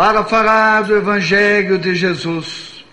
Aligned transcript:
para 0.00 0.24
falar 0.24 0.84
do 0.84 0.96
Evangelho 0.96 1.76
de 1.76 1.94
Jesus. 1.94 2.86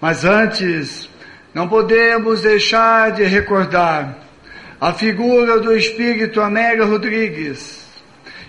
Mas 0.00 0.24
antes, 0.24 1.10
não 1.52 1.66
podemos 1.66 2.42
deixar 2.42 3.10
de 3.10 3.24
recordar 3.24 4.16
a 4.80 4.92
figura 4.92 5.58
do 5.58 5.76
espírito 5.76 6.40
Amélia 6.40 6.84
Rodrigues, 6.84 7.84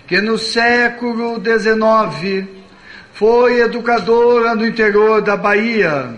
que 0.06 0.20
no 0.20 0.38
século 0.38 1.42
XIX 1.42 2.46
foi 3.12 3.58
educadora 3.62 4.54
no 4.54 4.64
interior 4.64 5.20
da 5.20 5.36
Bahia 5.36 6.14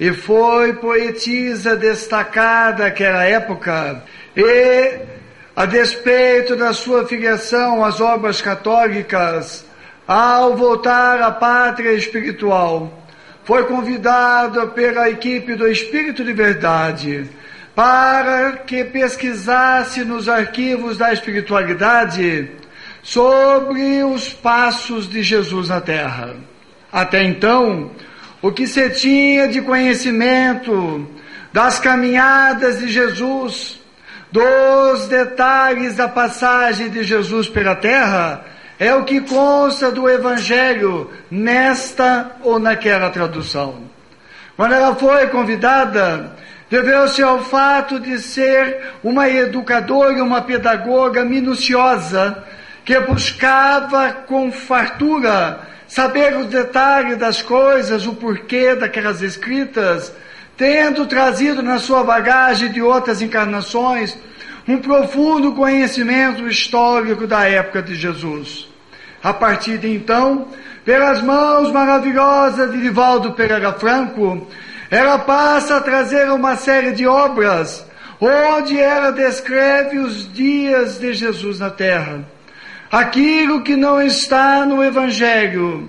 e 0.00 0.12
foi 0.12 0.72
poetisa 0.72 1.76
destacada 1.76 2.86
naquela 2.86 3.22
época 3.22 4.02
e 4.36 4.98
a 5.54 5.64
despeito 5.64 6.56
da 6.56 6.72
sua 6.72 7.06
filiação 7.06 7.84
às 7.84 8.00
obras 8.00 8.42
católicas, 8.42 9.64
ao 10.06 10.56
voltar 10.56 11.20
à 11.20 11.30
pátria 11.30 11.92
espiritual, 11.92 13.02
foi 13.44 13.64
convidado 13.64 14.68
pela 14.68 15.08
equipe 15.08 15.54
do 15.54 15.68
Espírito 15.68 16.24
de 16.24 16.32
Verdade 16.32 17.28
para 17.76 18.52
que 18.52 18.84
pesquisasse 18.84 20.02
nos 20.02 20.30
arquivos 20.30 20.96
da 20.96 21.12
espiritualidade 21.12 22.50
sobre 23.02 24.02
os 24.02 24.32
passos 24.32 25.06
de 25.08 25.22
Jesus 25.22 25.68
na 25.68 25.80
terra. 25.80 26.34
Até 26.90 27.22
então, 27.22 27.90
o 28.40 28.50
que 28.50 28.66
se 28.66 28.88
tinha 28.90 29.46
de 29.46 29.60
conhecimento 29.60 31.06
das 31.52 31.78
caminhadas 31.78 32.78
de 32.78 32.88
Jesus, 32.88 33.78
dos 34.32 35.06
detalhes 35.06 35.96
da 35.96 36.08
passagem 36.08 36.88
de 36.88 37.04
Jesus 37.04 37.46
pela 37.46 37.74
terra, 37.74 38.42
é 38.78 38.94
o 38.94 39.04
que 39.04 39.20
consta 39.20 39.90
do 39.90 40.08
Evangelho 40.08 41.10
nesta 41.30 42.32
ou 42.42 42.58
naquela 42.58 43.10
tradução. 43.10 43.84
Quando 44.56 44.74
ela 44.74 44.94
foi 44.94 45.26
convidada, 45.28 46.32
deveu-se 46.70 47.22
ao 47.22 47.42
fato 47.44 47.98
de 47.98 48.18
ser 48.18 48.94
uma 49.02 49.28
educadora, 49.28 50.22
uma 50.22 50.42
pedagoga 50.42 51.24
minuciosa, 51.24 52.44
que 52.84 52.98
buscava 53.00 54.12
com 54.12 54.52
fartura 54.52 55.60
saber 55.88 56.36
os 56.36 56.46
detalhes 56.46 57.16
das 57.16 57.42
coisas, 57.42 58.06
o 58.06 58.14
porquê 58.14 58.74
daquelas 58.74 59.22
escritas, 59.22 60.12
tendo 60.56 61.06
trazido 61.06 61.62
na 61.62 61.78
sua 61.78 62.02
bagagem 62.02 62.70
de 62.70 62.80
outras 62.82 63.20
encarnações 63.20 64.16
um 64.68 64.78
profundo 64.78 65.52
conhecimento 65.52 66.46
histórico 66.48 67.26
da 67.26 67.48
época 67.48 67.82
de 67.82 67.94
Jesus. 67.94 68.68
A 69.22 69.32
partir 69.32 69.78
de 69.78 69.92
então, 69.94 70.48
pelas 70.84 71.22
mãos 71.22 71.70
maravilhosas 71.72 72.70
de 72.70 72.80
Divaldo 72.80 73.32
Pereira 73.32 73.72
Franco, 73.72 74.46
ela 74.90 75.18
passa 75.18 75.76
a 75.76 75.80
trazer 75.80 76.30
uma 76.30 76.56
série 76.56 76.92
de 76.92 77.06
obras 77.06 77.86
onde 78.20 78.78
ela 78.78 79.10
descreve 79.10 79.98
os 79.98 80.32
dias 80.32 80.98
de 80.98 81.12
Jesus 81.12 81.58
na 81.60 81.70
terra 81.70 82.24
aquilo 82.90 83.62
que 83.62 83.76
não 83.76 84.00
está 84.00 84.64
no 84.64 84.82
Evangelho, 84.82 85.88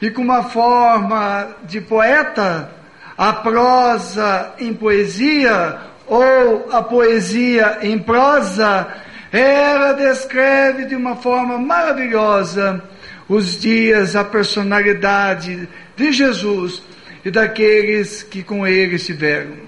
e 0.00 0.10
com 0.10 0.22
uma 0.22 0.44
forma 0.44 1.48
de 1.64 1.80
poeta, 1.80 2.70
a 3.16 3.32
prosa 3.32 4.52
em 4.58 4.74
poesia 4.74 5.78
ou 6.06 6.68
a 6.70 6.82
poesia 6.82 7.78
em 7.82 7.98
prosa, 7.98 8.86
ela 9.32 9.92
descreve 9.92 10.86
de 10.86 10.94
uma 10.94 11.16
forma 11.16 11.58
maravilhosa 11.58 12.82
os 13.28 13.58
dias, 13.58 14.14
a 14.14 14.22
personalidade 14.22 15.68
de 15.96 16.12
Jesus 16.12 16.82
e 17.24 17.30
daqueles 17.30 18.22
que 18.22 18.42
com 18.42 18.66
ele 18.66 18.96
estiveram. 18.96 19.64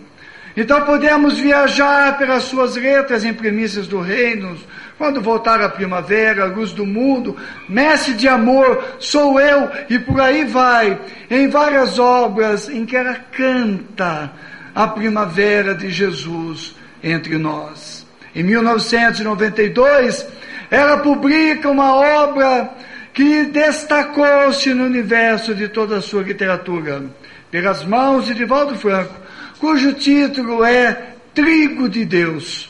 Então 0.56 0.82
podemos 0.82 1.38
viajar 1.38 2.16
pelas 2.16 2.44
suas 2.44 2.76
letras 2.76 3.24
em 3.24 3.34
premissas 3.34 3.86
do 3.86 4.00
reino, 4.00 4.56
quando 4.96 5.20
voltar 5.20 5.60
a 5.60 5.68
primavera, 5.68 6.44
a 6.44 6.46
luz 6.46 6.72
do 6.72 6.86
mundo, 6.86 7.36
mestre 7.68 8.14
de 8.14 8.26
amor, 8.26 8.96
sou 8.98 9.38
eu, 9.38 9.68
e 9.90 9.98
por 9.98 10.18
aí 10.18 10.44
vai, 10.44 10.98
em 11.30 11.48
várias 11.48 11.98
obras 11.98 12.70
em 12.70 12.86
que 12.86 12.96
ela 12.96 13.14
canta 13.32 14.32
a 14.76 14.86
primavera 14.86 15.74
de 15.74 15.88
Jesus 15.88 16.76
entre 17.02 17.38
nós. 17.38 18.06
Em 18.34 18.42
1992, 18.42 20.26
ela 20.70 20.98
publica 20.98 21.70
uma 21.70 21.94
obra 21.94 22.68
que 23.14 23.46
destacou-se 23.46 24.74
no 24.74 24.84
universo 24.84 25.54
de 25.54 25.68
toda 25.68 25.96
a 25.96 26.02
sua 26.02 26.22
literatura, 26.22 27.06
pelas 27.50 27.86
mãos 27.86 28.26
de 28.26 28.34
Divaldo 28.34 28.76
Franco, 28.76 29.14
cujo 29.58 29.94
título 29.94 30.62
é 30.62 31.14
Trigo 31.32 31.88
de 31.88 32.04
Deus. 32.04 32.68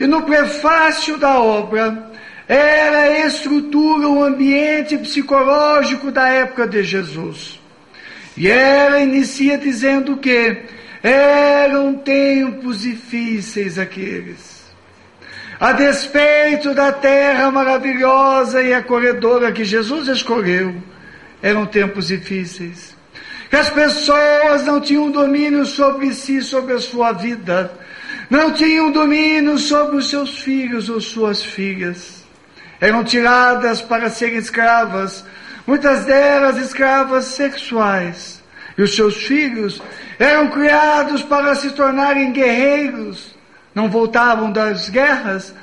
E 0.00 0.08
no 0.08 0.22
prefácio 0.22 1.16
da 1.16 1.38
obra, 1.38 2.10
ela 2.48 3.24
estrutura 3.24 4.08
o 4.08 4.24
ambiente 4.24 4.98
psicológico 4.98 6.10
da 6.10 6.26
época 6.26 6.66
de 6.66 6.82
Jesus. 6.82 7.60
E 8.36 8.48
ela 8.48 8.98
inicia 8.98 9.56
dizendo 9.56 10.16
que 10.16 10.74
eram 11.10 11.94
tempos 11.94 12.80
difíceis 12.80 13.78
aqueles. 13.78 14.64
A 15.60 15.72
despeito 15.72 16.74
da 16.74 16.90
terra 16.90 17.50
maravilhosa 17.50 18.62
e 18.62 18.74
acolhedora 18.74 19.52
que 19.52 19.64
Jesus 19.64 20.08
escolheu, 20.08 20.74
eram 21.40 21.64
tempos 21.66 22.08
difíceis. 22.08 22.96
Que 23.48 23.56
as 23.56 23.70
pessoas 23.70 24.64
não 24.64 24.80
tinham 24.80 25.10
domínio 25.10 25.64
sobre 25.64 26.12
si, 26.12 26.42
sobre 26.42 26.74
a 26.74 26.80
sua 26.80 27.12
vida 27.12 27.70
não 28.30 28.52
tinham 28.52 28.90
domínio 28.90 29.58
sobre 29.58 29.96
os 29.96 30.08
seus 30.08 30.38
filhos 30.38 30.88
ou 30.88 31.00
suas 31.00 31.42
filhas. 31.42 32.24
Eram 32.80 33.04
tiradas 33.04 33.80
para 33.80 34.10
serem 34.10 34.38
escravas, 34.38 35.24
muitas 35.66 36.04
delas 36.04 36.58
escravas 36.58 37.26
sexuais. 37.26 38.42
E 38.76 38.82
os 38.82 38.94
seus 38.94 39.16
filhos 39.16 39.80
eram 40.18 40.48
criados 40.48 41.22
para 41.22 41.54
se 41.54 41.70
tornarem 41.70 42.32
guerreiros. 42.32 43.34
Não 43.74 43.88
voltavam 43.88 44.52
das 44.52 44.88
guerras, 44.88 45.54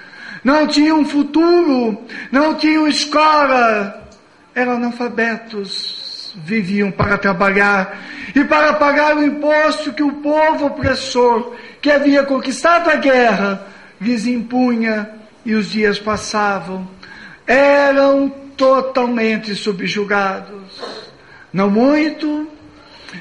não 0.44 0.68
tinham 0.68 1.06
futuro, 1.06 2.02
não 2.32 2.56
tinham 2.56 2.88
escola, 2.88 4.08
eram 4.54 4.74
analfabetos, 4.74 6.36
viviam 6.36 6.92
para 6.92 7.18
trabalhar 7.18 7.98
e 8.36 8.44
para 8.44 8.74
pagar 8.74 9.16
o 9.16 9.24
imposto 9.24 9.94
que 9.94 10.04
o 10.04 10.14
povo 10.14 10.68
opressor 10.68 11.56
que 11.82 11.92
havia 11.92 12.24
conquistado 12.24 12.90
a 12.90 12.96
guerra 12.96 13.66
lhes 14.00 14.26
impunha 14.26 15.10
e 15.46 15.54
os 15.54 15.70
dias 15.70 16.00
passavam. 16.00 16.88
Eram 17.46 18.30
totalmente 18.56 19.56
subjugados. 19.56 20.82
Não 21.52 21.70
muito 21.70 22.48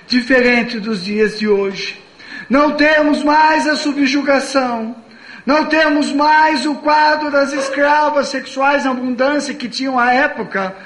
diferente 0.06 0.78
dos 0.78 1.04
dias 1.04 1.38
de 1.38 1.48
hoje. 1.48 2.00
Não 2.48 2.72
temos 2.72 3.22
mais 3.22 3.66
a 3.66 3.76
subjugação. 3.76 4.96
Não 5.46 5.66
temos 5.66 6.12
mais 6.12 6.66
o 6.66 6.74
quadro 6.76 7.30
das 7.30 7.52
escravas 7.52 8.28
sexuais 8.28 8.84
em 8.84 8.88
abundância 8.88 9.54
que 9.54 9.68
tinham 9.68 9.98
à 9.98 10.12
época. 10.12 10.76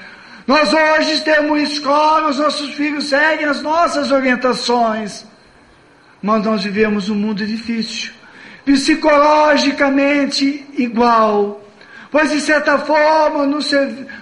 Nós 0.47 0.73
hoje 0.73 1.21
temos 1.21 1.61
escola, 1.61 2.29
os 2.29 2.39
nossos 2.39 2.73
filhos 2.75 3.09
seguem 3.09 3.45
as 3.45 3.61
nossas 3.61 4.11
orientações 4.11 5.25
mas 6.25 6.43
nós 6.43 6.63
vivemos 6.63 7.07
um 7.07 7.13
mundo 7.13 7.45
difícil, 7.45 8.11
psicologicamente 8.65 10.65
igual, 10.75 11.63
pois 12.11 12.31
de 12.31 12.41
certa 12.41 12.79
forma 12.79 13.45
nos, 13.45 13.69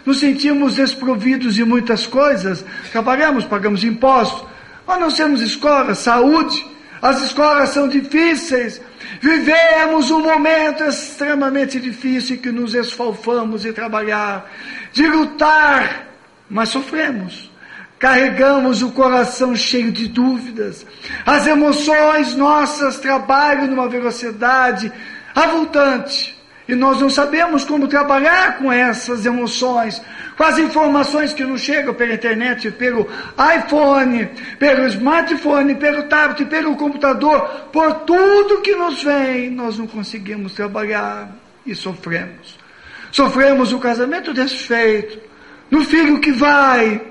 nos 0.06 0.20
sentimos 0.20 0.76
desprovidos 0.76 1.56
de 1.56 1.64
muitas 1.64 2.06
coisas, 2.06 2.66
trabalhamos, 2.92 3.46
pagamos 3.46 3.86
impostos, 3.86 4.46
mas 4.86 5.00
não 5.00 5.12
temos 5.12 5.42
escola, 5.42 5.96
saúde, 5.96 6.66
as 7.02 7.22
escolas 7.22 7.70
são 7.70 7.88
difíceis, 7.88 8.82
vivemos 9.22 10.12
um 10.12 10.22
momento 10.22 10.84
extremamente 10.84 11.80
difícil 11.80 12.38
que 12.38 12.52
nos 12.52 12.74
esfalfamos 12.74 13.62
de 13.62 13.74
trabalhar, 13.74 14.50
de 14.92 15.08
lutar, 15.08 16.08
mas 16.50 16.70
sofremos 16.70 17.52
carregamos 18.04 18.82
o 18.82 18.92
coração 18.92 19.56
cheio 19.56 19.90
de 19.90 20.10
dúvidas. 20.10 20.86
As 21.26 21.48
emoções 21.48 22.36
nossas 22.36 22.98
trabalham 22.98 23.68
numa 23.68 23.88
velocidade 23.88 24.92
avultante. 25.34 26.33
E 26.68 26.76
nós 26.76 27.02
não 27.02 27.10
sabemos 27.10 27.66
como 27.66 27.90
trabalhar 27.90 28.58
com 28.58 28.72
essas 28.72 29.26
emoções, 29.26 30.02
com 30.38 30.44
as 30.44 30.58
informações 30.58 31.34
que 31.34 31.44
nos 31.44 31.62
chegam 31.62 31.94
pela 31.94 32.14
internet, 32.14 32.72
pelo 32.72 33.08
iPhone, 33.58 34.30
pelo 34.58 34.88
smartphone, 34.88 35.76
pelo 35.76 36.04
tablet, 36.04 36.46
pelo 36.46 36.78
computador, 36.78 37.42
por 37.72 37.94
tudo 38.06 38.62
que 38.62 38.76
nos 38.76 39.04
vem, 39.04 39.50
nós 39.50 39.78
não 39.78 39.86
conseguimos 39.86 40.54
trabalhar 40.54 41.30
e 41.66 41.76
sofremos. 41.76 42.58
Sofremos 43.12 43.74
o 43.74 43.80
casamento 43.80 44.34
desfeito, 44.34 45.20
no 45.70 45.84
filho 45.84 46.22
que 46.22 46.32
vai, 46.32 47.02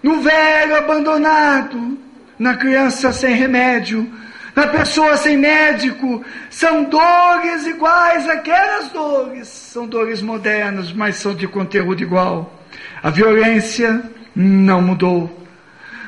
no 0.00 0.20
velho 0.20 0.76
abandonado, 0.76 1.98
na 2.38 2.54
criança 2.54 3.12
sem 3.12 3.34
remédio, 3.34 4.08
na 4.56 4.66
pessoa 4.68 5.18
sem 5.18 5.36
médico, 5.36 6.24
são 6.48 6.84
dores 6.84 7.66
iguais 7.66 8.26
àquelas 8.26 8.88
dores, 8.88 9.48
são 9.48 9.86
dores 9.86 10.22
modernas, 10.22 10.94
mas 10.94 11.16
são 11.16 11.34
de 11.34 11.46
conteúdo 11.46 12.02
igual. 12.02 12.58
A 13.02 13.10
violência 13.10 14.02
não 14.34 14.80
mudou. 14.80 15.46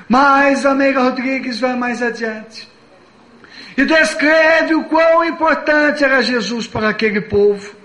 Mas 0.08 0.64
a 0.64 0.74
Meira 0.74 1.02
Rodrigues 1.02 1.60
vai 1.60 1.76
mais 1.76 2.00
adiante 2.00 2.66
e 3.76 3.84
descreve 3.84 4.74
o 4.74 4.84
quão 4.84 5.22
importante 5.22 6.02
era 6.02 6.22
Jesus 6.22 6.66
para 6.66 6.88
aquele 6.88 7.20
povo 7.20 7.76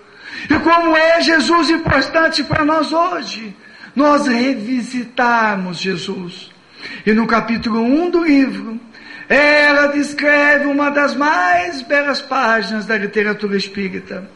e 0.49 0.59
como 0.59 0.95
é 0.95 1.21
Jesus 1.21 1.69
importante 1.69 2.41
para 2.41 2.63
nós 2.63 2.93
hoje. 2.93 3.53
Nós 3.93 4.25
revisitarmos 4.25 5.77
Jesus. 5.77 6.49
E 7.05 7.13
no 7.13 7.27
capítulo 7.27 7.81
1 7.81 8.09
do 8.09 8.23
livro, 8.23 8.79
ela 9.29 9.87
descreve 9.87 10.65
uma 10.65 10.89
das 10.89 11.15
mais 11.15 11.81
belas 11.81 12.21
páginas 12.21 12.85
da 12.85 12.97
literatura 12.97 13.55
espírita. 13.55 14.29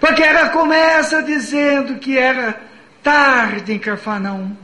Porque 0.00 0.22
ela 0.22 0.48
começa 0.48 1.22
dizendo 1.22 1.96
que 1.96 2.16
era 2.16 2.60
tarde 3.02 3.72
em 3.72 3.78
Cafarnaum. 3.78 4.56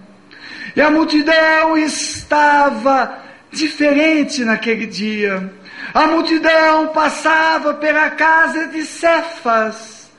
E 0.75 0.81
a 0.81 0.91
multidão 0.91 1.77
estava 1.77 3.19
diferente 3.51 4.45
naquele 4.45 4.87
dia. 4.87 5.53
A 5.93 6.07
multidão 6.07 6.89
passava 6.89 7.75
pela 7.75 8.11
casa 8.11 8.69
de 8.69 8.85
Cefas, 8.85 10.11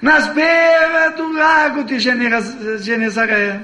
nas 0.00 0.26
beiras 0.28 1.14
do 1.16 1.32
lago 1.32 1.84
de 1.84 1.98
Genezaré. 1.98 3.60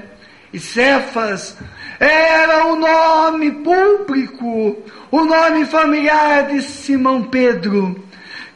E 0.51 0.59
Cefas 0.59 1.55
era 2.01 2.65
o 2.65 2.75
nome 2.75 3.51
público, 3.51 4.75
o 5.11 5.23
nome 5.23 5.65
familiar 5.65 6.47
de 6.47 6.63
Simão 6.63 7.25
Pedro, 7.25 8.03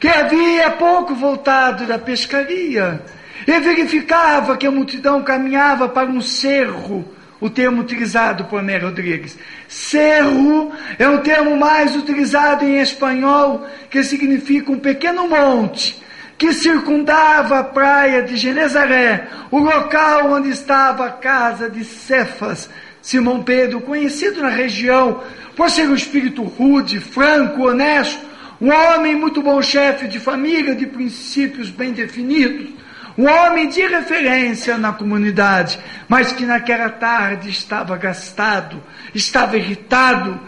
que 0.00 0.08
havia 0.08 0.68
pouco 0.72 1.14
voltado 1.14 1.86
da 1.86 1.96
pescaria 1.96 3.00
e 3.46 3.60
verificava 3.60 4.56
que 4.56 4.66
a 4.66 4.70
multidão 4.72 5.22
caminhava 5.22 5.88
para 5.88 6.10
um 6.10 6.20
cerro, 6.20 7.04
o 7.40 7.48
termo 7.48 7.82
utilizado 7.82 8.46
por 8.46 8.58
Amélia 8.58 8.88
Rodrigues. 8.88 9.38
Cerro 9.68 10.72
é 10.98 11.08
um 11.08 11.18
termo 11.18 11.56
mais 11.56 11.94
utilizado 11.94 12.64
em 12.64 12.80
espanhol, 12.80 13.64
que 13.88 14.02
significa 14.02 14.72
um 14.72 14.80
pequeno 14.80 15.28
monte 15.28 16.04
que 16.38 16.52
circundava 16.52 17.60
a 17.60 17.64
praia 17.64 18.22
de 18.22 18.36
Genezaré, 18.36 19.26
o 19.50 19.58
local 19.58 20.32
onde 20.32 20.50
estava 20.50 21.06
a 21.06 21.12
casa 21.12 21.70
de 21.70 21.84
Cefas, 21.84 22.68
Simão 23.06 23.40
Pedro, 23.40 23.80
conhecido 23.82 24.42
na 24.42 24.48
região 24.48 25.22
por 25.54 25.70
ser 25.70 25.88
um 25.88 25.94
espírito 25.94 26.42
rude, 26.42 26.98
franco, 26.98 27.68
honesto, 27.68 28.20
um 28.60 28.68
homem 28.68 29.14
muito 29.14 29.40
bom 29.40 29.62
chefe 29.62 30.08
de 30.08 30.18
família, 30.18 30.74
de 30.74 30.88
princípios 30.88 31.70
bem 31.70 31.92
definidos, 31.92 32.68
um 33.16 33.28
homem 33.28 33.68
de 33.68 33.80
referência 33.86 34.76
na 34.76 34.92
comunidade, 34.92 35.78
mas 36.08 36.32
que 36.32 36.44
naquela 36.44 36.88
tarde 36.88 37.48
estava 37.48 37.96
gastado, 37.96 38.82
estava 39.14 39.56
irritado, 39.56 40.40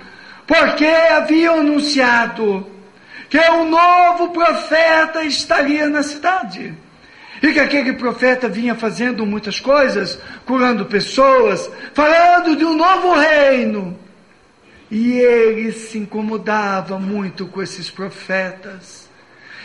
porque 0.45 0.85
havia 0.85 1.53
anunciado 1.53 2.67
que 3.31 3.39
um 3.51 3.71
novo 3.71 4.31
profeta 4.31 5.23
estaria 5.23 5.89
na 5.89 6.03
cidade. 6.03 6.75
E 7.43 7.53
que 7.53 7.61
aquele 7.61 7.93
profeta 7.93 8.49
vinha 8.49 8.75
fazendo 8.75 9.25
muitas 9.25 9.61
coisas, 9.61 10.19
curando 10.45 10.87
pessoas, 10.87 11.71
falando 11.95 12.57
de 12.57 12.65
um 12.65 12.77
novo 12.77 13.15
reino. 13.15 13.99
E 14.91 15.19
ele 15.19 15.73
se 15.73 15.99
incomodava 15.99 16.99
muito 16.99 17.47
com 17.47 17.63
esses 17.63 17.91
profetas. 17.91 19.09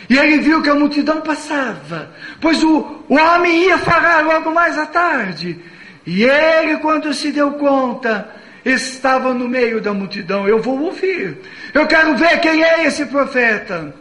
E 0.08 0.18
ele 0.18 0.38
viu 0.38 0.62
que 0.62 0.68
a 0.68 0.74
multidão 0.74 1.20
passava, 1.20 2.10
pois 2.40 2.62
o, 2.62 3.04
o 3.08 3.14
homem 3.14 3.64
ia 3.64 3.78
falar 3.78 4.24
logo 4.24 4.52
mais 4.52 4.76
à 4.76 4.86
tarde. 4.86 5.58
E 6.06 6.24
ele, 6.24 6.76
quando 6.78 7.12
se 7.14 7.32
deu 7.32 7.52
conta, 7.52 8.28
estava 8.64 9.32
no 9.32 9.48
meio 9.48 9.80
da 9.80 9.94
multidão. 9.94 10.46
Eu 10.46 10.60
vou 10.60 10.78
ouvir. 10.80 11.38
Eu 11.72 11.86
quero 11.86 12.16
ver 12.16 12.40
quem 12.40 12.62
é 12.62 12.86
esse 12.86 13.06
profeta. 13.06 13.94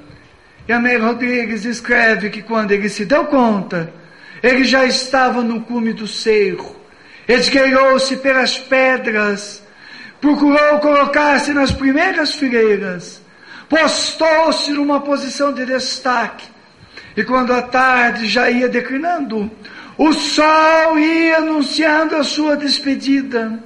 E 0.68 0.72
a 0.72 0.80
Mary 0.80 0.98
Rodrigues 0.98 1.66
escreve 1.66 2.30
que 2.30 2.42
quando 2.42 2.72
ele 2.72 2.88
se 2.88 3.06
deu 3.06 3.26
conta, 3.26 3.94
ele 4.42 4.64
já 4.64 4.86
estava 4.86 5.42
no 5.42 5.62
cume 5.62 5.94
do 5.94 6.08
cerro, 6.08 6.76
esgueirou-se 7.28 8.18
pelas 8.18 8.58
pedras, 8.58 9.64
procurou 10.22 10.80
colocar-se 10.80 11.54
nas 11.54 11.72
primeiras 11.72 12.36
fileiras, 12.36 13.22
postou-se 13.68 14.72
numa 14.72 15.02
posição 15.02 15.54
de 15.54 15.66
destaque, 15.66 16.48
e 17.16 17.24
quando 17.24 17.54
a 17.54 17.62
tarde 17.62 18.28
já 18.28 18.50
ia 18.50 18.70
declinando, 18.70 19.52
o 19.98 20.14
sol 20.14 20.98
ia 20.98 21.38
anunciando 21.38 22.16
a 22.16 22.24
sua 22.24 22.56
despedida. 22.58 23.60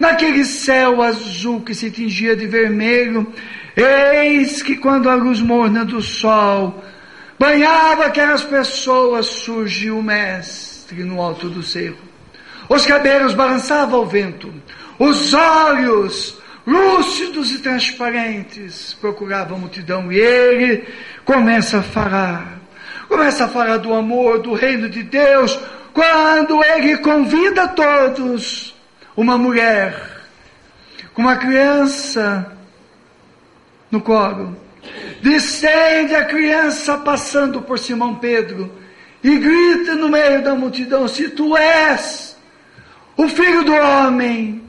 Naquele 0.00 0.44
céu 0.44 1.00
azul 1.00 1.60
que 1.60 1.74
se 1.74 1.90
tingia 1.90 2.34
de 2.34 2.46
vermelho, 2.46 3.32
Eis 3.76 4.62
que 4.62 4.76
quando 4.76 5.08
a 5.08 5.14
luz 5.14 5.40
morna 5.40 5.84
do 5.84 6.02
sol 6.02 6.84
banhava 7.38 8.06
aquelas 8.06 8.42
pessoas, 8.42 9.26
surgiu 9.26 9.98
o 9.98 10.02
mestre 10.02 11.02
no 11.02 11.20
alto 11.20 11.48
do 11.48 11.62
cerro. 11.62 11.98
Os 12.68 12.86
cabelos 12.86 13.34
balançavam 13.34 14.00
ao 14.00 14.06
vento, 14.06 14.52
os 14.98 15.34
olhos 15.34 16.38
lúcidos 16.66 17.50
e 17.50 17.58
transparentes 17.58 18.94
procuravam 19.00 19.56
a 19.56 19.60
multidão 19.60 20.12
e 20.12 20.18
ele 20.18 20.86
começa 21.24 21.78
a 21.78 21.82
falar. 21.82 22.60
Começa 23.08 23.44
a 23.44 23.48
falar 23.48 23.78
do 23.78 23.92
amor, 23.92 24.38
do 24.40 24.54
reino 24.54 24.88
de 24.88 25.02
Deus, 25.02 25.58
quando 25.92 26.62
ele 26.64 26.96
convida 26.98 27.68
todos, 27.68 28.74
uma 29.16 29.36
mulher, 29.36 30.22
uma 31.16 31.36
criança 31.36 32.56
no 33.92 34.00
colo. 34.00 34.56
Descende 35.20 36.16
a 36.16 36.24
criança 36.24 36.96
passando 36.98 37.62
por 37.62 37.78
Simão 37.78 38.16
Pedro 38.16 38.72
e 39.22 39.38
grita 39.38 39.94
no 39.94 40.08
meio 40.08 40.42
da 40.42 40.54
multidão: 40.54 41.06
Se 41.06 41.28
tu 41.28 41.56
és 41.56 42.36
o 43.16 43.28
filho 43.28 43.62
do 43.62 43.74
homem, 43.74 44.64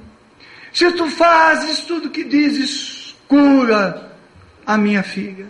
se 0.72 0.92
tu 0.92 1.10
fazes 1.10 1.80
tudo 1.80 2.12
que 2.12 2.24
dizes, 2.24 3.16
cura 3.28 4.12
a 4.66 4.78
minha 4.78 5.02
filha. 5.02 5.48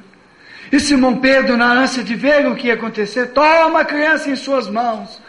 E 0.71 0.79
Simão 0.79 1.17
Pedro, 1.17 1.57
na 1.57 1.71
ânsia 1.73 2.03
de 2.03 2.15
ver 2.15 2.47
o 2.47 2.55
que 2.55 2.67
ia 2.67 2.75
acontecer, 2.75 3.27
toma 3.27 3.81
a 3.81 3.85
criança 3.85 4.29
em 4.29 4.35
suas 4.35 4.69
mãos 4.69 5.21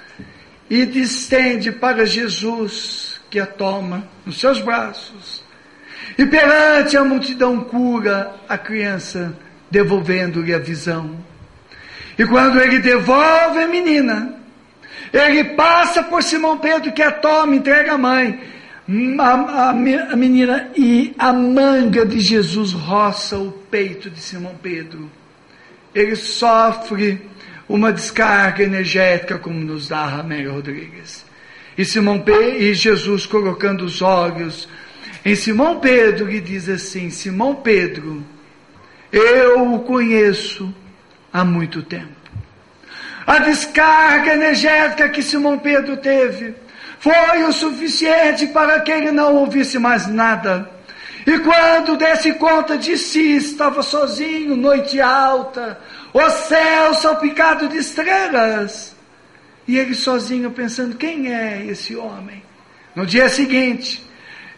e 0.71 0.87
distende 0.87 1.73
para 1.73 2.07
Jesus, 2.07 3.21
que 3.29 3.41
a 3.41 3.47
toma 3.47 4.09
nos 4.25 4.39
seus 4.39 4.61
braços 4.61 5.44
e 6.17 6.25
perante 6.27 6.97
a 6.97 7.05
multidão 7.05 7.61
cura 7.61 8.35
a 8.49 8.57
criança, 8.57 9.37
devolvendo-lhe 9.71 10.55
a 10.55 10.59
visão. 10.59 11.19
E 12.17 12.25
quando 12.25 12.61
ele 12.61 12.79
devolve 12.79 13.59
a 13.59 13.67
menina, 13.67 14.35
ele 15.13 15.45
passa 15.55 16.03
por 16.03 16.23
Simão 16.23 16.59
Pedro 16.59 16.93
que 16.93 17.03
a 17.03 17.11
toma, 17.11 17.55
entrega 17.55 17.95
a 17.95 17.99
mãe. 17.99 18.41
A, 19.19 19.33
a, 19.33 19.71
a 19.71 20.17
menina 20.17 20.71
e 20.77 21.15
a 21.19 21.33
manga 21.33 22.05
de 22.05 22.21
Jesus 22.21 22.73
roça 22.73 23.39
o 23.39 23.51
peito 23.51 24.11
de 24.11 24.21
Simão 24.21 24.55
Pedro. 24.63 25.11
Ele 25.95 26.15
sofre 26.15 27.21
uma 27.69 27.93
descarga 27.93 28.63
energética, 28.63 29.39
como 29.39 29.59
nos 29.59 29.89
dá 29.89 30.05
Rameira 30.05 30.53
Rodrigues. 30.53 31.25
E 31.79 31.85
Simão 31.85 32.21
Pedro, 32.21 32.63
e 32.63 32.75
Jesus 32.75 33.27
colocando 33.27 33.85
os 33.85 34.03
olhos 34.03 34.69
em 35.25 35.35
Simão 35.35 35.81
Pedro, 35.81 36.27
que 36.27 36.41
diz 36.41 36.69
assim: 36.69 37.11
Simão 37.11 37.57
Pedro, 37.57 38.25
eu 39.13 39.75
o 39.75 39.81
conheço 39.81 40.75
há 41.33 41.45
muito 41.45 41.83
tempo. 41.83 42.13
A 43.27 43.39
descarga 43.39 44.35
energética 44.35 45.09
que 45.09 45.23
Simão 45.23 45.59
Pedro 45.59 45.97
teve 45.97 46.55
foi 46.99 47.43
o 47.45 47.53
suficiente 47.53 48.47
para 48.49 48.81
que 48.81 48.91
ele 48.91 49.11
não 49.11 49.35
ouvisse 49.37 49.79
mais 49.79 50.07
nada. 50.07 50.71
E 51.27 51.39
quando 51.39 51.97
desse 51.97 52.35
conta 52.35 52.77
de 52.77 52.99
si, 52.99 53.37
estava 53.37 53.83
sozinho, 53.83 54.57
noite 54.57 55.01
alta, 55.01 55.79
o 56.13 56.31
céu 56.31 56.93
salpicado 56.95 57.69
de 57.69 57.79
estrelas. 57.79 58.95
E 59.67 59.79
ele 59.79 59.95
sozinho 59.95 60.51
pensando: 60.51 60.97
quem 60.97 61.33
é 61.33 61.65
esse 61.67 61.97
homem? 61.97 62.43
No 62.95 63.07
dia 63.07 63.29
seguinte, 63.29 64.05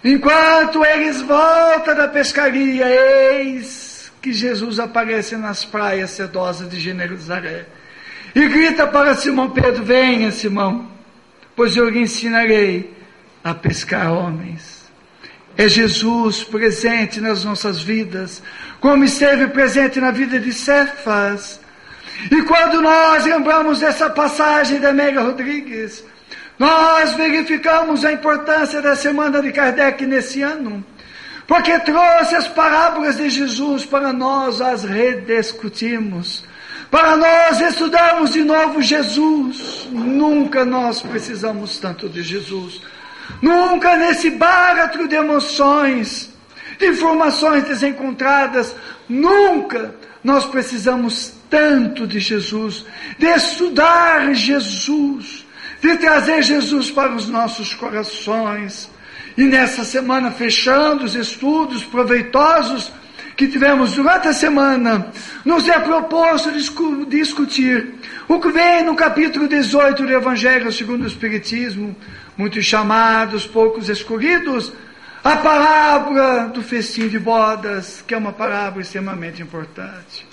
Enquanto 0.05 0.85
eles 0.85 1.21
voltam 1.23 1.95
da 1.95 2.09
pescaria, 2.09 2.87
eis 2.89 4.13
que 4.21 4.33
Jesus 4.33 4.79
aparece 4.79 5.37
nas 5.37 5.65
praias 5.65 6.11
sedosas 6.11 6.69
de 6.69 6.81
Genezaré 6.81 7.67
e 8.35 8.49
grita 8.49 8.87
para 8.87 9.15
Simão 9.15 9.51
Pedro: 9.51 9.83
Venha, 9.83 10.31
Simão, 10.31 10.89
pois 11.55 11.77
eu 11.77 11.89
lhe 11.89 12.01
ensinarei 12.01 12.95
a 13.43 13.55
pescar 13.55 14.13
homens. 14.13 14.85
É 15.57 15.69
Jesus 15.69 16.45
presente 16.45 17.19
nas 17.21 17.45
nossas 17.45 17.81
vidas, 17.81 18.43
como 18.79 19.05
esteve 19.05 19.47
presente 19.47 19.99
na 20.01 20.11
vida 20.11 20.39
de 20.39 20.53
Cefas. 20.53 21.61
E 22.31 22.43
quando 22.43 22.83
nós 22.83 23.25
lembramos 23.25 23.81
dessa 23.81 24.11
passagem 24.11 24.81
da 24.81 24.93
Mega 24.93 25.23
Rodrigues, 25.23 26.05
nós 26.59 27.13
verificamos 27.13 28.05
a 28.05 28.13
importância 28.13 28.81
da 28.81 28.97
Semana 28.97 29.43
de 29.43 29.53
Kardec 29.53 30.07
nesse 30.07 30.41
ano, 30.41 30.85
porque 31.47 31.79
trouxe 31.81 32.35
as 32.35 32.49
parábolas 32.49 33.17
de 33.19 33.29
Jesus 33.29 33.85
para 33.85 34.13
nós 34.13 34.61
as 34.61 34.83
rediscutirmos, 34.83 36.45
para 36.91 37.17
nós 37.17 37.61
estudarmos 37.61 38.33
de 38.33 38.43
novo 38.43 38.81
Jesus. 38.81 39.87
Nunca 39.91 40.65
nós 40.65 41.03
precisamos 41.03 41.79
tanto 41.79 42.09
de 42.09 42.23
Jesus. 42.23 42.81
Nunca 43.43 43.97
nesse 43.97 44.31
báratro 44.31 45.07
de 45.07 45.15
emoções, 45.15 46.33
de 46.79 46.87
informações 46.87 47.65
desencontradas, 47.65 48.75
nunca 49.09 49.95
nós 50.25 50.47
precisamos 50.47 51.35
tanto 51.51 52.07
de 52.07 52.19
Jesus, 52.19 52.87
de 53.19 53.27
estudar 53.27 54.35
Jesus 54.35 55.46
de 55.87 55.97
trazer 55.99 56.43
Jesus 56.43 56.91
para 56.91 57.15
os 57.15 57.29
nossos 57.29 57.73
corações. 57.73 58.91
E 59.37 59.45
nessa 59.45 59.85
semana, 59.85 60.31
fechando 60.31 61.05
os 61.05 61.15
estudos 61.15 61.85
proveitosos 61.85 62.91
que 63.37 63.47
tivemos 63.47 63.93
durante 63.93 64.27
a 64.29 64.33
semana, 64.33 65.13
nos 65.45 65.69
é 65.69 65.79
proposto 65.79 66.51
discutir 67.07 67.95
o 68.27 68.41
que 68.41 68.51
vem 68.51 68.83
no 68.83 68.97
capítulo 68.97 69.47
18 69.47 70.05
do 70.05 70.13
Evangelho 70.13 70.73
segundo 70.73 71.05
o 71.05 71.07
Espiritismo, 71.07 71.95
muitos 72.37 72.65
chamados, 72.65 73.47
poucos 73.47 73.89
escolhidos, 73.89 74.73
a 75.23 75.37
parábola 75.37 76.49
do 76.49 76.63
festim 76.63 77.09
de 77.09 77.19
bodas, 77.19 78.03
que 78.07 78.15
é 78.15 78.19
uma 78.19 78.33
parábola 78.33 78.83
extremamente 78.83 79.43
importante. 79.43 80.27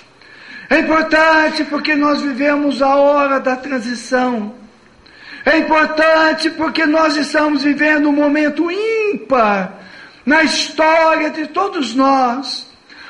É 0.70 0.80
importante 0.80 1.66
porque 1.66 1.96
nós 1.96 2.22
vivemos 2.22 2.82
a 2.82 2.96
hora 2.96 3.40
da 3.40 3.56
transição 3.56 4.63
é 5.46 5.58
importante 5.58 6.50
porque 6.52 6.86
nós 6.86 7.18
estamos 7.18 7.64
vivendo 7.64 8.08
um 8.08 8.14
momento 8.14 8.72
ímpar 8.72 9.78
na 10.26 10.44
história 10.44 11.30
de 11.30 11.48
todos 11.48 11.94
nós. 11.94 12.66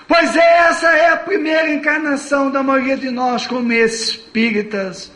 Pois 0.08 0.36
essa 0.36 0.90
é 0.90 1.10
a 1.10 1.18
primeira 1.18 1.72
encarnação 1.72 2.50
da 2.50 2.64
maioria 2.64 2.98
de 2.98 3.12
nós 3.12 3.46
como 3.46 3.72
espíritas. 3.72 5.12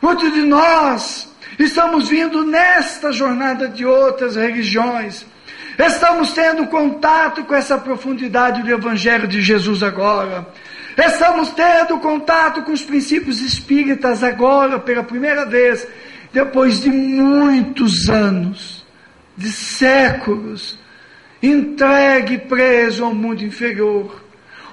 Muitos 0.00 0.32
de 0.32 0.40
nós 0.42 1.28
estamos 1.58 2.08
vindo 2.08 2.44
nesta 2.44 3.12
jornada 3.12 3.68
de 3.68 3.84
outras 3.84 4.36
religiões. 4.36 5.26
Estamos 5.78 6.32
tendo 6.32 6.66
contato 6.66 7.44
com 7.44 7.54
essa 7.54 7.76
profundidade 7.76 8.62
do 8.62 8.70
Evangelho 8.70 9.28
de 9.28 9.42
Jesus 9.42 9.82
agora. 9.82 10.46
Estamos 10.96 11.50
tendo 11.50 11.98
contato 11.98 12.62
com 12.62 12.72
os 12.72 12.82
princípios 12.82 13.40
espíritas 13.40 14.22
agora, 14.22 14.78
pela 14.78 15.02
primeira 15.02 15.44
vez 15.44 15.86
depois 16.34 16.80
de 16.80 16.90
muitos 16.90 18.10
anos, 18.10 18.84
de 19.36 19.52
séculos, 19.52 20.76
entregue 21.40 22.38
preso 22.38 23.04
ao 23.04 23.14
mundo 23.14 23.44
inferior, 23.44 24.20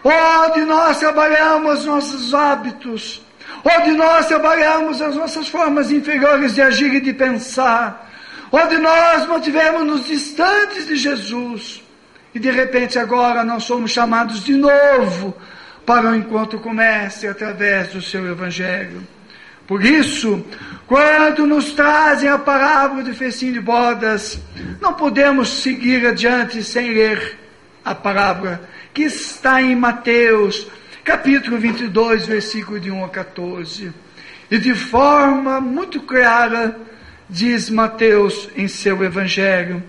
onde 0.04 0.62
nós 0.62 0.98
trabalhamos 0.98 1.86
nossos 1.86 2.34
hábitos, 2.34 3.24
onde 3.64 3.92
nós 3.92 4.26
trabalhamos 4.26 5.04
as 5.04 5.16
nossas 5.16 5.50
formas 5.50 5.92
inferiores 5.92 6.56
de 6.56 6.64
agir 6.64 6.96
e 6.96 7.00
de 7.00 7.14
pensar, 7.14 8.10
onde 8.52 8.80
nós 8.80 9.28
mantivemos-nos 9.28 10.08
distantes 10.08 10.88
de 10.88 10.96
Jesus, 10.96 11.84
e 12.34 12.40
de 12.40 12.50
repente 12.50 12.98
agora 12.98 13.44
nós 13.44 13.66
somos 13.66 13.92
chamados 13.92 14.44
de 14.44 14.56
novo 14.56 15.38
para 15.86 16.10
o 16.10 16.16
encontro 16.16 16.60
com 16.60 16.70
o 16.70 16.74
Mestre 16.74 17.28
através 17.28 17.90
do 17.90 18.02
seu 18.02 18.26
Evangelho. 18.28 19.06
Por 19.72 19.86
isso, 19.86 20.46
quando 20.86 21.48
nos 21.48 21.72
trazem 21.72 22.28
a 22.28 22.38
parábola 22.38 23.04
do 23.04 23.16
festim 23.16 23.54
de 23.54 23.62
bodas, 23.62 24.38
não 24.82 24.96
podemos 24.96 25.48
seguir 25.48 26.06
adiante 26.06 26.62
sem 26.62 26.92
ler 26.92 27.40
a 27.82 27.96
parábola 27.96 28.68
que 28.94 29.04
está 29.04 29.62
em 29.62 29.74
Mateus, 29.74 30.68
capítulo 31.06 31.58
22, 31.58 32.26
versículo 32.26 32.82
de 32.82 32.92
1 32.92 33.06
a 33.06 33.08
14. 33.08 33.94
E 34.52 34.58
de 34.58 34.76
forma 34.76 35.62
muito 35.62 36.02
clara, 36.02 36.78
diz 37.30 37.70
Mateus 37.70 38.50
em 38.58 38.68
seu 38.68 39.02
evangelho, 39.02 39.82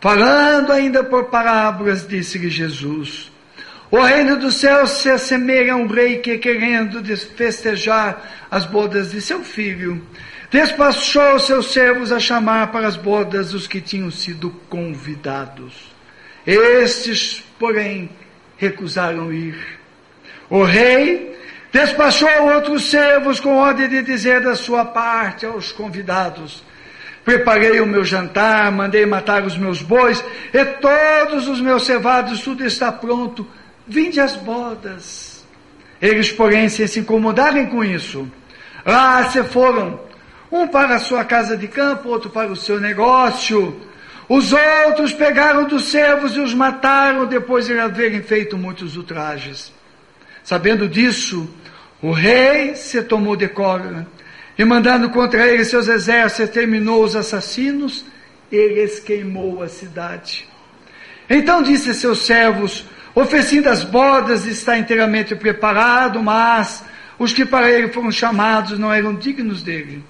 falando 0.00 0.72
ainda 0.72 1.04
por 1.04 1.26
parábolas, 1.26 2.04
disse-lhe 2.04 2.50
Jesus: 2.50 3.30
o 3.90 4.00
reino 4.02 4.36
dos 4.36 4.56
céus 4.56 4.90
se 4.90 5.10
assemelha 5.10 5.72
a 5.72 5.76
um 5.76 5.86
rei 5.86 6.18
que, 6.18 6.36
querendo 6.36 7.02
festejar 7.16 8.46
as 8.50 8.66
bodas 8.66 9.12
de 9.12 9.20
seu 9.20 9.42
filho, 9.42 10.06
despachou 10.50 11.38
seus 11.38 11.72
servos 11.72 12.12
a 12.12 12.20
chamar 12.20 12.70
para 12.70 12.86
as 12.86 12.96
bodas 12.96 13.54
os 13.54 13.66
que 13.66 13.80
tinham 13.80 14.10
sido 14.10 14.50
convidados. 14.68 15.94
Estes, 16.46 17.42
porém, 17.58 18.10
recusaram 18.58 19.32
ir. 19.32 19.56
O 20.50 20.64
rei 20.64 21.36
despachou 21.72 22.28
outros 22.54 22.90
servos 22.90 23.40
com 23.40 23.56
ordem 23.56 23.88
de 23.88 24.02
dizer 24.02 24.42
da 24.42 24.54
sua 24.54 24.84
parte 24.84 25.46
aos 25.46 25.72
convidados: 25.72 26.62
Preparei 27.24 27.80
o 27.80 27.86
meu 27.86 28.04
jantar, 28.04 28.70
mandei 28.70 29.06
matar 29.06 29.44
os 29.44 29.56
meus 29.56 29.80
bois, 29.80 30.22
e 30.52 30.64
todos 30.64 31.48
os 31.48 31.60
meus 31.60 31.84
cevados, 31.84 32.40
tudo 32.42 32.64
está 32.64 32.92
pronto 32.92 33.46
Vinde 33.88 34.20
as 34.20 34.36
bodas. 34.36 35.46
Eles, 36.00 36.30
porém, 36.30 36.68
sem 36.68 36.86
se 36.86 37.00
incomodarem 37.00 37.66
com 37.66 37.82
isso, 37.82 38.30
lá 38.84 39.24
se 39.30 39.42
foram, 39.44 39.98
um 40.52 40.66
para 40.66 40.96
a 40.96 40.98
sua 40.98 41.24
casa 41.24 41.56
de 41.56 41.66
campo, 41.66 42.08
outro 42.08 42.30
para 42.30 42.50
o 42.50 42.56
seu 42.56 42.78
negócio. 42.78 43.80
Os 44.28 44.52
outros 44.52 45.12
pegaram 45.12 45.64
dos 45.64 45.84
servos 45.84 46.36
e 46.36 46.40
os 46.40 46.54
mataram 46.54 47.26
depois 47.26 47.66
de 47.66 47.78
haverem 47.78 48.22
feito 48.22 48.56
muitos 48.56 48.96
ultrajes. 48.96 49.72
Sabendo 50.44 50.88
disso, 50.88 51.48
o 52.00 52.12
rei 52.12 52.74
se 52.74 53.02
tomou 53.02 53.36
de 53.36 53.48
cólera 53.48 54.06
e, 54.56 54.64
mandando 54.64 55.10
contra 55.10 55.46
ele 55.48 55.64
seus 55.64 55.88
exércitos, 55.88 56.54
terminou 56.54 57.02
os 57.04 57.14
assassinos, 57.14 58.04
eles 58.50 59.00
queimou 59.00 59.62
a 59.62 59.68
cidade. 59.68 60.47
Então 61.28 61.62
disse 61.62 61.90
a 61.90 61.94
seus 61.94 62.24
servos: 62.24 62.84
o 63.14 63.24
festim 63.24 63.60
das 63.60 63.84
bodas 63.84 64.46
está 64.46 64.78
inteiramente 64.78 65.34
preparado, 65.34 66.22
mas 66.22 66.84
os 67.18 67.32
que 67.32 67.44
para 67.44 67.70
ele 67.70 67.88
foram 67.88 68.12
chamados 68.12 68.78
não 68.78 68.92
eram 68.92 69.14
dignos 69.14 69.62
dele. 69.62 70.04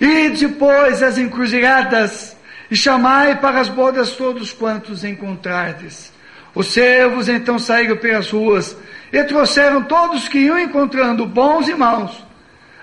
E 0.00 0.30
depois 0.30 1.02
as 1.02 1.18
encruzilhadas, 1.18 2.36
e 2.70 2.76
chamai 2.76 3.36
para 3.36 3.60
as 3.60 3.68
bodas 3.68 4.12
todos 4.12 4.52
quantos 4.52 5.04
encontrardes. 5.04 6.12
Os 6.54 6.68
servos 6.68 7.28
então 7.28 7.58
saíram 7.58 7.96
pelas 7.96 8.30
ruas 8.30 8.76
e 9.12 9.22
trouxeram 9.24 9.82
todos 9.84 10.28
que 10.28 10.38
iam 10.38 10.58
encontrando, 10.58 11.26
bons 11.26 11.68
e 11.68 11.74
maus. 11.74 12.24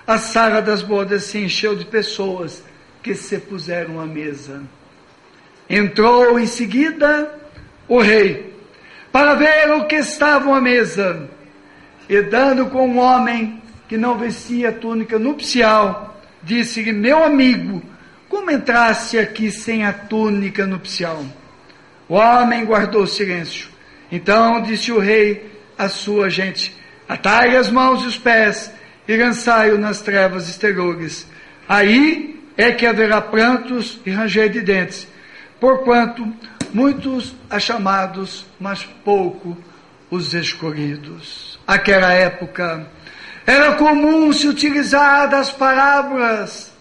A 0.06 0.18
sala 0.18 0.62
das 0.62 0.82
bodas 0.82 1.24
se 1.24 1.38
encheu 1.38 1.74
de 1.74 1.84
pessoas 1.84 2.62
que 3.02 3.14
se 3.14 3.38
puseram 3.38 4.00
à 4.00 4.06
mesa. 4.06 4.62
Entrou 5.68 6.38
em 6.38 6.46
seguida 6.46 7.28
o 7.88 8.00
rei 8.00 8.54
para 9.12 9.34
ver 9.34 9.70
o 9.72 9.86
que 9.86 9.96
estavam 9.96 10.54
à 10.54 10.60
mesa. 10.60 11.28
E 12.08 12.20
dando 12.22 12.66
com 12.66 12.86
um 12.86 12.98
homem 12.98 13.62
que 13.88 13.96
não 13.96 14.18
vestia 14.18 14.70
túnica 14.70 15.18
nupcial, 15.18 16.20
disse-lhe: 16.42 16.92
Meu 16.92 17.24
amigo, 17.24 17.82
como 18.28 18.50
entrasse 18.50 19.18
aqui 19.18 19.50
sem 19.50 19.84
a 19.84 19.92
túnica 19.92 20.66
nupcial? 20.66 21.24
O 22.08 22.14
homem 22.14 22.64
guardou 22.64 23.06
silêncio. 23.06 23.68
Então 24.12 24.60
disse 24.62 24.92
o 24.92 24.98
rei 24.98 25.50
à 25.78 25.88
sua 25.88 26.28
gente: 26.28 26.76
Atai 27.08 27.56
as 27.56 27.70
mãos 27.70 28.02
e 28.02 28.06
os 28.06 28.18
pés 28.18 28.70
e 29.08 29.16
lançai-o 29.16 29.78
nas 29.78 30.00
trevas 30.00 30.48
exteriores. 30.48 31.26
Aí 31.68 32.38
é 32.56 32.70
que 32.70 32.86
haverá 32.86 33.20
prantos 33.20 34.00
e 34.04 34.10
ranger 34.10 34.48
de 34.48 34.60
dentes, 34.60 35.08
porquanto 35.60 36.26
muitos 36.72 37.34
a 37.48 37.58
chamados, 37.58 38.46
mas 38.58 38.84
pouco 39.04 39.56
os 40.10 40.34
escolhidos. 40.34 41.58
Aquela 41.66 42.12
época 42.12 42.86
era 43.46 43.74
comum 43.74 44.32
se 44.32 44.48
utilizar 44.48 45.28
das 45.28 45.50
parábolas 45.50 46.72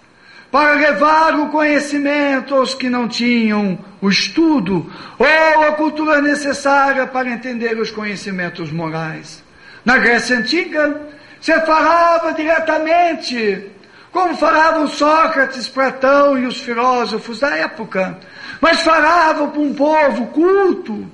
para 0.51 0.73
levar 0.75 1.37
o 1.39 1.49
conhecimento 1.49 2.55
aos 2.55 2.73
que 2.73 2.89
não 2.89 3.07
tinham 3.07 3.77
o 4.01 4.09
estudo 4.09 4.91
ou 5.19 5.63
a 5.63 5.73
cultura 5.73 6.21
necessária 6.21 7.05
para 7.05 7.29
entender 7.29 7.77
os 7.77 7.91
conhecimentos 7.91 8.71
morais. 8.71 9.43
Na 9.83 9.97
Grécia 9.97 10.37
Antiga, 10.37 11.01
se 11.41 11.53
falava 11.61 12.33
diretamente, 12.33 13.69
como 14.11 14.35
falavam 14.35 14.87
Sócrates, 14.87 15.67
Platão 15.67 16.37
e 16.37 16.45
os 16.45 16.59
filósofos 16.59 17.41
da 17.41 17.55
época, 17.55 18.17
mas 18.61 18.81
falava 18.81 19.47
para 19.47 19.61
um 19.61 19.73
povo 19.73 20.27
culto, 20.27 21.07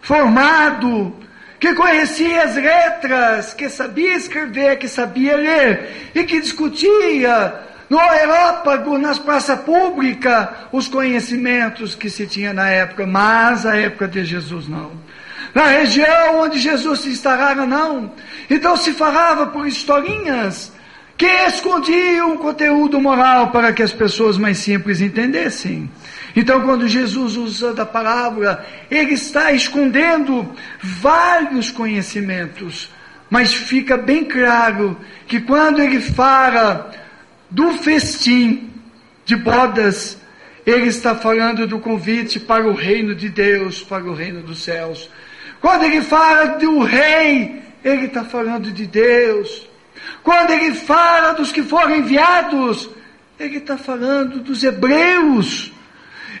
formado, 0.00 1.16
que 1.58 1.74
conhecia 1.74 2.42
as 2.42 2.56
letras, 2.56 3.54
que 3.54 3.68
sabia 3.68 4.16
escrever, 4.16 4.78
que 4.78 4.88
sabia 4.88 5.36
ler 5.36 6.10
e 6.14 6.24
que 6.24 6.40
discutia 6.40 7.54
no 7.88 8.00
aerópago, 8.00 8.98
nas 8.98 9.18
praças 9.18 9.60
públicas, 9.60 10.48
os 10.72 10.88
conhecimentos 10.88 11.94
que 11.94 12.08
se 12.08 12.26
tinha 12.26 12.52
na 12.52 12.68
época, 12.68 13.06
mas 13.06 13.66
a 13.66 13.76
época 13.76 14.08
de 14.08 14.24
Jesus 14.24 14.66
não. 14.66 14.90
Na 15.54 15.66
região 15.66 16.40
onde 16.40 16.58
Jesus 16.58 17.00
se 17.00 17.10
instalara, 17.10 17.66
não. 17.66 18.10
Então 18.48 18.76
se 18.76 18.92
falava 18.92 19.46
por 19.48 19.66
historinhas 19.66 20.72
que 21.16 21.26
escondiam 21.26 22.34
o 22.34 22.38
conteúdo 22.38 23.00
moral 23.00 23.50
para 23.50 23.72
que 23.72 23.82
as 23.82 23.92
pessoas 23.92 24.38
mais 24.38 24.58
simples 24.58 25.00
entendessem. 25.00 25.90
Então, 26.34 26.62
quando 26.62 26.88
Jesus 26.88 27.36
usa 27.36 27.74
da 27.74 27.84
palavra, 27.84 28.64
ele 28.90 29.14
está 29.14 29.52
escondendo 29.52 30.50
vários 30.80 31.70
conhecimentos, 31.70 32.90
mas 33.28 33.52
fica 33.52 33.96
bem 33.96 34.24
claro 34.24 34.98
que 35.26 35.40
quando 35.40 35.80
ele 35.80 36.00
fala 36.00 36.90
do 37.50 37.72
festim 37.74 38.70
de 39.24 39.36
bodas, 39.36 40.18
ele 40.64 40.86
está 40.86 41.14
falando 41.14 41.66
do 41.66 41.78
convite 41.78 42.40
para 42.40 42.66
o 42.66 42.74
reino 42.74 43.14
de 43.14 43.28
Deus, 43.28 43.82
para 43.82 44.04
o 44.04 44.14
reino 44.14 44.42
dos 44.42 44.62
céus. 44.62 45.10
Quando 45.60 45.84
ele 45.84 46.00
fala 46.00 46.58
do 46.58 46.80
rei, 46.80 47.62
ele 47.84 48.06
está 48.06 48.24
falando 48.24 48.70
de 48.70 48.86
Deus. 48.86 49.68
Quando 50.22 50.50
ele 50.50 50.74
fala 50.74 51.32
dos 51.32 51.52
que 51.52 51.62
foram 51.62 51.96
enviados, 51.96 52.88
ele 53.38 53.58
está 53.58 53.76
falando 53.76 54.40
dos 54.40 54.62
hebreus. 54.62 55.72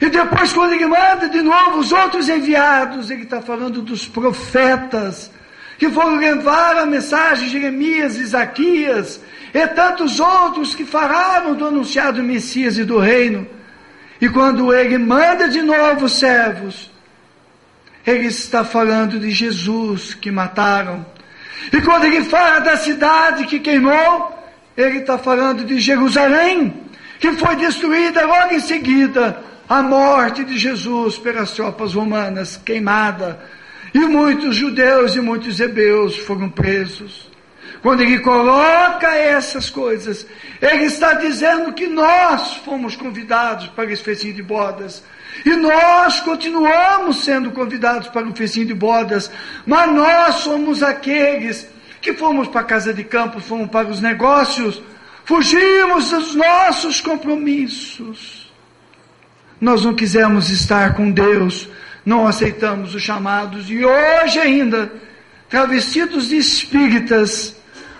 E 0.02 0.10
depois, 0.10 0.52
quando 0.52 0.72
ele 0.72 0.86
manda 0.86 1.28
de 1.28 1.40
novo 1.42 1.78
os 1.78 1.92
outros 1.92 2.28
enviados, 2.28 3.08
ele 3.08 3.22
está 3.22 3.40
falando 3.40 3.80
dos 3.80 4.04
profetas, 4.04 5.30
que 5.78 5.88
foram 5.90 6.16
levar 6.16 6.76
a 6.76 6.84
mensagem 6.84 7.44
de 7.44 7.52
Jeremias, 7.52 8.18
Isaquias, 8.18 9.20
e 9.54 9.64
tantos 9.68 10.18
outros 10.18 10.74
que 10.74 10.84
falaram 10.84 11.54
do 11.54 11.68
anunciado 11.68 12.20
Messias 12.20 12.78
e 12.78 12.84
do 12.84 12.98
reino. 12.98 13.46
E 14.20 14.28
quando 14.28 14.74
ele 14.74 14.98
manda 14.98 15.48
de 15.48 15.62
novo 15.62 16.06
os 16.06 16.18
servos, 16.18 16.90
ele 18.04 18.26
está 18.26 18.64
falando 18.64 19.20
de 19.20 19.30
Jesus 19.30 20.14
que 20.14 20.32
mataram. 20.32 21.06
E 21.72 21.80
quando 21.80 22.06
ele 22.06 22.24
fala 22.24 22.58
da 22.58 22.76
cidade 22.76 23.46
que 23.46 23.60
queimou, 23.60 24.36
ele 24.76 24.98
está 24.98 25.16
falando 25.16 25.64
de 25.64 25.78
Jerusalém, 25.78 26.74
que 27.20 27.30
foi 27.34 27.54
destruída 27.54 28.26
logo 28.26 28.52
em 28.52 28.58
seguida 28.58 29.51
a 29.72 29.82
morte 29.82 30.44
de 30.44 30.58
Jesus 30.58 31.16
pelas 31.16 31.52
tropas 31.52 31.94
romanas, 31.94 32.58
queimada, 32.58 33.42
e 33.94 34.00
muitos 34.00 34.54
judeus 34.54 35.16
e 35.16 35.20
muitos 35.20 35.60
hebreus 35.60 36.14
foram 36.18 36.50
presos. 36.50 37.30
Quando 37.80 38.02
ele 38.02 38.18
coloca 38.18 39.08
essas 39.16 39.70
coisas, 39.70 40.26
ele 40.60 40.84
está 40.84 41.14
dizendo 41.14 41.72
que 41.72 41.86
nós 41.86 42.56
fomos 42.56 42.96
convidados 42.96 43.66
para 43.68 43.90
esse 43.90 44.02
festim 44.02 44.32
de 44.32 44.42
bodas. 44.42 45.02
E 45.42 45.56
nós 45.56 46.20
continuamos 46.20 47.24
sendo 47.24 47.50
convidados 47.50 48.08
para 48.08 48.28
o 48.28 48.36
festim 48.36 48.66
de 48.66 48.74
bodas, 48.74 49.30
mas 49.64 49.90
nós 49.90 50.34
somos 50.36 50.82
aqueles 50.82 51.66
que 52.02 52.12
fomos 52.12 52.46
para 52.48 52.60
a 52.60 52.64
casa 52.64 52.92
de 52.92 53.04
campo, 53.04 53.40
fomos 53.40 53.70
para 53.70 53.88
os 53.88 54.02
negócios, 54.02 54.82
fugimos 55.24 56.10
dos 56.10 56.34
nossos 56.34 57.00
compromissos 57.00 58.41
nós 59.62 59.84
não 59.84 59.94
quisemos 59.94 60.50
estar 60.50 60.94
com 60.94 61.08
Deus, 61.08 61.68
não 62.04 62.26
aceitamos 62.26 62.96
os 62.96 63.02
chamados 63.02 63.70
e 63.70 63.84
hoje 63.84 64.40
ainda, 64.40 64.92
travestidos 65.48 66.30
de 66.30 66.36
espíritas, 66.36 67.54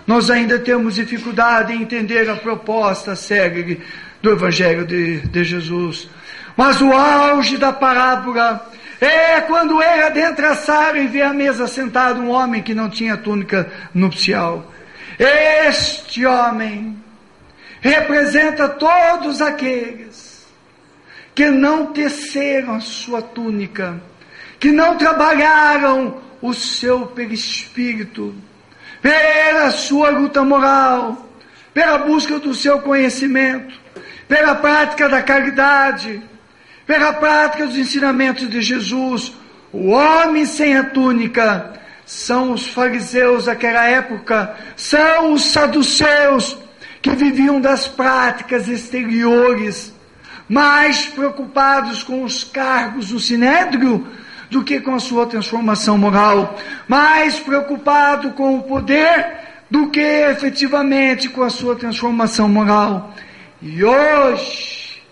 nós 0.04 0.28
ainda 0.28 0.58
temos 0.58 0.96
dificuldade 0.96 1.72
em 1.72 1.82
entender 1.82 2.28
a 2.28 2.34
proposta 2.34 3.14
séria 3.14 3.78
do 4.20 4.32
Evangelho 4.32 4.84
de, 4.84 5.20
de 5.20 5.44
Jesus. 5.44 6.10
Mas 6.56 6.80
o 6.80 6.92
auge 6.92 7.56
da 7.56 7.72
parábola 7.72 8.68
é 9.00 9.40
quando 9.42 9.80
ele 9.80 10.02
adentra 10.02 10.50
a 10.50 10.56
sala 10.56 10.98
e 10.98 11.06
vê 11.06 11.22
à 11.22 11.32
mesa 11.32 11.68
sentado 11.68 12.20
um 12.20 12.30
homem 12.30 12.60
que 12.60 12.74
não 12.74 12.90
tinha 12.90 13.16
túnica 13.16 13.70
nupcial. 13.94 14.68
Este 15.16 16.26
homem 16.26 16.96
representa 17.80 18.68
todos 18.68 19.40
aqueles 19.40 20.21
que 21.34 21.48
não 21.48 21.86
teceram 21.86 22.74
a 22.74 22.80
sua 22.80 23.22
túnica, 23.22 24.00
que 24.58 24.70
não 24.70 24.96
trabalharam 24.96 26.20
o 26.40 26.52
seu 26.52 27.06
perispírito, 27.06 28.34
pela 29.00 29.70
sua 29.70 30.10
luta 30.10 30.44
moral, 30.44 31.28
pela 31.72 31.98
busca 31.98 32.38
do 32.38 32.54
seu 32.54 32.80
conhecimento, 32.80 33.74
pela 34.28 34.54
prática 34.54 35.08
da 35.08 35.22
caridade, 35.22 36.22
pela 36.86 37.12
prática 37.12 37.66
dos 37.66 37.76
ensinamentos 37.76 38.48
de 38.48 38.60
Jesus. 38.60 39.32
O 39.72 39.88
homem 39.90 40.44
sem 40.44 40.76
a 40.76 40.84
túnica 40.84 41.72
são 42.04 42.52
os 42.52 42.66
fariseus 42.66 43.46
daquela 43.46 43.86
época, 43.86 44.54
são 44.76 45.32
os 45.32 45.46
saduceus 45.46 46.58
que 47.00 47.10
viviam 47.10 47.60
das 47.60 47.88
práticas 47.88 48.68
exteriores 48.68 49.91
mais 50.52 51.06
preocupados 51.06 52.02
com 52.02 52.24
os 52.24 52.44
cargos 52.44 53.08
do 53.08 53.18
sinédrio 53.18 54.06
do 54.50 54.62
que 54.62 54.82
com 54.82 54.94
a 54.94 55.00
sua 55.00 55.24
transformação 55.24 55.96
moral, 55.96 56.58
mais 56.86 57.40
preocupado 57.40 58.32
com 58.32 58.58
o 58.58 58.62
poder 58.62 59.34
do 59.70 59.88
que 59.88 59.98
efetivamente 59.98 61.30
com 61.30 61.42
a 61.42 61.48
sua 61.48 61.74
transformação 61.74 62.50
moral. 62.50 63.14
E 63.62 63.82
hoje, 63.82 65.02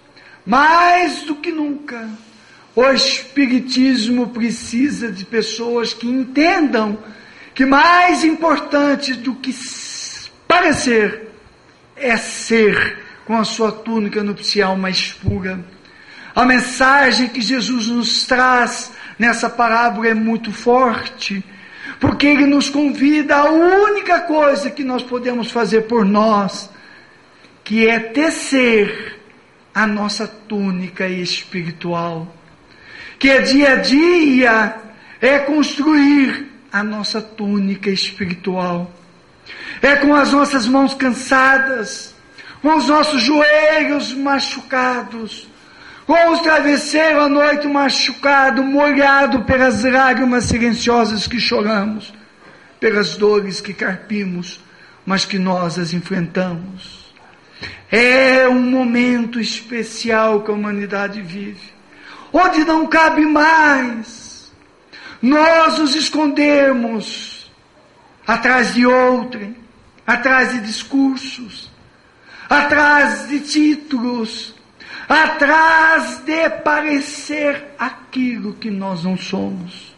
mais 0.44 1.22
do 1.22 1.34
que 1.36 1.50
nunca, 1.50 2.06
o 2.76 2.84
Espiritismo 2.90 4.28
precisa 4.28 5.10
de 5.10 5.24
pessoas 5.24 5.94
que 5.94 6.06
entendam 6.06 6.98
que 7.54 7.64
mais 7.64 8.24
importante 8.24 9.14
do 9.14 9.36
que 9.36 9.54
parecer 10.46 11.30
é 11.96 12.18
ser 12.18 13.08
com 13.30 13.36
a 13.36 13.44
sua 13.44 13.70
túnica 13.70 14.24
nupcial 14.24 14.76
mais 14.76 15.12
pura. 15.12 15.64
A 16.34 16.44
mensagem 16.44 17.28
que 17.28 17.40
Jesus 17.40 17.86
nos 17.86 18.26
traz 18.26 18.90
nessa 19.16 19.48
parábola 19.48 20.08
é 20.08 20.14
muito 20.14 20.50
forte, 20.50 21.40
porque 22.00 22.26
ele 22.26 22.44
nos 22.44 22.68
convida 22.68 23.36
a 23.36 23.44
única 23.44 24.18
coisa 24.22 24.68
que 24.68 24.82
nós 24.82 25.04
podemos 25.04 25.48
fazer 25.48 25.82
por 25.82 26.04
nós, 26.04 26.68
que 27.62 27.86
é 27.86 28.00
tecer 28.00 29.20
a 29.72 29.86
nossa 29.86 30.26
túnica 30.26 31.06
espiritual, 31.06 32.34
que 33.16 33.30
é 33.30 33.42
dia 33.42 33.74
a 33.74 33.76
dia 33.76 34.74
é 35.20 35.38
construir 35.38 36.48
a 36.72 36.82
nossa 36.82 37.22
túnica 37.22 37.90
espiritual. 37.90 38.90
É 39.80 39.94
com 39.94 40.16
as 40.16 40.32
nossas 40.32 40.66
mãos 40.66 40.94
cansadas, 40.94 42.18
com 42.62 42.76
os 42.76 42.88
nossos 42.88 43.22
joelhos 43.22 44.12
machucados, 44.12 45.48
com 46.06 46.32
os 46.32 46.40
travesseiros 46.40 47.24
à 47.24 47.28
noite 47.28 47.66
machucado, 47.68 48.62
molhado 48.62 49.42
pelas 49.44 49.84
lágrimas 49.84 50.44
silenciosas 50.44 51.26
que 51.26 51.38
choramos, 51.38 52.12
pelas 52.78 53.16
dores 53.16 53.60
que 53.60 53.72
carpimos, 53.72 54.60
mas 55.06 55.24
que 55.24 55.38
nós 55.38 55.78
as 55.78 55.92
enfrentamos. 55.92 57.14
É 57.90 58.48
um 58.48 58.60
momento 58.60 59.40
especial 59.40 60.42
que 60.42 60.50
a 60.50 60.54
humanidade 60.54 61.20
vive, 61.22 61.72
onde 62.32 62.64
não 62.64 62.86
cabe 62.86 63.26
mais 63.26 64.30
nós 65.22 65.78
nos 65.78 65.94
escondermos 65.94 67.50
atrás 68.26 68.74
de 68.74 68.86
outrem, 68.86 69.56
atrás 70.06 70.52
de 70.52 70.60
discursos, 70.60 71.69
atrás 72.50 73.28
de 73.28 73.38
títulos, 73.38 74.52
atrás 75.08 76.18
de 76.24 76.50
parecer 76.50 77.74
aquilo 77.78 78.54
que 78.54 78.72
nós 78.72 79.04
não 79.04 79.16
somos. 79.16 79.94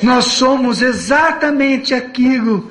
Nós 0.00 0.26
somos 0.26 0.82
exatamente 0.82 1.92
aquilo 1.92 2.70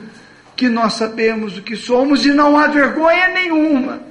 que 0.56 0.70
nós 0.70 0.94
sabemos 0.94 1.58
o 1.58 1.62
que 1.62 1.76
somos 1.76 2.26
e 2.26 2.32
não 2.32 2.58
há 2.58 2.68
vergonha 2.68 3.28
nenhuma. 3.28 4.02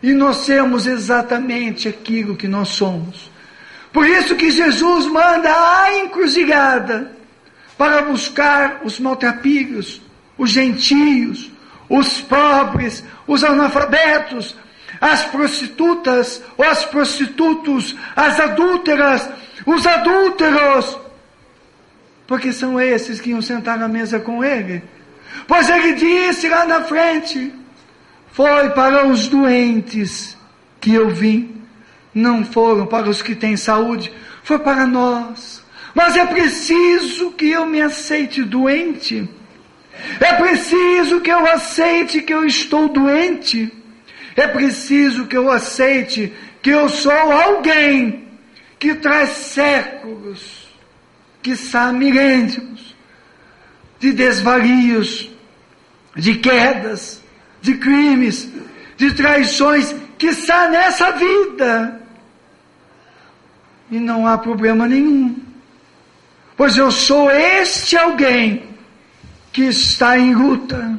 E 0.00 0.12
nós 0.12 0.38
sermos 0.38 0.86
exatamente 0.86 1.88
aquilo 1.88 2.36
que 2.36 2.46
nós 2.46 2.68
somos. 2.68 3.30
Por 3.92 4.06
isso 4.06 4.36
que 4.36 4.50
Jesus 4.50 5.06
manda 5.06 5.50
a 5.50 5.98
encruzilhada 5.98 7.10
para 7.76 8.02
buscar 8.02 8.82
os 8.84 9.00
maltrapilhos, 9.00 10.00
os 10.38 10.50
gentios, 10.50 11.50
os 11.88 12.20
pobres, 12.20 13.04
os 13.26 13.44
analfabetos, 13.44 14.56
as 15.00 15.24
prostitutas, 15.24 16.42
os 16.56 16.84
prostitutos, 16.86 17.94
as 18.14 18.40
adúlteras, 18.40 19.28
os 19.64 19.86
adúlteros, 19.86 20.98
porque 22.26 22.52
são 22.52 22.80
esses 22.80 23.20
que 23.20 23.30
iam 23.30 23.42
sentar 23.42 23.78
na 23.78 23.88
mesa 23.88 24.18
com 24.18 24.42
ele. 24.42 24.82
Pois 25.46 25.68
ele 25.68 25.94
disse 25.94 26.48
lá 26.48 26.64
na 26.64 26.82
frente: 26.82 27.52
Foi 28.32 28.70
para 28.70 29.06
os 29.06 29.28
doentes 29.28 30.36
que 30.80 30.94
eu 30.94 31.10
vim, 31.10 31.62
não 32.14 32.44
foram 32.44 32.86
para 32.86 33.08
os 33.08 33.22
que 33.22 33.34
têm 33.34 33.56
saúde, 33.56 34.12
foi 34.42 34.58
para 34.58 34.86
nós. 34.86 35.64
Mas 35.94 36.16
é 36.16 36.26
preciso 36.26 37.32
que 37.32 37.50
eu 37.50 37.64
me 37.64 37.80
aceite 37.80 38.42
doente. 38.42 39.28
É 40.20 40.32
preciso 40.34 41.20
que 41.20 41.30
eu 41.30 41.46
aceite 41.46 42.22
que 42.22 42.32
eu 42.32 42.44
estou 42.44 42.88
doente. 42.88 43.72
É 44.34 44.46
preciso 44.46 45.26
que 45.26 45.36
eu 45.36 45.50
aceite 45.50 46.32
que 46.62 46.70
eu 46.70 46.88
sou 46.88 47.12
alguém 47.12 48.26
que 48.78 48.94
traz 48.94 49.30
séculos, 49.30 50.68
que 51.42 51.54
milênios, 51.92 52.94
de 53.98 54.12
desvarios, 54.12 55.30
de 56.14 56.34
quedas, 56.34 57.22
de 57.62 57.74
crimes, 57.74 58.50
de 58.96 59.14
traições, 59.14 59.94
que 60.18 60.26
está 60.26 60.68
nessa 60.68 61.12
vida. 61.12 62.02
E 63.90 63.98
não 63.98 64.26
há 64.26 64.36
problema 64.36 64.86
nenhum. 64.88 65.36
Pois 66.56 66.76
eu 66.76 66.90
sou 66.90 67.30
este 67.30 67.96
alguém 67.96 68.65
que 69.56 69.62
está 69.62 70.18
em 70.18 70.34
luta. 70.34 70.98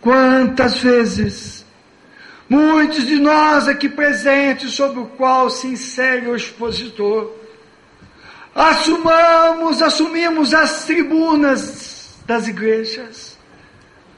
Quantas 0.00 0.78
vezes 0.78 1.66
muitos 2.48 3.04
de 3.04 3.16
nós 3.16 3.66
aqui 3.66 3.88
presentes, 3.88 4.74
sobre 4.74 5.00
o 5.00 5.06
qual 5.06 5.50
se 5.50 5.66
insere 5.66 6.28
o 6.28 6.36
expositor, 6.36 7.34
assumamos, 8.54 9.82
assumimos 9.82 10.54
as 10.54 10.84
tribunas 10.84 12.14
das 12.24 12.46
igrejas 12.46 13.36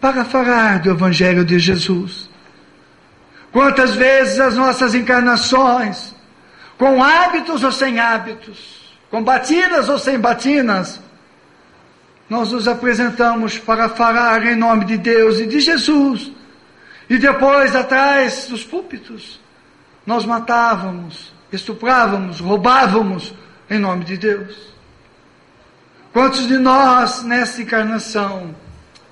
para 0.02 0.22
falar 0.22 0.80
do 0.80 0.90
Evangelho 0.90 1.42
de 1.42 1.58
Jesus. 1.58 2.28
Quantas 3.52 3.94
vezes 3.94 4.38
as 4.38 4.54
nossas 4.54 4.94
encarnações, 4.94 6.14
com 6.76 7.02
hábitos 7.02 7.64
ou 7.64 7.72
sem 7.72 7.98
hábitos, 7.98 8.98
com 9.10 9.24
batidas 9.24 9.88
ou 9.88 9.98
sem 9.98 10.18
batinas, 10.18 11.00
nós 12.28 12.50
nos 12.52 12.66
apresentamos 12.66 13.58
para 13.58 13.88
falar 13.88 14.44
em 14.46 14.56
nome 14.56 14.84
de 14.84 14.98
Deus 14.98 15.38
e 15.38 15.46
de 15.46 15.60
Jesus. 15.60 16.32
E 17.08 17.18
depois, 17.18 17.74
atrás 17.74 18.46
dos 18.48 18.64
púlpitos, 18.64 19.40
nós 20.04 20.24
matávamos, 20.24 21.32
estuprávamos, 21.52 22.40
roubávamos 22.40 23.32
em 23.70 23.78
nome 23.78 24.04
de 24.04 24.16
Deus. 24.16 24.74
Quantos 26.12 26.48
de 26.48 26.58
nós, 26.58 27.22
nessa 27.22 27.62
encarnação, 27.62 28.54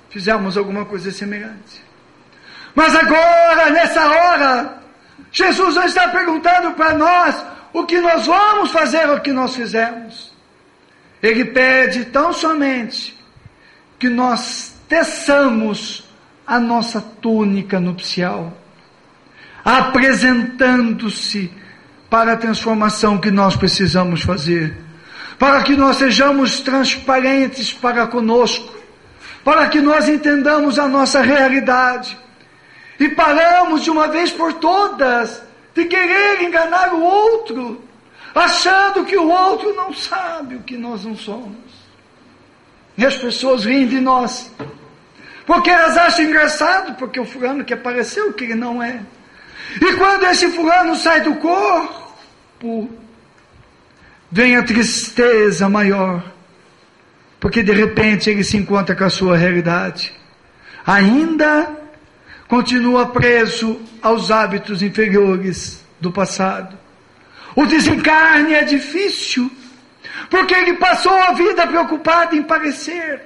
fizemos 0.09 0.57
alguma 0.57 0.83
coisa 0.83 1.11
semelhante? 1.11 1.83
Mas 2.73 2.93
agora, 2.93 3.69
nessa 3.69 4.05
hora, 4.05 4.81
Jesus 5.31 5.75
não 5.75 5.85
está 5.85 6.09
perguntando 6.09 6.71
para 6.71 6.93
nós 6.93 7.45
o 7.71 7.85
que 7.85 8.01
nós 8.01 8.25
vamos 8.25 8.71
fazer, 8.71 9.09
o 9.09 9.21
que 9.21 9.31
nós 9.31 9.55
fizemos. 9.55 10.34
Ele 11.21 11.45
pede 11.45 12.05
tão 12.05 12.33
somente 12.33 13.17
que 13.97 14.09
nós 14.09 14.75
teçamos 14.87 16.03
a 16.45 16.59
nossa 16.59 17.01
túnica 17.01 17.79
nupcial, 17.79 18.55
apresentando-se 19.63 21.51
para 22.09 22.33
a 22.33 22.37
transformação 22.37 23.17
que 23.17 23.31
nós 23.31 23.55
precisamos 23.55 24.21
fazer, 24.21 24.77
para 25.39 25.63
que 25.63 25.75
nós 25.75 25.97
sejamos 25.97 26.59
transparentes 26.59 27.73
para 27.73 28.05
conosco, 28.07 28.73
para 29.43 29.67
que 29.67 29.81
nós 29.81 30.07
entendamos 30.07 30.77
a 30.77 30.87
nossa 30.87 31.21
realidade. 31.21 32.17
E 32.99 33.09
paramos 33.09 33.83
de 33.83 33.89
uma 33.89 34.07
vez 34.07 34.31
por 34.31 34.53
todas 34.53 35.41
de 35.73 35.85
querer 35.85 36.41
enganar 36.43 36.93
o 36.93 37.01
outro, 37.01 37.83
achando 38.35 39.05
que 39.05 39.17
o 39.17 39.29
outro 39.29 39.73
não 39.73 39.93
sabe 39.93 40.55
o 40.55 40.61
que 40.61 40.77
nós 40.77 41.05
não 41.05 41.15
somos. 41.15 41.55
E 42.97 43.05
as 43.05 43.15
pessoas 43.15 43.65
riem 43.65 43.87
de 43.87 43.99
nós, 43.99 44.51
porque 45.45 45.69
elas 45.69 45.97
acham 45.97 46.25
engraçado, 46.25 46.95
porque 46.95 47.19
o 47.19 47.25
fulano 47.25 47.63
que 47.63 47.73
apareceu 47.73 48.33
que 48.33 48.43
ele 48.43 48.55
não 48.55 48.83
é. 48.83 49.01
E 49.81 49.93
quando 49.93 50.25
esse 50.25 50.49
fulano 50.51 50.95
sai 50.95 51.21
do 51.21 51.35
corpo, 51.35 52.89
vem 54.31 54.55
a 54.55 54.63
tristeza 54.63 55.69
maior, 55.69 56.23
porque 57.39 57.63
de 57.63 57.71
repente 57.71 58.29
ele 58.29 58.43
se 58.43 58.57
encontra 58.57 58.95
com 58.95 59.03
a 59.03 59.09
sua 59.09 59.37
realidade. 59.37 60.13
Ainda 60.85 61.69
continua 62.47 63.07
preso 63.07 63.81
aos 64.01 64.31
hábitos 64.31 64.81
inferiores 64.81 65.83
do 65.99 66.11
passado. 66.11 66.84
O 67.55 67.65
desencarne 67.65 68.53
é 68.53 68.63
difícil, 68.63 69.49
porque 70.29 70.53
ele 70.53 70.73
passou 70.73 71.13
a 71.13 71.31
vida 71.31 71.65
preocupado 71.65 72.35
em 72.35 72.43
parecer. 72.43 73.21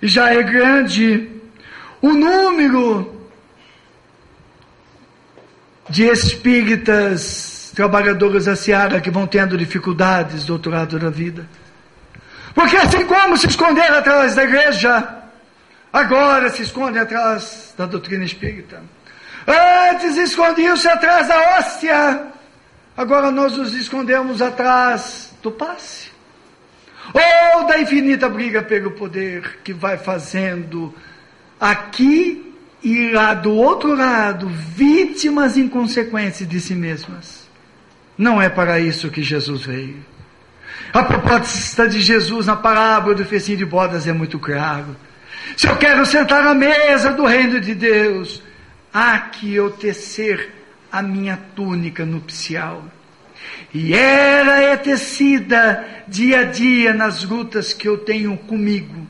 E 0.00 0.06
já 0.06 0.32
é 0.32 0.42
grande 0.42 1.28
o 2.00 2.12
número 2.12 3.28
de 5.88 6.04
espíritas 6.04 7.72
trabalhadores 7.74 8.44
da 8.44 8.54
Seara 8.54 9.00
que 9.00 9.10
vão 9.10 9.26
tendo 9.26 9.56
dificuldades 9.56 10.44
do 10.44 10.52
outro 10.54 10.70
lado 10.70 10.98
da 10.98 11.10
vida. 11.10 11.48
Porque 12.54 12.76
assim 12.76 13.04
como 13.06 13.36
se 13.36 13.48
esconder 13.48 13.90
atrás 13.90 14.34
da 14.34 14.44
igreja, 14.44 15.08
agora 15.92 16.48
se 16.50 16.62
esconde 16.62 16.98
atrás 16.98 17.74
da 17.76 17.86
doutrina 17.86 18.24
espírita. 18.24 18.80
Antes 19.90 20.16
escondiam-se 20.16 20.88
atrás 20.88 21.28
da 21.28 21.58
hóstia, 21.58 22.26
agora 22.96 23.30
nós 23.30 23.56
nos 23.56 23.74
escondemos 23.74 24.40
atrás 24.40 25.34
do 25.42 25.50
passe. 25.50 26.12
Ou 27.56 27.66
da 27.66 27.78
infinita 27.78 28.28
briga 28.28 28.62
pelo 28.62 28.92
poder 28.92 29.58
que 29.62 29.72
vai 29.72 29.98
fazendo 29.98 30.94
aqui 31.60 32.54
e 32.82 33.10
lá 33.10 33.34
do 33.34 33.52
outro 33.52 33.94
lado 33.94 34.48
vítimas 34.48 35.56
inconsequentes 35.56 36.46
de 36.46 36.60
si 36.60 36.74
mesmas. 36.74 37.48
Não 38.16 38.40
é 38.40 38.48
para 38.48 38.78
isso 38.78 39.10
que 39.10 39.22
Jesus 39.22 39.62
veio. 39.62 40.04
A 40.92 41.02
proposta 41.02 41.88
de 41.88 42.00
Jesus 42.00 42.46
na 42.46 42.56
parábola 42.56 43.14
do 43.14 43.24
fecinho 43.24 43.58
de 43.58 43.64
bodas 43.64 44.06
é 44.06 44.12
muito 44.12 44.38
claro. 44.38 44.96
Se 45.56 45.66
eu 45.66 45.76
quero 45.76 46.06
sentar 46.06 46.46
à 46.46 46.54
mesa 46.54 47.12
do 47.12 47.24
reino 47.24 47.60
de 47.60 47.74
Deus, 47.74 48.42
há 48.92 49.18
que 49.18 49.52
eu 49.52 49.70
tecer 49.70 50.53
a 50.98 51.02
minha 51.02 51.38
túnica 51.54 52.04
nupcial. 52.04 52.84
E 53.72 53.94
ela 53.94 54.60
é 54.60 54.76
tecida 54.76 55.84
dia 56.08 56.40
a 56.40 56.44
dia 56.44 56.94
nas 56.94 57.24
lutas 57.24 57.72
que 57.72 57.88
eu 57.88 57.98
tenho 57.98 58.36
comigo. 58.36 59.06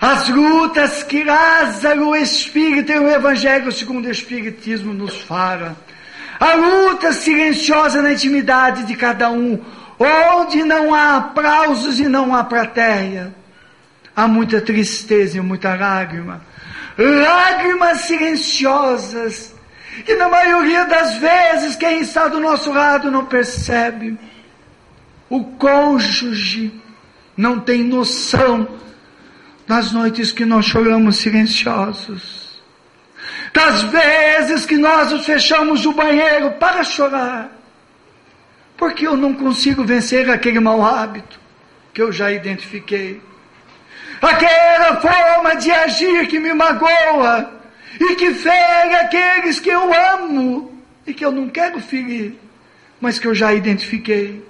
As 0.00 0.28
lutas 0.28 1.02
que 1.02 1.24
Lázaro, 1.24 2.08
o 2.08 2.16
Espírito 2.16 2.92
e 2.92 2.98
o 2.98 3.08
Evangelho 3.08 3.70
segundo 3.70 4.06
o 4.06 4.10
Espiritismo 4.10 4.94
nos 4.94 5.20
fala. 5.20 5.76
A 6.38 6.54
luta 6.54 7.12
silenciosa 7.12 8.00
na 8.00 8.12
intimidade 8.12 8.84
de 8.84 8.94
cada 8.96 9.30
um, 9.30 9.60
onde 9.98 10.64
não 10.64 10.94
há 10.94 11.16
aplausos 11.16 12.00
e 12.00 12.08
não 12.08 12.34
há 12.34 12.44
plateia 12.44 13.34
há 14.14 14.28
muita 14.28 14.60
tristeza 14.60 15.38
e 15.38 15.40
muita 15.40 15.74
lágrima. 15.74 16.42
Lágrimas 16.98 18.02
silenciosas. 18.02 19.54
E 20.06 20.14
na 20.14 20.28
maioria 20.28 20.84
das 20.86 21.16
vezes, 21.16 21.76
quem 21.76 22.00
está 22.00 22.28
do 22.28 22.40
nosso 22.40 22.72
lado 22.72 23.10
não 23.10 23.26
percebe. 23.26 24.18
O 25.28 25.44
cônjuge 25.44 26.72
não 27.36 27.60
tem 27.60 27.84
noção 27.84 28.68
das 29.66 29.92
noites 29.92 30.32
que 30.32 30.44
nós 30.44 30.66
choramos 30.66 31.16
silenciosos. 31.16 32.62
Das 33.52 33.82
vezes 33.82 34.64
que 34.64 34.76
nós 34.76 35.10
nos 35.10 35.26
fechamos 35.26 35.84
no 35.84 35.92
banheiro 35.92 36.52
para 36.52 36.84
chorar. 36.84 37.50
Porque 38.76 39.06
eu 39.06 39.16
não 39.16 39.34
consigo 39.34 39.84
vencer 39.84 40.30
aquele 40.30 40.60
mau 40.60 40.84
hábito 40.84 41.38
que 41.92 42.00
eu 42.00 42.10
já 42.10 42.32
identifiquei 42.32 43.20
aquela 44.20 45.00
forma 45.00 45.56
de 45.56 45.70
agir 45.70 46.26
que 46.28 46.38
me 46.38 46.52
magoa 46.52 47.59
e 48.00 48.14
que 48.16 48.32
fere 48.32 48.94
aqueles 48.96 49.60
que 49.60 49.68
eu 49.68 49.92
amo 49.92 50.72
e 51.06 51.12
que 51.12 51.22
eu 51.22 51.30
não 51.30 51.50
quero 51.50 51.78
ferir, 51.80 52.34
mas 52.98 53.18
que 53.18 53.26
eu 53.26 53.34
já 53.34 53.52
identifiquei. 53.52 54.42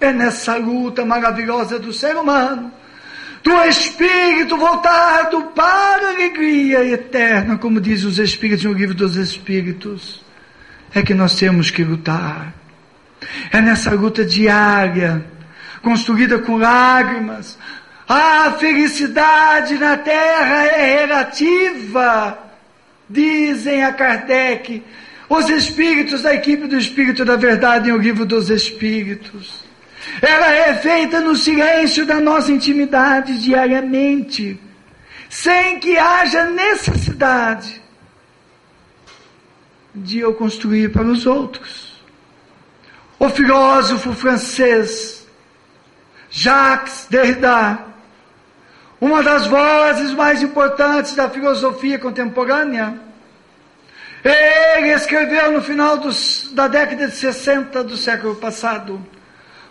É 0.00 0.12
nessa 0.12 0.56
luta 0.56 1.04
maravilhosa 1.04 1.78
do 1.78 1.92
ser 1.92 2.16
humano, 2.16 2.72
do 3.42 3.52
Espírito 3.64 4.56
voltado 4.56 5.42
para 5.54 6.06
a 6.06 6.10
alegria 6.10 6.84
eterna, 6.84 7.58
como 7.58 7.80
diz 7.80 8.04
os 8.04 8.18
Espíritos 8.18 8.64
no 8.64 8.72
livro 8.72 8.94
dos 8.94 9.16
Espíritos, 9.16 10.24
é 10.94 11.02
que 11.02 11.12
nós 11.12 11.34
temos 11.34 11.70
que 11.70 11.84
lutar. 11.84 12.54
É 13.52 13.60
nessa 13.60 13.90
luta 13.90 14.24
diária, 14.24 15.22
construída 15.82 16.38
com 16.38 16.56
lágrimas. 16.56 17.58
A 18.08 18.52
felicidade 18.52 19.74
na 19.76 19.98
terra 19.98 20.64
é 20.64 21.00
relativa, 21.00 22.38
dizem 23.08 23.84
a 23.84 23.92
Kardec, 23.92 24.82
os 25.28 25.50
espíritos 25.50 26.22
da 26.22 26.32
equipe 26.32 26.66
do 26.66 26.78
Espírito 26.78 27.22
da 27.22 27.36
Verdade 27.36 27.90
em 27.90 27.92
o 27.92 27.98
livro 27.98 28.24
dos 28.24 28.48
Espíritos. 28.48 29.62
Ela 30.22 30.50
é 30.50 30.74
feita 30.76 31.20
no 31.20 31.36
silêncio 31.36 32.06
da 32.06 32.18
nossa 32.18 32.50
intimidade 32.50 33.38
diariamente, 33.42 34.58
sem 35.28 35.78
que 35.78 35.98
haja 35.98 36.46
necessidade 36.46 37.82
de 39.94 40.20
eu 40.20 40.32
construir 40.32 40.92
para 40.92 41.04
os 41.04 41.26
outros. 41.26 42.02
O 43.18 43.28
filósofo 43.28 44.14
francês 44.14 45.26
Jacques 46.30 47.06
Derrida, 47.10 47.87
uma 49.00 49.22
das 49.22 49.46
vozes 49.46 50.12
mais 50.12 50.42
importantes 50.42 51.14
da 51.14 51.30
filosofia 51.30 51.98
contemporânea, 51.98 52.98
ele 54.24 54.88
escreveu 54.92 55.52
no 55.52 55.62
final 55.62 55.96
dos, 55.98 56.50
da 56.52 56.66
década 56.66 57.06
de 57.06 57.14
60 57.14 57.84
do 57.84 57.96
século 57.96 58.34
passado 58.36 59.00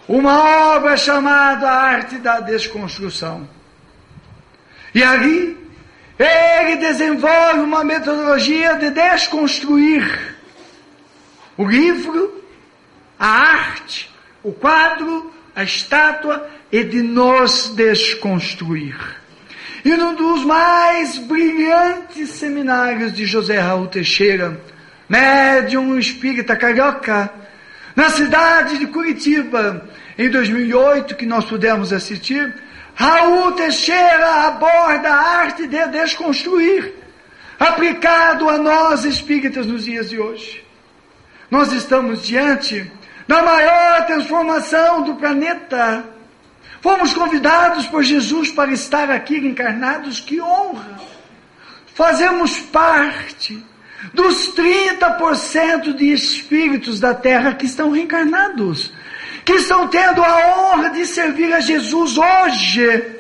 uma 0.08 0.76
obra 0.76 0.96
chamada 0.96 1.70
Arte 1.70 2.18
da 2.18 2.40
Desconstrução. 2.40 3.48
E 4.96 5.04
ali 5.04 5.58
ele 6.18 6.78
desenvolve 6.78 7.60
uma 7.60 7.84
metodologia 7.84 8.76
de 8.76 8.90
desconstruir 8.90 10.36
o 11.58 11.66
livro, 11.66 12.44
a 13.20 13.28
arte, 13.28 14.10
o 14.42 14.52
quadro, 14.52 15.34
a 15.56 15.64
estátua 15.64 16.50
e 16.72 16.84
de 16.84 17.02
nos 17.02 17.70
desconstruir. 17.70 18.96
E 19.86 19.96
num 19.96 20.16
dos 20.16 20.44
mais 20.44 21.18
brilhantes 21.18 22.30
seminários 22.32 23.14
de 23.14 23.26
José 23.26 23.60
Raul 23.60 23.88
Teixeira, 23.88 24.60
médium 25.08 25.98
espírita 25.98 26.56
carioca, 26.56 27.32
na 27.96 28.10
cidade 28.10 28.78
de 28.78 28.88
Curitiba, 28.88 29.88
em 30.18 30.30
2008, 30.30 31.16
que 31.16 31.26
nós 31.26 31.46
pudemos 31.46 31.94
assistir, 31.94 32.54
Raul 32.96 33.52
Teixeira 33.54 34.48
aborda 34.48 35.10
a 35.10 35.40
arte 35.40 35.68
de 35.68 35.88
desconstruir, 35.88 36.94
aplicado 37.60 38.50
a 38.50 38.58
nós 38.58 39.06
espíritas 39.06 39.66
nos 39.66 39.86
dias 39.86 40.10
de 40.10 40.20
hoje. 40.20 40.64
Nós 41.50 41.72
estamos 41.72 42.26
diante 42.26 42.92
da 43.28 43.42
maior 43.42 44.06
transformação 44.06 45.04
do 45.04 45.16
planeta. 45.16 46.17
Fomos 46.82 47.14
convidados 47.14 47.86
por 47.88 48.04
Jesus 48.04 48.52
para 48.52 48.72
estar 48.72 49.10
aqui 49.10 49.38
encarnados, 49.38 50.20
que 50.20 50.40
honra! 50.40 51.00
Fazemos 51.94 52.60
parte 52.60 53.64
dos 54.14 54.54
30% 54.54 55.96
de 55.96 56.14
espíritos 56.14 57.00
da 57.00 57.14
terra 57.16 57.56
que 57.56 57.66
estão 57.66 57.92
reencarnados, 57.92 58.92
que 59.44 59.54
estão 59.54 59.88
tendo 59.88 60.24
a 60.24 60.72
honra 60.72 60.90
de 60.92 61.06
servir 61.06 61.52
a 61.54 61.60
Jesus 61.60 62.18
hoje. 62.18 63.16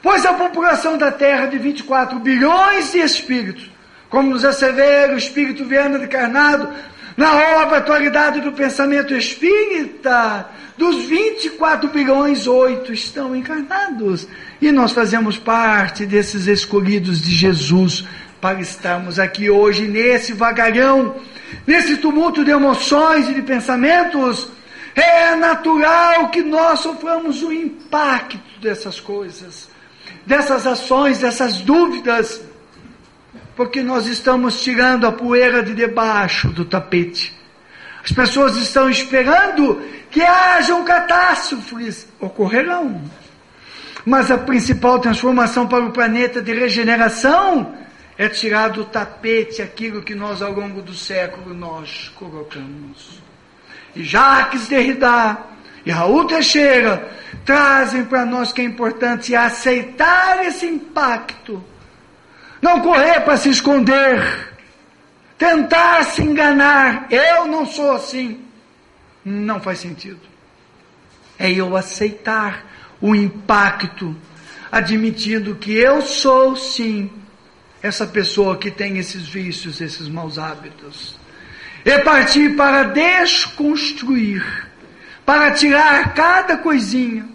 Pois 0.00 0.24
a 0.24 0.34
população 0.34 0.96
da 0.96 1.10
terra 1.10 1.46
de 1.46 1.58
24 1.58 2.18
bilhões 2.20 2.92
de 2.92 2.98
espíritos, 2.98 3.70
como 4.08 4.30
nos 4.30 4.44
assevera 4.44 5.14
o 5.14 5.18
espírito 5.18 5.64
Viana 5.64 5.98
de 5.98 6.06
Carnado, 6.06 6.72
na 7.16 7.62
obra 7.62 7.78
Atualidade 7.78 8.40
do 8.40 8.52
Pensamento 8.52 9.14
Espírita, 9.14 10.48
dos 10.76 11.04
24 11.04 11.90
bilhões, 11.90 12.46
oito 12.46 12.92
estão 12.92 13.36
encarnados. 13.36 14.26
E 14.60 14.72
nós 14.72 14.92
fazemos 14.92 15.38
parte 15.38 16.06
desses 16.06 16.46
escolhidos 16.46 17.20
de 17.20 17.30
Jesus 17.30 18.04
para 18.40 18.60
estarmos 18.60 19.18
aqui 19.18 19.48
hoje 19.48 19.86
nesse 19.86 20.32
vagalhão, 20.32 21.16
nesse 21.66 21.96
tumulto 21.98 22.44
de 22.44 22.50
emoções 22.50 23.28
e 23.28 23.34
de 23.34 23.42
pensamentos, 23.42 24.48
é 24.94 25.34
natural 25.36 26.28
que 26.30 26.42
nós 26.42 26.80
soframos 26.80 27.42
o 27.42 27.52
impacto 27.52 28.60
dessas 28.60 28.98
coisas, 28.98 29.68
dessas 30.26 30.66
ações, 30.66 31.18
dessas 31.18 31.58
dúvidas, 31.58 32.40
porque 33.56 33.82
nós 33.82 34.06
estamos 34.06 34.62
tirando 34.62 35.06
a 35.06 35.12
poeira 35.12 35.62
de 35.62 35.74
debaixo 35.74 36.48
do 36.48 36.64
tapete. 36.64 37.36
As 38.04 38.10
pessoas 38.10 38.56
estão 38.56 38.90
esperando 38.90 39.80
que 40.10 40.22
hajam 40.22 40.84
catástrofes, 40.84 42.08
ocorrerão. 42.18 43.00
Mas 44.04 44.30
a 44.30 44.38
principal 44.38 44.98
transformação 44.98 45.66
para 45.66 45.84
o 45.84 45.92
planeta 45.92 46.42
de 46.42 46.52
regeneração 46.52 47.74
é 48.18 48.28
tirar 48.28 48.68
do 48.68 48.84
tapete 48.84 49.62
aquilo 49.62 50.02
que 50.02 50.14
nós 50.14 50.42
ao 50.42 50.52
longo 50.52 50.82
do 50.82 50.94
século 50.94 51.54
nós 51.54 52.10
colocamos. 52.16 53.22
E 53.94 54.02
Jacques 54.02 54.66
Derrida 54.66 55.38
e 55.84 55.90
Raul 55.90 56.26
Teixeira 56.26 57.08
trazem 57.44 58.04
para 58.04 58.24
nós 58.24 58.52
que 58.52 58.60
é 58.60 58.64
importante 58.64 59.34
aceitar 59.34 60.44
esse 60.44 60.66
impacto. 60.66 61.62
Não 62.62 62.80
correr 62.80 63.20
para 63.22 63.36
se 63.36 63.50
esconder, 63.50 64.54
tentar 65.36 66.04
se 66.04 66.22
enganar. 66.22 67.08
Eu 67.10 67.46
não 67.46 67.66
sou 67.66 67.90
assim. 67.90 68.40
Não 69.24 69.60
faz 69.60 69.80
sentido. 69.80 70.20
É 71.36 71.50
eu 71.50 71.76
aceitar 71.76 72.64
o 73.00 73.16
impacto, 73.16 74.16
admitindo 74.70 75.56
que 75.56 75.72
eu 75.72 76.02
sou 76.02 76.54
sim 76.54 77.10
essa 77.82 78.06
pessoa 78.06 78.56
que 78.56 78.70
tem 78.70 78.96
esses 78.96 79.28
vícios, 79.28 79.80
esses 79.80 80.08
maus 80.08 80.38
hábitos. 80.38 81.18
E 81.84 81.98
partir 81.98 82.54
para 82.54 82.84
desconstruir, 82.84 84.44
para 85.26 85.50
tirar 85.50 86.14
cada 86.14 86.56
coisinha. 86.56 87.26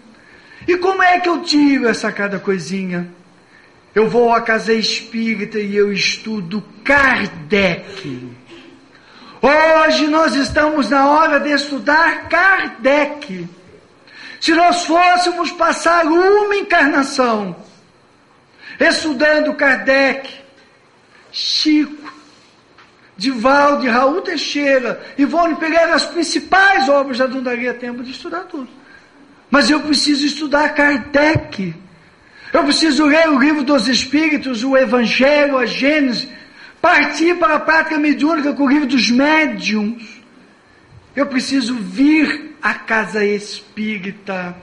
E 0.66 0.78
como 0.78 1.02
é 1.02 1.20
que 1.20 1.28
eu 1.28 1.42
tiro 1.42 1.86
essa 1.86 2.10
cada 2.10 2.38
coisinha? 2.38 3.17
Eu 3.94 4.08
vou 4.08 4.32
à 4.32 4.40
casa 4.40 4.72
espírita 4.72 5.58
e 5.58 5.74
eu 5.74 5.92
estudo 5.92 6.62
Kardec. 6.84 8.28
Hoje 9.40 10.06
nós 10.08 10.34
estamos 10.34 10.90
na 10.90 11.08
hora 11.10 11.40
de 11.40 11.50
estudar 11.50 12.28
Kardec. 12.28 13.48
Se 14.40 14.54
nós 14.54 14.84
fôssemos 14.84 15.50
passar 15.52 16.06
uma 16.06 16.56
encarnação 16.56 17.56
estudando 18.78 19.54
Kardec, 19.54 20.28
Chico, 21.32 22.12
Divaldo, 23.16 23.88
Raul 23.88 24.22
Teixeira, 24.22 25.02
Ivone 25.16 25.56
Pereira, 25.56 25.94
as 25.94 26.04
principais 26.04 26.88
obras, 26.88 27.16
já 27.16 27.26
não 27.26 27.42
daria 27.42 27.74
tempo 27.74 28.02
de 28.02 28.12
estudar 28.12 28.44
tudo. 28.44 28.68
Mas 29.50 29.68
eu 29.70 29.80
preciso 29.80 30.26
estudar 30.26 30.74
Kardec. 30.74 31.74
Eu 32.52 32.64
preciso 32.64 33.04
ler 33.04 33.28
o 33.28 33.38
livro 33.38 33.62
dos 33.62 33.88
Espíritos, 33.88 34.64
o 34.64 34.76
Evangelho, 34.76 35.58
a 35.58 35.66
Gênesis, 35.66 36.28
partir 36.80 37.36
para 37.36 37.54
a 37.54 37.60
prática 37.60 37.98
mediúnica 37.98 38.52
com 38.52 38.64
o 38.64 38.68
livro 38.68 38.86
dos 38.86 39.10
médiums. 39.10 40.20
Eu 41.14 41.26
preciso 41.26 41.74
vir 41.74 42.56
à 42.62 42.74
casa 42.74 43.24
espírita 43.24 44.56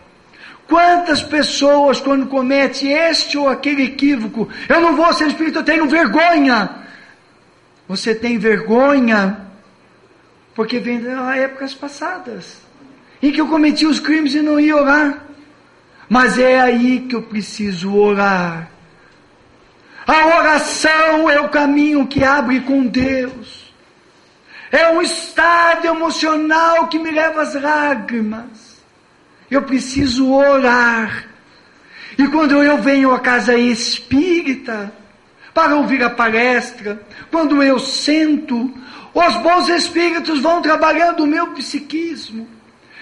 Quantas 0.67 1.21
pessoas, 1.21 1.99
quando 1.99 2.25
comete 2.25 2.87
este 2.87 3.37
ou 3.37 3.47
aquele 3.47 3.83
equívoco, 3.83 4.49
eu 4.67 4.81
não 4.81 4.95
vou 4.95 5.13
ser 5.13 5.27
espírito, 5.27 5.59
eu 5.59 5.63
tenho 5.63 5.87
vergonha. 5.87 6.69
Você 7.87 8.15
tem 8.15 8.37
vergonha 8.39 9.41
porque 10.55 10.79
vem 10.79 10.99
de 10.99 11.07
épocas 11.37 11.73
passadas 11.73 12.57
em 13.21 13.31
que 13.31 13.39
eu 13.39 13.47
cometi 13.47 13.85
os 13.85 13.99
crimes 13.99 14.33
e 14.33 14.41
não 14.41 14.59
ia 14.59 14.75
orar. 14.75 15.24
Mas 16.09 16.37
é 16.37 16.59
aí 16.59 17.01
que 17.01 17.15
eu 17.15 17.23
preciso 17.23 17.95
orar. 17.95 18.69
A 20.07 20.37
oração 20.39 21.29
é 21.29 21.39
o 21.39 21.49
caminho 21.49 22.07
que 22.07 22.23
abre 22.23 22.59
com 22.61 22.85
Deus. 22.85 23.73
É 24.71 24.89
um 24.89 25.01
estado 25.01 25.87
emocional 25.87 26.87
que 26.87 26.99
me 26.99 27.09
leva 27.09 27.41
às 27.41 27.55
lágrimas. 27.55 28.83
Eu 29.49 29.63
preciso 29.63 30.31
orar. 30.31 31.27
E 32.17 32.27
quando 32.27 32.61
eu 32.63 32.77
venho 32.77 33.13
à 33.13 33.19
casa 33.19 33.55
espírita 33.55 34.93
para 35.53 35.75
ouvir 35.75 36.03
a 36.03 36.09
palestra, 36.09 37.01
quando 37.31 37.63
eu 37.63 37.79
sento, 37.79 38.71
os 39.13 39.35
bons 39.37 39.69
espíritos 39.69 40.39
vão 40.39 40.61
trabalhando 40.61 41.23
o 41.23 41.27
meu 41.27 41.47
psiquismo. 41.47 42.47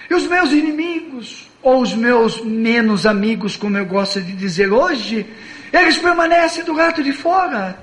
E 0.08 0.14
os 0.14 0.26
meus 0.26 0.52
inimigos, 0.52 1.43
ou 1.64 1.80
os 1.80 1.94
meus 1.94 2.44
menos 2.44 3.06
amigos, 3.06 3.56
como 3.56 3.78
eu 3.78 3.86
gosto 3.86 4.20
de 4.20 4.32
dizer 4.34 4.70
hoje, 4.70 5.26
eles 5.72 5.96
permanecem 5.96 6.62
do 6.62 6.74
lado 6.74 7.02
de 7.02 7.10
fora. 7.10 7.76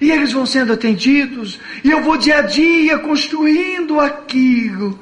E 0.00 0.10
eles 0.10 0.32
vão 0.32 0.46
sendo 0.46 0.72
atendidos, 0.72 1.60
e 1.84 1.90
eu 1.90 2.02
vou 2.02 2.16
dia 2.16 2.38
a 2.38 2.42
dia 2.42 2.98
construindo 2.98 4.00
aquilo 4.00 4.98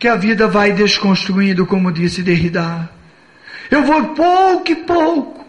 que 0.00 0.08
a 0.08 0.16
vida 0.16 0.48
vai 0.48 0.72
desconstruindo, 0.72 1.64
como 1.64 1.92
disse 1.92 2.22
Derrida. 2.22 2.90
Eu 3.70 3.84
vou 3.84 4.08
pouco 4.08 4.72
e 4.72 4.74
pouco. 4.74 5.46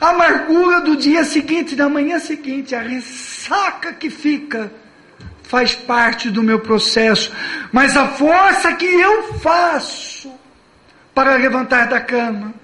A 0.00 0.10
amargura 0.10 0.80
do 0.80 0.96
dia 0.96 1.24
seguinte, 1.24 1.76
da 1.76 1.88
manhã 1.88 2.18
seguinte, 2.18 2.74
a 2.74 2.82
ressaca 2.82 3.92
que 3.92 4.10
fica, 4.10 4.72
faz 5.44 5.74
parte 5.74 6.30
do 6.30 6.42
meu 6.42 6.60
processo. 6.60 7.32
Mas 7.72 7.96
a 7.96 8.08
força 8.08 8.72
que 8.74 8.86
eu 8.86 9.34
faço 9.34 10.37
para 11.18 11.34
levantar 11.34 11.88
da 11.88 12.00
cama, 12.00 12.54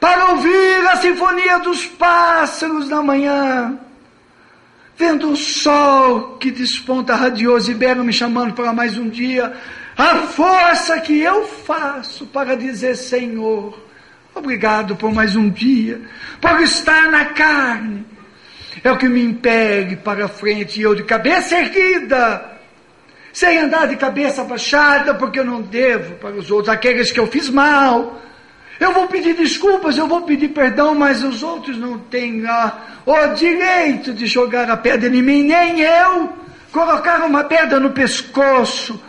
para 0.00 0.30
ouvir 0.30 0.88
a 0.90 0.96
sinfonia 0.96 1.58
dos 1.58 1.84
pássaros 1.84 2.88
na 2.88 3.02
manhã, 3.02 3.78
vendo 4.96 5.32
o 5.32 5.36
sol 5.36 6.38
que 6.38 6.50
desponta 6.50 7.14
radioso 7.14 7.70
e 7.70 7.74
belo 7.74 8.02
me 8.02 8.10
chamando 8.10 8.54
para 8.54 8.72
mais 8.72 8.96
um 8.96 9.06
dia, 9.06 9.52
a 9.98 10.14
força 10.28 10.98
que 11.00 11.20
eu 11.20 11.46
faço 11.46 12.24
para 12.24 12.56
dizer: 12.56 12.96
Senhor, 12.96 13.78
obrigado 14.34 14.96
por 14.96 15.12
mais 15.12 15.36
um 15.36 15.50
dia, 15.50 16.00
por 16.40 16.58
estar 16.62 17.10
na 17.10 17.26
carne, 17.26 18.06
é 18.82 18.90
o 18.90 18.96
que 18.96 19.10
me 19.10 19.22
impele 19.22 19.96
para 19.96 20.26
frente 20.26 20.80
e 20.80 20.84
eu 20.84 20.94
de 20.94 21.04
cabeça 21.04 21.58
erguida, 21.58 22.49
sem 23.32 23.58
andar 23.58 23.86
de 23.86 23.96
cabeça 23.96 24.42
baixada, 24.44 25.14
porque 25.14 25.38
eu 25.38 25.44
não 25.44 25.62
devo 25.62 26.14
para 26.14 26.34
os 26.34 26.50
outros, 26.50 26.68
aqueles 26.68 27.10
que 27.10 27.20
eu 27.20 27.26
fiz 27.26 27.48
mal. 27.48 28.20
Eu 28.78 28.92
vou 28.92 29.06
pedir 29.08 29.34
desculpas, 29.34 29.98
eu 29.98 30.06
vou 30.06 30.22
pedir 30.22 30.48
perdão, 30.48 30.94
mas 30.94 31.22
os 31.22 31.42
outros 31.42 31.76
não 31.76 31.98
têm 31.98 32.46
ah, 32.46 32.78
o 33.04 33.34
direito 33.34 34.12
de 34.12 34.26
jogar 34.26 34.70
a 34.70 34.76
pedra 34.76 35.14
em 35.14 35.22
mim, 35.22 35.42
nem 35.42 35.80
eu 35.80 36.32
colocar 36.72 37.24
uma 37.26 37.44
pedra 37.44 37.78
no 37.78 37.90
pescoço 37.90 39.00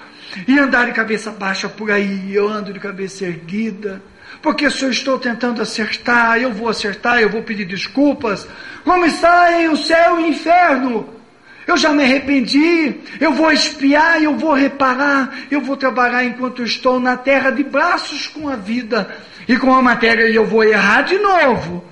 e 0.48 0.60
andar 0.60 0.88
de 0.88 0.92
cabeça 0.92 1.32
baixa 1.32 1.70
por 1.70 1.90
aí. 1.90 2.36
Eu 2.36 2.50
ando 2.50 2.74
de 2.74 2.80
cabeça 2.82 3.26
erguida, 3.26 4.02
porque 4.42 4.70
se 4.70 4.84
eu 4.84 4.90
estou 4.90 5.18
tentando 5.18 5.62
acertar, 5.62 6.38
eu 6.38 6.52
vou 6.52 6.68
acertar, 6.68 7.20
eu 7.20 7.30
vou 7.30 7.42
pedir 7.42 7.66
desculpas. 7.66 8.46
Como 8.84 9.06
está 9.06 9.62
em 9.62 9.70
o 9.70 9.78
céu 9.78 10.20
e 10.20 10.24
o 10.24 10.28
inferno? 10.28 11.21
Eu 11.68 11.78
já 11.78 11.94
me 11.94 12.04
arrependi, 12.04 12.96
eu 13.20 13.34
vou 13.34 13.52
espiar, 13.52 14.22
eu 14.22 14.38
vou 14.38 14.54
reparar, 14.54 15.46
eu 15.50 15.62
vou 15.62 15.78
trabalhar 15.78 16.26
enquanto 16.26 16.64
estou 16.64 17.00
na 17.00 17.16
terra 17.16 17.52
de 17.52 17.64
braços 17.64 18.28
com 18.28 18.50
a 18.50 18.56
vida 18.56 19.16
e 19.48 19.58
com 19.58 19.74
a 19.74 19.82
matéria 19.82 20.28
e 20.28 20.36
eu 20.36 20.46
vou 20.46 20.64
errar 20.64 21.04
de 21.04 21.18
novo. 21.20 21.86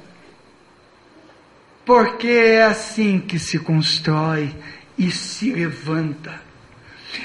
Porque 1.86 2.28
é 2.28 2.64
assim 2.64 3.20
que 3.20 3.40
se 3.40 3.60
constrói 3.60 4.56
e 4.98 5.12
se 5.12 5.52
levanta. 5.52 6.42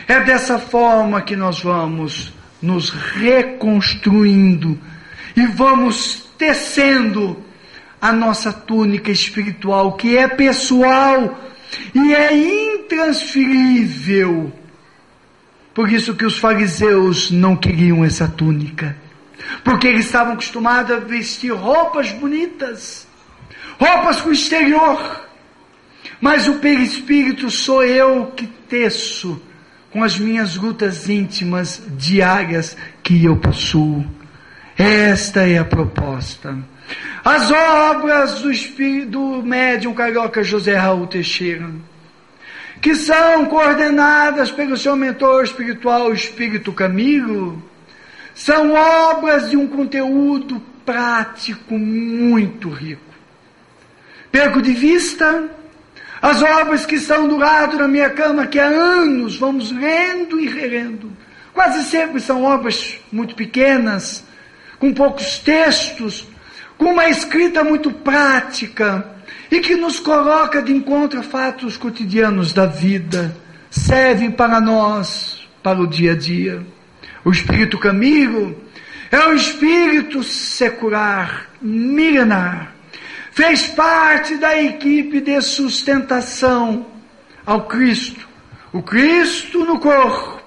É 0.06 0.20
dessa 0.20 0.58
forma 0.58 1.22
que 1.22 1.36
nós 1.36 1.60
vamos 1.60 2.32
nos 2.60 2.90
reconstruindo 2.90 4.78
e 5.36 5.46
vamos 5.46 6.28
tecendo 6.38 7.42
a 8.00 8.12
nossa 8.12 8.52
túnica 8.52 9.10
espiritual, 9.10 9.94
que 9.94 10.16
é 10.16 10.28
pessoal 10.28 11.38
e 11.94 12.14
é 12.14 12.74
intransferível. 12.74 14.52
Por 15.72 15.90
isso 15.90 16.14
que 16.14 16.24
os 16.24 16.38
fariseus 16.38 17.30
não 17.30 17.56
queriam 17.56 18.04
essa 18.04 18.28
túnica 18.28 18.96
porque 19.62 19.86
eles 19.86 20.06
estavam 20.06 20.34
acostumados 20.34 20.92
a 20.92 21.00
vestir 21.00 21.52
roupas 21.52 22.10
bonitas, 22.12 23.06
roupas 23.78 24.20
com 24.20 24.32
exterior. 24.32 25.24
Mas 26.20 26.46
o 26.48 26.54
perispírito 26.54 27.50
sou 27.50 27.84
eu 27.84 28.26
que 28.36 28.46
teço 28.46 29.40
com 29.90 30.02
as 30.02 30.18
minhas 30.18 30.56
lutas 30.56 31.08
íntimas 31.08 31.82
diárias 31.96 32.76
que 33.02 33.24
eu 33.24 33.36
possuo. 33.36 34.04
Esta 34.76 35.48
é 35.48 35.58
a 35.58 35.64
proposta. 35.64 36.56
As 37.24 37.50
obras 37.50 38.42
do, 38.42 38.50
do 39.06 39.42
médium 39.42 39.94
carioca 39.94 40.42
José 40.42 40.74
Raul 40.74 41.06
Teixeira, 41.06 41.70
que 42.82 42.94
são 42.94 43.46
coordenadas 43.46 44.50
pelo 44.50 44.76
seu 44.76 44.94
mentor 44.94 45.44
espiritual, 45.44 46.12
Espírito 46.12 46.72
Camilo, 46.72 47.62
são 48.34 48.74
obras 48.74 49.50
de 49.50 49.56
um 49.56 49.66
conteúdo 49.66 50.60
prático 50.84 51.78
muito 51.78 52.68
rico. 52.68 53.00
Perco 54.30 54.60
de 54.60 54.72
vista 54.72 55.48
as 56.20 56.42
obras 56.42 56.84
que 56.84 56.96
estão 56.96 57.28
do 57.28 57.36
lado 57.36 57.78
da 57.78 57.86
minha 57.86 58.10
cama, 58.10 58.46
que 58.46 58.58
há 58.58 58.66
anos 58.66 59.36
vamos 59.36 59.70
lendo 59.70 60.40
e 60.40 60.48
relendo. 60.48 61.12
Quase 61.52 61.84
sempre 61.84 62.20
são 62.20 62.44
obras 62.44 62.98
muito 63.12 63.34
pequenas, 63.34 64.24
com 64.78 64.92
poucos 64.92 65.38
textos, 65.38 66.26
com 66.76 66.86
uma 66.86 67.08
escrita 67.08 67.62
muito 67.62 67.90
prática 67.90 69.08
e 69.50 69.60
que 69.60 69.76
nos 69.76 70.00
coloca 70.00 70.62
de 70.62 70.72
encontro 70.72 71.20
a 71.20 71.22
fatos 71.22 71.76
cotidianos 71.76 72.52
da 72.52 72.66
vida, 72.66 73.36
servem 73.70 74.30
para 74.30 74.60
nós, 74.60 75.48
para 75.62 75.80
o 75.80 75.86
dia 75.86 76.12
a 76.12 76.16
dia. 76.16 76.64
O 77.24 77.30
espírito 77.30 77.78
Camilo 77.78 78.60
é 79.10 79.26
um 79.26 79.34
espírito 79.34 80.22
secular, 80.22 81.48
milenar. 81.60 82.74
Fez 83.30 83.66
parte 83.66 84.36
da 84.36 84.60
equipe 84.60 85.20
de 85.20 85.40
sustentação 85.40 86.86
ao 87.44 87.66
Cristo. 87.66 88.28
O 88.72 88.82
Cristo 88.82 89.64
no 89.64 89.78
corpo. 89.78 90.42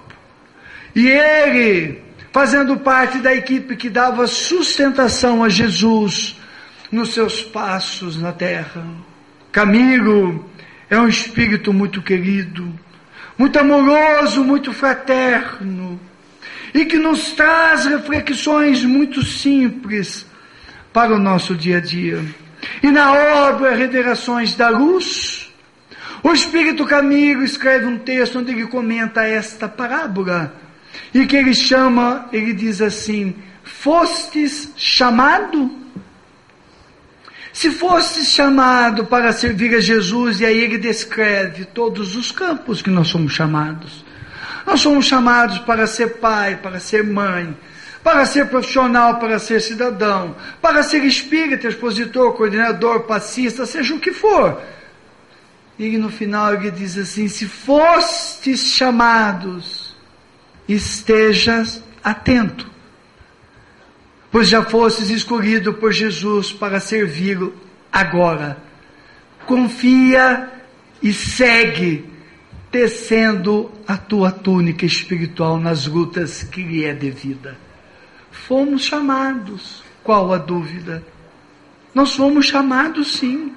E 0.94 1.06
ele, 1.08 2.02
fazendo 2.32 2.76
parte 2.76 3.18
da 3.18 3.34
equipe 3.34 3.76
que 3.76 3.88
dava 3.88 4.26
sustentação 4.26 5.42
a 5.42 5.48
Jesus 5.48 6.36
nos 6.90 7.14
seus 7.14 7.42
passos 7.42 8.16
na 8.20 8.32
terra. 8.32 8.84
Camilo 9.52 10.48
é 10.90 10.98
um 10.98 11.08
espírito 11.08 11.72
muito 11.72 12.02
querido, 12.02 12.72
muito 13.36 13.58
amoroso, 13.58 14.44
muito 14.44 14.72
fraterno 14.72 16.00
e 16.74 16.84
que 16.84 16.98
nos 16.98 17.32
traz 17.32 17.86
reflexões 17.86 18.84
muito 18.84 19.22
simples 19.22 20.26
para 20.92 21.14
o 21.14 21.18
nosso 21.18 21.54
dia 21.54 21.78
a 21.78 21.80
dia. 21.80 22.22
E 22.82 22.90
na 22.90 23.12
obra 23.48 23.74
Revelações 23.74 24.54
da 24.54 24.68
Luz, 24.68 25.52
o 26.22 26.32
Espírito 26.32 26.84
Camilo 26.84 27.44
escreve 27.44 27.86
um 27.86 27.98
texto 27.98 28.38
onde 28.38 28.52
ele 28.52 28.66
comenta 28.66 29.22
esta 29.22 29.68
parábola 29.68 30.52
e 31.12 31.26
que 31.26 31.36
ele 31.36 31.54
chama, 31.54 32.28
ele 32.32 32.52
diz 32.52 32.80
assim: 32.80 33.36
Fostes 33.64 34.72
chamado? 34.76 35.70
Se 37.52 37.70
fostes 37.70 38.28
chamado 38.28 39.06
para 39.06 39.32
servir 39.32 39.74
a 39.74 39.80
Jesus, 39.80 40.40
e 40.40 40.46
aí 40.46 40.58
ele 40.58 40.78
descreve 40.78 41.64
todos 41.64 42.14
os 42.14 42.30
campos 42.30 42.80
que 42.80 42.90
nós 42.90 43.08
somos 43.08 43.32
chamados. 43.32 44.04
Nós 44.64 44.80
somos 44.80 45.06
chamados 45.06 45.58
para 45.58 45.86
ser 45.86 46.18
pai, 46.18 46.56
para 46.62 46.78
ser 46.78 47.02
mãe, 47.02 47.56
para 48.02 48.24
ser 48.26 48.48
profissional, 48.48 49.18
para 49.18 49.38
ser 49.38 49.60
cidadão, 49.60 50.36
para 50.62 50.82
ser 50.82 51.02
espírita, 51.04 51.66
expositor, 51.66 52.32
coordenador, 52.34 53.00
passista, 53.00 53.66
seja 53.66 53.94
o 53.94 53.98
que 53.98 54.12
for. 54.12 54.60
E 55.78 55.96
no 55.96 56.10
final 56.10 56.54
ele 56.54 56.70
diz 56.70 56.98
assim: 56.98 57.28
se 57.28 57.46
fostes 57.46 58.60
chamados, 58.72 59.87
estejas 60.68 61.82
atento, 62.04 62.70
pois 64.30 64.48
já 64.48 64.62
fostes 64.62 65.10
escolhido 65.10 65.74
por 65.74 65.92
Jesus 65.92 66.52
para 66.52 66.78
servi-lo 66.78 67.54
agora. 67.90 68.58
Confia 69.46 70.50
e 71.02 71.12
segue 71.12 72.04
tecendo 72.70 73.72
a 73.86 73.96
tua 73.96 74.30
túnica 74.30 74.84
espiritual 74.84 75.58
nas 75.58 75.86
lutas 75.86 76.42
que 76.42 76.62
lhe 76.62 76.84
é 76.84 76.92
devida. 76.92 77.56
Fomos 78.30 78.84
chamados, 78.84 79.82
qual 80.02 80.32
a 80.32 80.38
dúvida? 80.38 81.02
Nós 81.94 82.14
fomos 82.14 82.46
chamados 82.46 83.12
sim. 83.12 83.52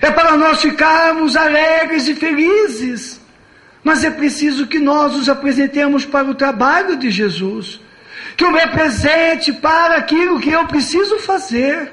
É 0.00 0.10
para 0.10 0.36
nós 0.36 0.62
ficarmos 0.62 1.36
alegres 1.36 2.08
e 2.08 2.14
felizes. 2.14 3.20
Mas 3.86 4.02
é 4.02 4.10
preciso 4.10 4.66
que 4.66 4.80
nós 4.80 5.12
nos 5.12 5.28
apresentemos 5.28 6.04
para 6.04 6.28
o 6.28 6.34
trabalho 6.34 6.96
de 6.96 7.08
Jesus. 7.08 7.80
Que 8.36 8.42
eu 8.42 8.50
me 8.50 8.60
apresente 8.60 9.52
para 9.52 9.94
aquilo 9.94 10.40
que 10.40 10.50
eu 10.50 10.66
preciso 10.66 11.20
fazer. 11.20 11.92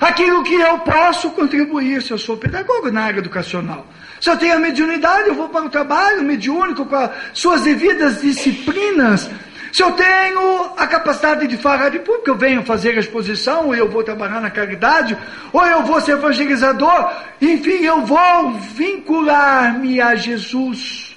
Aquilo 0.00 0.42
que 0.42 0.54
eu 0.54 0.78
posso 0.78 1.28
contribuir, 1.32 2.00
se 2.00 2.10
eu 2.10 2.16
sou 2.16 2.38
pedagogo 2.38 2.90
na 2.90 3.02
área 3.02 3.18
educacional. 3.18 3.86
Se 4.18 4.30
eu 4.30 4.38
tenho 4.38 4.54
a 4.54 4.58
mediunidade, 4.58 5.28
eu 5.28 5.34
vou 5.34 5.50
para 5.50 5.66
o 5.66 5.68
trabalho 5.68 6.22
mediúnico 6.22 6.86
com 6.86 6.96
as 6.96 7.10
suas 7.34 7.60
devidas 7.60 8.22
disciplinas. 8.22 9.28
Se 9.74 9.82
eu 9.82 9.92
tenho 9.92 10.70
a 10.74 10.86
capacidade 10.86 11.46
de 11.46 11.58
falar 11.58 11.90
de 11.90 11.98
público, 11.98 12.30
eu 12.30 12.38
venho 12.38 12.62
fazer 12.62 12.96
a 12.96 13.00
exposição, 13.00 13.66
ou 13.66 13.74
eu 13.74 13.90
vou 13.90 14.02
trabalhar 14.02 14.40
na 14.40 14.48
caridade, 14.48 15.18
ou 15.52 15.66
eu 15.66 15.82
vou 15.82 16.00
ser 16.00 16.12
evangelizador, 16.12 17.12
enfim, 17.42 17.84
eu 17.84 18.00
vou 18.06 18.52
vincular-me 18.52 20.00
a 20.00 20.14
Jesus 20.14 21.15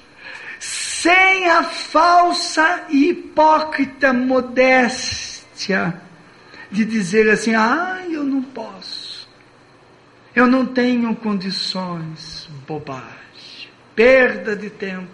sem 1.02 1.50
a 1.50 1.64
falsa 1.64 2.84
e 2.90 3.12
hipócrita 3.12 4.12
modéstia 4.12 5.94
de 6.70 6.84
dizer 6.84 7.30
assim: 7.30 7.56
ah, 7.56 8.02
eu 8.10 8.22
não 8.24 8.42
posso, 8.42 9.30
eu 10.36 10.46
não 10.46 10.66
tenho 10.66 11.16
condições, 11.16 12.50
bobagem, 12.68 13.70
perda 13.96 14.58
de 14.58 14.70
tempo. 14.70 15.08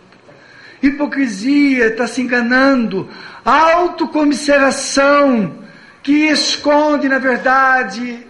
Hipocrisia, 0.82 1.86
está 1.88 2.08
se 2.08 2.22
enganando, 2.22 3.08
autocomisseração, 3.44 5.64
que 6.02 6.28
esconde, 6.28 7.08
na 7.08 7.20
verdade, 7.20 8.26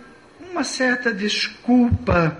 uma 0.52 0.66
certa 0.66 1.14
desculpa 1.14 2.38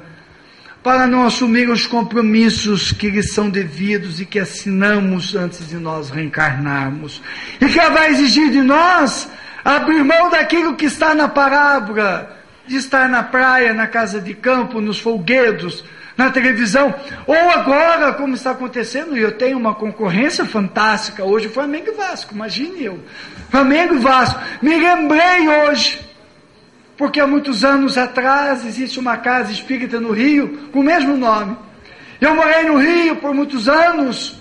para 0.86 1.08
não 1.08 1.26
assumir 1.26 1.68
os 1.68 1.88
compromissos 1.88 2.92
que 2.92 3.10
lhes 3.10 3.34
são 3.34 3.50
devidos 3.50 4.22
e 4.22 4.26
que 4.26 4.38
assinamos 4.38 5.36
antes 5.36 5.68
de 5.68 5.78
nós 5.78 6.12
reencarnarmos. 6.12 7.24
E 7.60 7.66
que 7.66 7.90
vai 7.90 8.12
exigir 8.12 8.52
de 8.52 8.62
nós 8.62 9.28
abrir 9.64 10.04
mão 10.04 10.30
daquilo 10.30 10.76
que 10.76 10.86
está 10.86 11.16
na 11.16 11.28
parábola, 11.28 12.38
de 12.68 12.76
estar 12.76 13.10
na 13.10 13.24
praia, 13.24 13.74
na 13.74 13.88
casa 13.88 14.22
de 14.22 14.36
campo, 14.36 14.80
nos 14.80 15.00
folguedos, 15.00 15.84
na 16.16 16.30
televisão, 16.30 16.94
ou 17.26 17.50
agora, 17.50 18.14
como 18.14 18.36
está 18.36 18.52
acontecendo, 18.52 19.18
e 19.18 19.22
eu 19.22 19.32
tenho 19.32 19.58
uma 19.58 19.74
concorrência 19.74 20.46
fantástica 20.46 21.24
hoje, 21.24 21.50
Flamengo 21.50 21.88
e 21.88 21.96
Vasco, 21.96 22.36
imagine 22.36 22.86
eu. 22.86 23.00
Flamengo 23.50 23.96
e 23.96 23.98
Vasco. 23.98 24.40
Me 24.62 24.76
lembrei 24.76 25.50
hoje, 25.50 26.05
porque 26.98 27.20
há 27.20 27.28
muitos 27.28 27.64
anos 27.66 27.98
atrás 27.98 28.66
existe 28.66 29.00
uma 29.00 29.18
casa 29.18 29.52
espírita 29.52 30.00
no 30.00 30.12
Rio, 30.12 30.70
com 30.72 30.80
o 30.80 30.84
mesmo 30.84 31.18
nome. 31.18 31.58
Eu 32.22 32.36
morei 32.36 32.64
no 32.64 32.78
Rio 32.78 33.18
por 33.18 33.34
muitos 33.34 33.68
anos, 33.68 34.40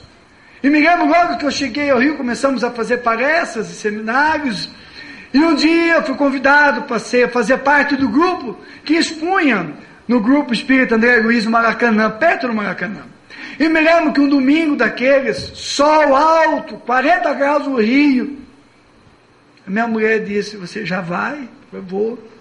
e 0.62 0.70
me 0.70 0.80
lembro 0.80 1.06
logo 1.06 1.36
que 1.36 1.44
eu 1.44 1.50
cheguei 1.50 1.90
ao 1.90 1.98
Rio, 1.98 2.16
começamos 2.16 2.62
a 2.62 2.70
fazer 2.70 2.98
palestras 2.98 3.70
e 3.70 3.74
seminários, 3.74 4.70
e 5.32 5.38
um 5.38 5.54
dia 5.54 6.00
fui 6.02 6.14
convidado 6.14 6.82
para 6.82 6.98
ser, 6.98 7.30
fazer 7.30 7.58
parte 7.58 7.96
do 7.96 8.08
grupo 8.08 8.56
que 8.84 8.94
expunha 8.94 9.74
no 10.06 10.20
grupo 10.20 10.52
espírita 10.52 10.94
André 10.94 11.16
Luiz 11.16 11.44
Maracanã, 11.44 12.10
perto 12.10 12.46
do 12.46 12.54
Maracanã. 12.54 13.02
E 13.58 13.68
me 13.68 13.80
lembro 13.80 14.12
que 14.12 14.20
um 14.20 14.28
domingo 14.28 14.76
daqueles, 14.76 15.36
sol 15.54 16.14
alto, 16.14 16.76
40 16.78 17.34
graus 17.34 17.66
no 17.66 17.80
Rio, 17.80 18.38
a 19.66 19.70
minha 19.70 19.86
mulher 19.86 20.24
disse: 20.24 20.56
Você 20.56 20.84
já 20.84 21.00
vai? 21.00 21.48
Eu 21.72 21.82
vou. 21.82 22.33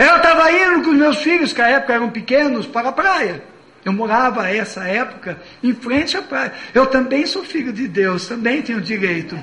Ela 0.00 0.16
estava 0.16 0.50
indo 0.50 0.82
com 0.82 0.92
os 0.92 0.96
meus 0.96 1.18
filhos, 1.18 1.52
que 1.52 1.60
à 1.60 1.68
época 1.68 1.92
eram 1.92 2.08
pequenos, 2.08 2.66
para 2.66 2.88
a 2.88 2.92
praia. 2.92 3.44
Eu 3.84 3.92
morava 3.92 4.48
essa 4.48 4.82
época 4.84 5.36
em 5.62 5.74
frente 5.74 6.16
à 6.16 6.22
praia. 6.22 6.54
Eu 6.72 6.86
também 6.86 7.26
sou 7.26 7.44
filho 7.44 7.70
de 7.70 7.86
Deus, 7.86 8.26
também 8.26 8.62
tenho 8.62 8.80
direito. 8.80 9.38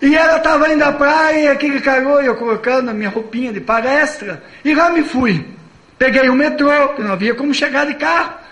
E 0.00 0.16
ela 0.16 0.38
estava 0.38 0.72
indo 0.72 0.82
à 0.82 0.92
praia, 0.92 1.52
aquele 1.52 1.78
carô, 1.82 2.20
eu 2.20 2.36
colocando 2.36 2.88
a 2.88 2.94
minha 2.94 3.10
roupinha 3.10 3.52
de 3.52 3.60
palestra, 3.60 4.42
e 4.64 4.74
lá 4.74 4.88
me 4.88 5.02
fui. 5.02 5.46
Peguei 5.98 6.30
o 6.30 6.34
metrô, 6.34 6.70
porque 6.88 7.02
não 7.02 7.12
havia 7.12 7.34
como 7.34 7.52
chegar 7.52 7.84
de 7.84 7.96
carro. 7.96 8.45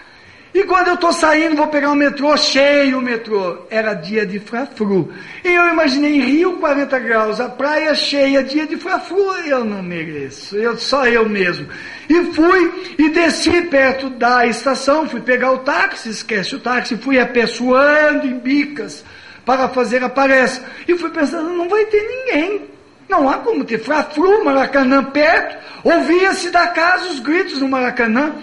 E 0.54 0.62
quando 0.62 0.86
eu 0.86 0.94
estou 0.94 1.12
saindo, 1.12 1.56
vou 1.56 1.66
pegar 1.66 1.90
o 1.90 1.96
metrô, 1.96 2.36
cheio 2.36 2.98
o 2.98 3.02
metrô. 3.02 3.66
Era 3.68 3.92
dia 3.92 4.24
de 4.24 4.38
frafru. 4.38 5.12
E 5.44 5.48
eu 5.48 5.68
imaginei 5.68 6.20
Rio 6.20 6.58
40 6.58 6.96
graus, 7.00 7.40
a 7.40 7.48
praia 7.48 7.92
cheia, 7.92 8.40
dia 8.40 8.64
de 8.64 8.76
frafru. 8.76 9.32
Eu 9.44 9.64
não 9.64 9.82
mereço, 9.82 10.56
eu, 10.56 10.78
só 10.78 11.08
eu 11.08 11.28
mesmo. 11.28 11.66
E 12.08 12.32
fui 12.32 12.94
e 12.96 13.10
desci 13.10 13.62
perto 13.62 14.08
da 14.10 14.46
estação, 14.46 15.08
fui 15.08 15.20
pegar 15.20 15.50
o 15.50 15.58
táxi, 15.58 16.10
esquece 16.10 16.54
o 16.54 16.60
táxi, 16.60 16.96
fui 16.96 17.18
a 17.18 17.26
pé 17.26 17.48
suando 17.48 18.24
em 18.24 18.38
bicas 18.38 19.04
para 19.44 19.68
fazer 19.68 20.04
a 20.04 20.08
palestra. 20.08 20.64
E 20.86 20.96
fui 20.96 21.10
pensando, 21.10 21.50
não 21.50 21.68
vai 21.68 21.84
ter 21.86 22.00
ninguém. 22.00 22.62
Não 23.08 23.28
há 23.28 23.38
como 23.38 23.64
ter 23.64 23.80
frafru, 23.80 24.44
Maracanã 24.44 25.02
perto. 25.02 25.56
Ouvia-se 25.82 26.50
da 26.50 26.68
casa 26.68 27.08
os 27.08 27.18
gritos 27.18 27.58
no 27.58 27.68
Maracanã. 27.68 28.36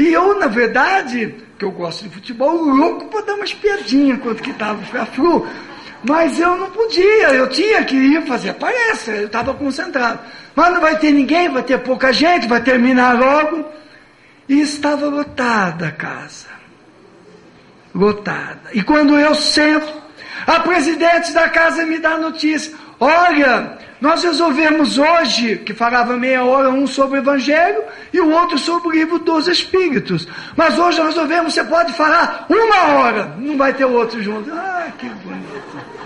E 0.00 0.14
eu, 0.14 0.38
na 0.38 0.46
verdade, 0.46 1.34
que 1.58 1.64
eu 1.66 1.70
gosto 1.70 2.04
de 2.04 2.08
futebol, 2.08 2.56
louco 2.56 3.04
para 3.08 3.20
dar 3.20 3.34
uma 3.34 3.44
espiadinha 3.44 4.14
enquanto 4.14 4.42
que 4.42 4.48
estava 4.48 4.80
o 4.80 4.86
frafru. 4.86 5.46
Mas 6.02 6.40
eu 6.40 6.56
não 6.56 6.70
podia, 6.70 7.34
eu 7.34 7.46
tinha 7.50 7.84
que 7.84 7.94
ir 7.94 8.26
fazer 8.26 8.48
a 8.48 8.54
palestra, 8.54 9.16
eu 9.16 9.26
estava 9.26 9.52
concentrado. 9.52 10.20
Mas 10.56 10.72
não 10.72 10.80
vai 10.80 10.98
ter 10.98 11.12
ninguém, 11.12 11.50
vai 11.50 11.62
ter 11.62 11.78
pouca 11.80 12.14
gente, 12.14 12.48
vai 12.48 12.62
terminar 12.62 13.18
logo. 13.18 13.62
E 14.48 14.62
estava 14.62 15.04
lotada 15.06 15.88
a 15.88 15.92
casa. 15.92 16.48
Lotada. 17.94 18.70
E 18.72 18.82
quando 18.82 19.18
eu 19.18 19.34
sento, 19.34 19.92
a 20.46 20.60
presidente 20.60 21.30
da 21.34 21.46
casa 21.50 21.84
me 21.84 21.98
dá 21.98 22.16
notícia: 22.16 22.72
olha, 22.98 23.76
nós 24.00 24.24
resolvemos 24.24 24.96
hoje, 24.96 25.58
que 25.58 25.74
falava 25.74 26.16
meia 26.16 26.42
hora, 26.42 26.70
um 26.70 26.86
sobre 26.86 27.18
o 27.18 27.22
Evangelho 27.22 27.82
e 28.12 28.20
o 28.20 28.30
outro 28.30 28.58
sobre 28.58 28.88
o 28.88 28.92
livro 28.92 29.18
dos 29.18 29.46
Espíritos. 29.46 30.26
Mas 30.56 30.78
hoje 30.78 30.98
nós 30.98 31.08
resolvemos, 31.08 31.52
você 31.52 31.64
pode 31.64 31.92
falar 31.92 32.46
uma 32.48 32.94
hora, 32.94 33.34
não 33.38 33.58
vai 33.58 33.74
ter 33.74 33.84
outro 33.84 34.22
junto. 34.22 34.50
Ah, 34.52 34.88
que 34.98 35.06
bonito. 35.06 36.00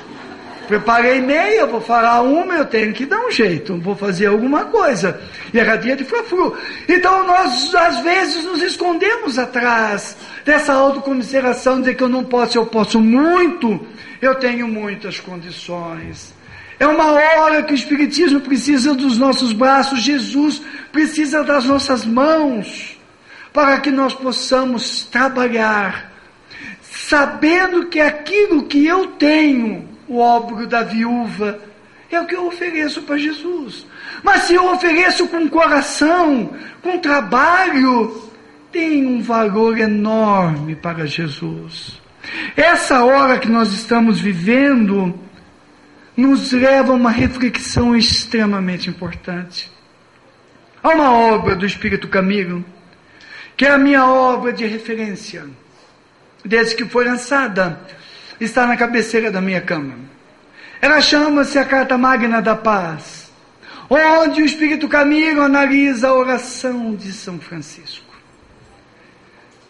Preparei 0.67 1.21
meia, 1.21 1.67
vou 1.67 1.81
falar 1.81 2.23
uma, 2.23 2.55
eu 2.55 2.65
tenho 2.65 2.93
que 2.93 3.05
dar 3.05 3.21
um 3.21 3.31
jeito, 3.31 3.79
vou 3.79 3.95
fazer 3.95 4.27
alguma 4.27 4.65
coisa. 4.65 5.21
E 5.53 5.61
era 5.61 5.77
dia 5.77 5.95
de 5.95 6.05
frufru. 6.05 6.57
Então 6.89 7.25
nós, 7.27 7.73
às 7.75 8.01
vezes, 8.01 8.45
nos 8.45 8.63
escondemos 8.63 9.39
atrás 9.39 10.17
dessa 10.45 10.73
autocomiseração, 10.73 11.81
dizer 11.81 11.95
que 11.95 12.03
eu 12.03 12.09
não 12.09 12.25
posso, 12.25 12.59
eu 12.59 12.67
posso 12.67 12.99
muito, 12.99 13.87
eu 14.21 14.35
tenho 14.37 14.67
muitas 14.67 15.21
condições. 15.21 16.34
É 16.79 16.87
uma 16.87 17.13
hora 17.13 17.63
que 17.63 17.73
o 17.73 17.75
Espiritismo 17.75 18.41
precisa 18.41 18.95
dos 18.95 19.17
nossos 19.19 19.53
braços, 19.53 20.01
Jesus 20.01 20.61
precisa 20.93 21.45
das 21.45 21.65
nossas 21.65 22.05
mãos, 22.05 22.99
para 23.53 23.79
que 23.81 23.91
nós 23.91 24.15
possamos 24.15 25.05
trabalhar, 25.05 26.13
sabendo 26.83 27.87
que 27.87 28.01
aquilo 28.01 28.65
que 28.65 28.87
eu 28.87 29.09
tenho, 29.09 29.89
o 30.09 30.19
óbvio 30.19 30.67
da 30.67 30.83
viúva, 30.83 31.61
é 32.11 32.21
o 32.21 32.27
que 32.27 32.35
eu 32.35 32.47
ofereço 32.47 33.03
para 33.03 33.19
Jesus. 33.19 33.87
Mas 34.23 34.43
se 34.43 34.55
eu 34.55 34.73
ofereço 34.73 35.27
com 35.29 35.49
coração, 35.49 36.51
com 36.83 36.99
trabalho, 36.99 38.31
tem 38.71 39.07
um 39.07 39.21
valor 39.21 39.79
enorme 39.79 40.75
para 40.75 41.07
Jesus. 41.07 42.01
Essa 42.57 43.05
hora 43.05 43.39
que 43.39 43.49
nós 43.49 43.73
estamos 43.73 44.21
vivendo, 44.21 45.19
nos 46.17 46.53
leva 46.53 46.93
a 46.93 46.97
uma 46.97 47.11
reflexão 47.11 47.97
extremamente 47.97 48.89
importante. 48.89 49.71
Há 50.83 50.91
uma 50.91 51.13
obra 51.13 51.57
do 51.57 51.67
Espírito 51.67 52.09
Camilo, 52.09 52.65
que 53.57 53.65
é 53.65 53.71
a 53.71 53.79
minha 53.79 54.07
obra 54.07 54.53
de 54.53 54.67
referência, 54.67 55.47
desde 56.45 56.77
que 56.77 56.85
foi 56.85 57.05
lançada, 57.05 57.81
está 58.41 58.67
na 58.67 58.77
cabeceira 58.77 59.31
da 59.31 59.41
minha 59.41 59.61
cama. 59.61 59.95
Ela 60.81 61.01
chama-se 61.01 61.59
a 61.59 61.65
Carta 61.65 61.97
Magna 61.97 62.43
da 62.43 62.55
Paz, 62.55 63.33
onde 63.89 64.43
o 64.43 64.45
Espírito 64.45 64.89
Camilo 64.89 65.43
analisa 65.43 66.09
a 66.09 66.15
oração 66.15 66.95
de 66.95 67.13
São 67.13 67.41
Francisco. 67.41 68.15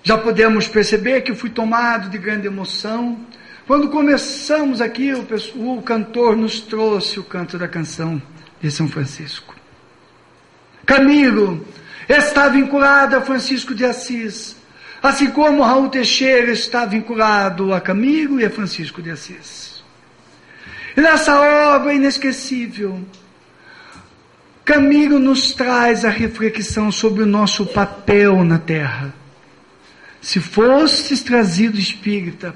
Já 0.03 0.19
podemos 0.19 0.69
perceber 0.69 1.23
que 1.23 1.35
fui 1.35 1.49
tomado 1.49 2.11
de 2.11 2.19
grande 2.19 2.47
emoção 2.47 3.19
quando 3.67 3.89
começamos 3.89 4.81
aqui, 4.81 5.13
o, 5.13 5.27
o 5.77 5.83
cantor 5.83 6.37
nos 6.37 6.61
trouxe 6.61 7.19
o 7.19 7.25
canto 7.25 7.57
da 7.57 7.67
canção 7.67 8.21
de 8.61 8.71
São 8.71 8.89
Francisco. 8.89 9.55
Camilo 10.85 11.67
está 12.09 12.49
vinculado 12.49 13.17
a 13.17 13.23
Francisco 13.23 13.75
de 13.75 13.85
Assis, 13.85 14.57
assim 15.03 15.31
como 15.31 15.63
Raul 15.63 15.89
Teixeira 15.89 16.53
está 16.53 16.85
vinculado 16.85 17.73
a 17.73 17.81
Camilo 17.81 18.39
e 18.39 18.45
a 18.45 18.51
Francisco 18.51 19.01
de 19.01 19.11
Assis. 19.11 19.83
E 20.95 21.01
nessa 21.01 21.41
obra 21.75 21.95
inesquecível, 21.95 23.01
Camilo 24.65 25.19
nos 25.19 25.53
traz 25.53 26.05
a 26.05 26.11
reflexão 26.11 26.93
sobre 26.93 27.23
o 27.23 27.27
nosso 27.27 27.67
papel 27.67 28.45
na 28.45 28.59
terra. 28.59 29.15
Se 30.21 30.41
fostes 30.41 31.23
trazido 31.23 31.79
espírita 31.79 32.55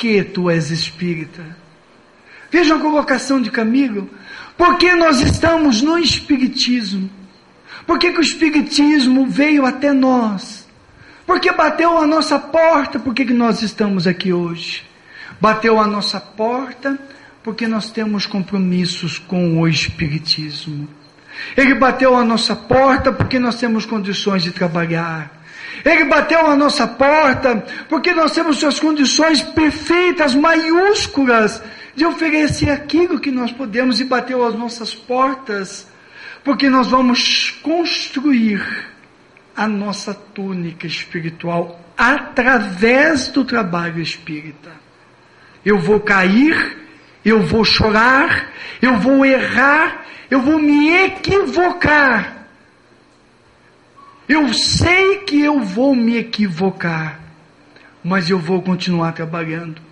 que 0.00 0.24
tu 0.24 0.48
és 0.48 0.70
espírita? 0.70 1.44
Veja 2.50 2.74
a 2.74 2.78
colocação 2.78 3.40
de 3.40 3.50
Camilo. 3.50 4.08
Por 4.56 4.78
que 4.78 4.94
nós 4.94 5.20
estamos 5.20 5.82
no 5.82 5.98
espiritismo? 5.98 7.10
Por 7.86 7.98
que, 7.98 8.10
que 8.10 8.18
o 8.18 8.22
espiritismo 8.22 9.26
veio 9.26 9.66
até 9.66 9.92
nós? 9.92 10.66
Por 11.26 11.38
que 11.38 11.52
bateu 11.52 11.98
a 11.98 12.06
nossa 12.06 12.38
porta? 12.38 12.98
Por 12.98 13.12
que, 13.12 13.26
que 13.26 13.34
nós 13.34 13.60
estamos 13.60 14.06
aqui 14.06 14.32
hoje? 14.32 14.84
Bateu 15.38 15.78
a 15.78 15.86
nossa 15.86 16.18
porta 16.18 16.98
Porque 17.42 17.66
nós 17.66 17.90
temos 17.90 18.26
compromissos 18.26 19.18
com 19.18 19.60
o 19.60 19.66
Espiritismo. 19.66 20.86
Ele 21.56 21.74
bateu 21.74 22.14
a 22.14 22.22
nossa 22.22 22.54
porta 22.54 23.10
porque 23.10 23.38
nós 23.38 23.56
temos 23.56 23.86
condições 23.86 24.42
de 24.42 24.50
trabalhar. 24.50 25.39
Ele 25.84 26.04
bateu 26.04 26.46
a 26.46 26.56
nossa 26.56 26.86
porta 26.86 27.64
porque 27.88 28.12
nós 28.12 28.32
temos 28.32 28.58
suas 28.58 28.78
condições 28.78 29.42
perfeitas, 29.42 30.34
maiúsculas, 30.34 31.62
de 31.94 32.04
oferecer 32.04 32.70
aquilo 32.70 33.18
que 33.18 33.30
nós 33.30 33.50
podemos 33.52 34.00
e 34.00 34.04
bateu 34.04 34.44
as 34.44 34.54
nossas 34.54 34.94
portas 34.94 35.88
porque 36.44 36.68
nós 36.68 36.88
vamos 36.88 37.50
construir 37.62 38.62
a 39.56 39.66
nossa 39.68 40.14
túnica 40.14 40.86
espiritual 40.86 41.80
através 41.96 43.28
do 43.28 43.44
trabalho 43.44 44.00
espírita. 44.00 44.70
Eu 45.64 45.78
vou 45.78 46.00
cair, 46.00 46.78
eu 47.24 47.42
vou 47.42 47.64
chorar, 47.64 48.50
eu 48.80 48.96
vou 48.96 49.24
errar, 49.24 50.06
eu 50.30 50.40
vou 50.40 50.58
me 50.58 50.90
equivocar. 51.04 52.39
Eu 54.30 54.54
sei 54.54 55.18
que 55.26 55.42
eu 55.42 55.58
vou 55.58 55.92
me 55.92 56.16
equivocar, 56.16 57.18
mas 58.04 58.30
eu 58.30 58.38
vou 58.38 58.62
continuar 58.62 59.10
trabalhando. 59.10 59.82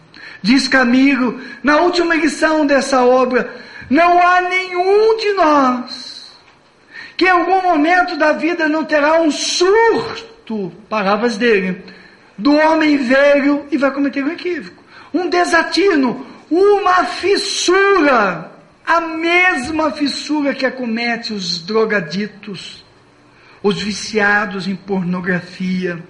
Diz 0.40 0.68
Camilo, 0.68 1.40
na 1.60 1.78
última 1.78 2.14
edição 2.14 2.64
dessa 2.64 3.02
obra, 3.02 3.52
não 3.90 4.22
há 4.22 4.42
nenhum 4.42 5.16
de 5.16 5.32
nós 5.32 6.38
que 7.16 7.24
em 7.24 7.30
algum 7.30 7.60
momento 7.62 8.16
da 8.16 8.32
vida 8.32 8.68
não 8.68 8.84
terá 8.84 9.20
um 9.20 9.28
surto, 9.28 10.72
palavras 10.88 11.36
dele, 11.36 11.82
do 12.38 12.54
homem 12.54 12.96
velho 12.96 13.66
e 13.72 13.76
vai 13.76 13.90
cometer 13.90 14.22
um 14.22 14.30
equívoco, 14.30 14.84
um 15.12 15.28
desatino, 15.28 16.24
uma 16.48 17.04
fissura 17.06 18.52
a 18.88 19.02
mesma 19.02 19.90
fissura 19.90 20.54
que 20.54 20.64
acomete 20.64 21.34
os 21.34 21.60
drogaditos, 21.60 22.82
os 23.62 23.80
viciados 23.80 24.66
em 24.66 24.76
pornografia, 24.76 26.02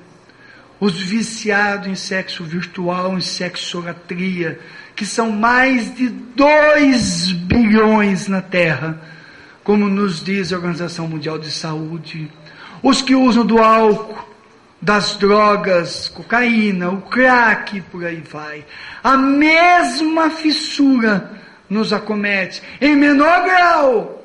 os 0.80 1.00
viciados 1.00 1.88
em 1.88 1.94
sexo 1.94 2.44
virtual, 2.44 3.16
em 3.16 3.20
sexolatria, 3.20 4.60
que 4.94 5.04
são 5.04 5.32
mais 5.32 5.94
de 5.94 6.08
2 6.08 7.32
bilhões 7.32 8.28
na 8.28 8.40
Terra, 8.40 9.00
como 9.64 9.88
nos 9.88 10.22
diz 10.22 10.52
a 10.52 10.56
Organização 10.56 11.08
Mundial 11.08 11.38
de 11.38 11.50
Saúde. 11.50 12.30
Os 12.82 13.02
que 13.02 13.14
usam 13.14 13.44
do 13.44 13.58
álcool, 13.58 14.28
das 14.80 15.16
drogas, 15.16 16.08
cocaína, 16.08 16.90
o 16.90 17.02
crack, 17.02 17.80
por 17.82 18.04
aí 18.04 18.22
vai. 18.30 18.64
A 19.02 19.16
mesma 19.16 20.30
fissura 20.30 21.32
nos 21.68 21.92
acomete, 21.92 22.62
em 22.80 22.94
menor 22.96 23.44
grau, 23.44 24.17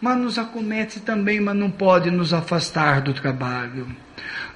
mas 0.00 0.16
nos 0.16 0.38
acomete 0.38 1.00
também, 1.00 1.40
mas 1.40 1.56
não 1.56 1.70
pode 1.70 2.10
nos 2.10 2.32
afastar 2.32 3.00
do 3.00 3.12
trabalho. 3.12 3.86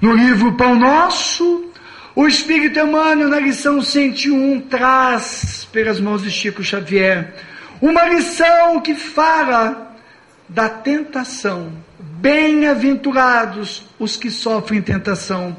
No 0.00 0.12
livro 0.12 0.56
Pão 0.56 0.74
Nosso, 0.74 1.70
o 2.14 2.26
Espírito 2.26 2.78
Emmanuel, 2.78 3.28
na 3.28 3.40
lição 3.40 3.82
101, 3.82 4.60
traz, 4.62 5.68
pelas 5.72 5.98
mãos 5.98 6.22
de 6.22 6.30
Chico 6.30 6.62
Xavier, 6.62 7.34
uma 7.80 8.04
lição 8.04 8.80
que 8.80 8.94
fala 8.94 9.96
da 10.48 10.68
tentação. 10.68 11.72
Bem-aventurados 11.98 13.84
os 13.98 14.16
que 14.16 14.30
sofrem 14.30 14.80
tentação, 14.80 15.56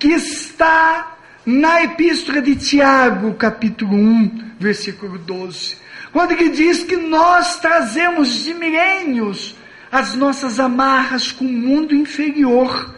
que 0.00 0.08
está 0.08 1.16
na 1.46 1.84
Epístola 1.84 2.42
de 2.42 2.56
Tiago, 2.56 3.34
capítulo 3.34 3.96
1, 3.96 4.50
versículo 4.58 5.16
12 5.18 5.82
quando 6.12 6.32
ele 6.32 6.50
diz 6.50 6.82
que 6.82 6.96
nós 6.96 7.58
trazemos 7.58 8.44
de 8.44 8.52
milênios 8.54 9.56
as 9.90 10.14
nossas 10.14 10.58
amarras 10.58 11.32
com 11.32 11.44
o 11.44 11.48
mundo 11.48 11.94
inferior, 11.94 12.94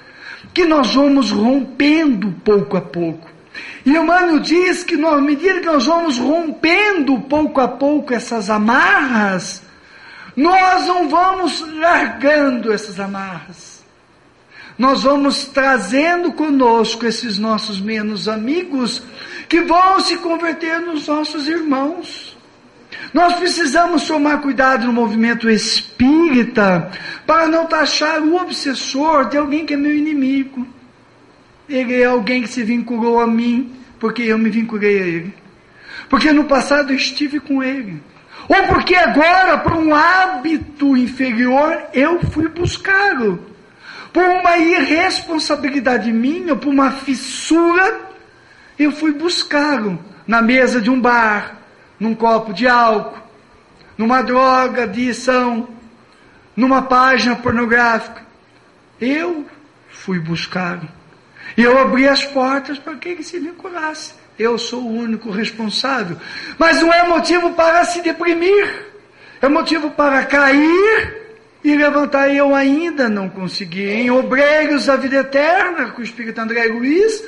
que 0.52 0.64
nós 0.64 0.94
vamos 0.94 1.30
rompendo 1.30 2.32
pouco 2.44 2.76
a 2.76 2.80
pouco. 2.80 3.28
E 3.84 3.90
Emmanuel 3.90 4.38
diz 4.38 4.84
que 4.84 4.94
à 5.04 5.20
medida 5.20 5.60
que 5.60 5.66
nós 5.66 5.86
vamos 5.86 6.18
rompendo 6.18 7.20
pouco 7.22 7.60
a 7.60 7.68
pouco 7.68 8.14
essas 8.14 8.48
amarras, 8.48 9.62
nós 10.36 10.86
não 10.86 11.08
vamos 11.08 11.60
largando 11.60 12.72
essas 12.72 12.98
amarras. 12.98 13.84
Nós 14.76 15.02
vamos 15.04 15.44
trazendo 15.44 16.32
conosco 16.32 17.06
esses 17.06 17.38
nossos 17.38 17.80
menos 17.80 18.28
amigos 18.28 19.02
que 19.48 19.60
vão 19.60 20.00
se 20.00 20.16
converter 20.18 20.80
nos 20.80 21.06
nossos 21.06 21.46
irmãos. 21.46 22.33
Nós 23.12 23.34
precisamos 23.34 24.06
tomar 24.06 24.40
cuidado 24.40 24.86
no 24.86 24.92
movimento 24.92 25.48
espírita 25.48 26.90
para 27.26 27.46
não 27.46 27.66
taxar 27.66 28.20
o 28.22 28.36
obsessor 28.36 29.28
de 29.28 29.36
alguém 29.36 29.66
que 29.66 29.74
é 29.74 29.76
meu 29.76 29.94
inimigo. 29.94 30.66
Ele 31.68 32.00
é 32.00 32.06
alguém 32.06 32.42
que 32.42 32.48
se 32.48 32.62
vinculou 32.62 33.20
a 33.20 33.26
mim 33.26 33.72
porque 33.98 34.22
eu 34.22 34.38
me 34.38 34.50
vinculei 34.50 34.98
a 35.02 35.06
ele. 35.06 35.34
Porque 36.08 36.32
no 36.32 36.44
passado 36.44 36.92
eu 36.92 36.96
estive 36.96 37.40
com 37.40 37.62
ele. 37.62 38.02
Ou 38.48 38.62
porque 38.64 38.94
agora, 38.94 39.58
por 39.58 39.72
um 39.72 39.94
hábito 39.94 40.96
inferior, 40.96 41.84
eu 41.94 42.20
fui 42.30 42.48
buscá-lo. 42.48 43.46
Por 44.12 44.22
uma 44.22 44.58
irresponsabilidade 44.58 46.12
minha, 46.12 46.54
por 46.54 46.68
uma 46.68 46.90
fissura, 46.90 48.00
eu 48.78 48.92
fui 48.92 49.12
buscá-lo 49.12 49.98
na 50.26 50.42
mesa 50.42 50.80
de 50.80 50.90
um 50.90 51.00
bar, 51.00 51.56
num 52.04 52.14
copo 52.14 52.52
de 52.52 52.68
álcool, 52.68 53.18
numa 53.96 54.22
droga 54.22 54.86
de 54.86 55.08
ação, 55.08 55.68
numa 56.54 56.82
página 56.82 57.34
pornográfica. 57.34 58.22
Eu 59.00 59.46
fui 59.88 60.18
buscar. 60.18 60.80
E 61.56 61.62
eu 61.62 61.78
abri 61.78 62.06
as 62.06 62.22
portas 62.22 62.78
para 62.78 62.96
que 62.96 63.08
ele 63.08 63.22
se 63.22 63.38
vinculasse. 63.38 64.12
Eu 64.38 64.58
sou 64.58 64.82
o 64.82 64.92
único 64.92 65.30
responsável. 65.30 66.18
Mas 66.58 66.82
não 66.82 66.92
é 66.92 67.08
motivo 67.08 67.52
para 67.54 67.84
se 67.84 68.02
deprimir. 68.02 68.92
É 69.40 69.48
motivo 69.48 69.90
para 69.90 70.24
cair 70.26 71.22
e 71.62 71.74
levantar. 71.74 72.28
Eu 72.28 72.54
ainda 72.54 73.08
não 73.08 73.30
consegui. 73.30 73.88
Em 73.88 74.10
Obreiros 74.10 74.86
da 74.86 74.96
Vida 74.96 75.16
Eterna, 75.16 75.90
com 75.90 76.02
o 76.02 76.04
Espírito 76.04 76.38
André 76.38 76.64
Luiz, 76.64 77.22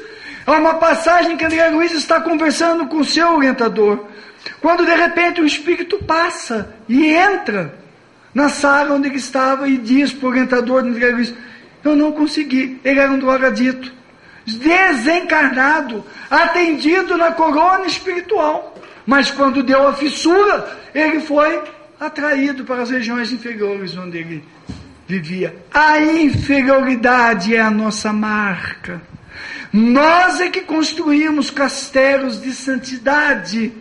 é 0.46 0.50
uma 0.50 0.74
passagem 0.74 1.36
que 1.36 1.44
André 1.44 1.68
Luiz 1.68 1.92
está 1.92 2.20
conversando 2.20 2.86
com 2.86 3.02
seu 3.02 3.36
orientador. 3.36 4.06
Quando 4.60 4.84
de 4.84 4.94
repente 4.94 5.40
o 5.40 5.46
espírito 5.46 5.98
passa 6.04 6.74
e 6.88 7.06
entra 7.06 7.74
na 8.34 8.48
sala 8.48 8.94
onde 8.94 9.08
ele 9.08 9.16
estava 9.16 9.68
e 9.68 9.78
diz 9.78 10.12
para 10.12 10.26
o 10.26 10.30
orientador 10.30 10.82
do 10.82 10.90
Luiz: 10.90 11.34
Eu 11.84 11.96
não 11.96 12.12
consegui. 12.12 12.80
Ele 12.84 13.00
era 13.00 13.10
um 13.10 13.18
drogadito, 13.18 13.92
desencarnado, 14.44 16.04
atendido 16.30 17.16
na 17.16 17.32
corona 17.32 17.86
espiritual. 17.86 18.74
Mas 19.06 19.30
quando 19.30 19.62
deu 19.62 19.86
a 19.86 19.94
fissura, 19.94 20.68
ele 20.94 21.20
foi 21.20 21.62
atraído 21.98 22.64
para 22.64 22.82
as 22.82 22.90
regiões 22.90 23.32
inferiores 23.32 23.96
onde 23.96 24.18
ele 24.18 24.44
vivia. 25.06 25.56
A 25.72 26.00
inferioridade 26.00 27.54
é 27.54 27.60
a 27.60 27.70
nossa 27.70 28.12
marca. 28.12 29.00
Nós 29.72 30.40
é 30.40 30.48
que 30.48 30.62
construímos 30.62 31.50
castelos 31.50 32.40
de 32.40 32.52
santidade 32.52 33.72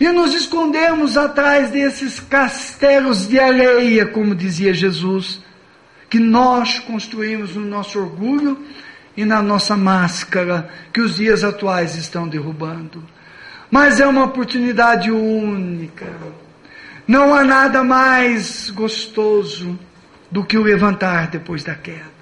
e 0.00 0.08
nos 0.08 0.34
escondemos 0.34 1.16
atrás 1.16 1.70
desses 1.70 2.18
castelos 2.18 3.28
de 3.28 3.38
areia, 3.38 4.06
como 4.06 4.34
dizia 4.34 4.74
Jesus, 4.74 5.40
que 6.08 6.18
nós 6.18 6.78
construímos 6.78 7.54
no 7.54 7.64
nosso 7.64 7.98
orgulho 7.98 8.58
e 9.16 9.24
na 9.24 9.40
nossa 9.42 9.76
máscara, 9.76 10.68
que 10.92 11.00
os 11.00 11.16
dias 11.16 11.44
atuais 11.44 11.96
estão 11.96 12.26
derrubando. 12.26 13.02
Mas 13.70 14.00
é 14.00 14.06
uma 14.06 14.24
oportunidade 14.24 15.10
única. 15.10 16.06
Não 17.06 17.34
há 17.34 17.44
nada 17.44 17.84
mais 17.84 18.70
gostoso 18.70 19.78
do 20.30 20.44
que 20.44 20.56
o 20.56 20.62
levantar 20.62 21.28
depois 21.28 21.62
da 21.62 21.74
queda. 21.74 22.14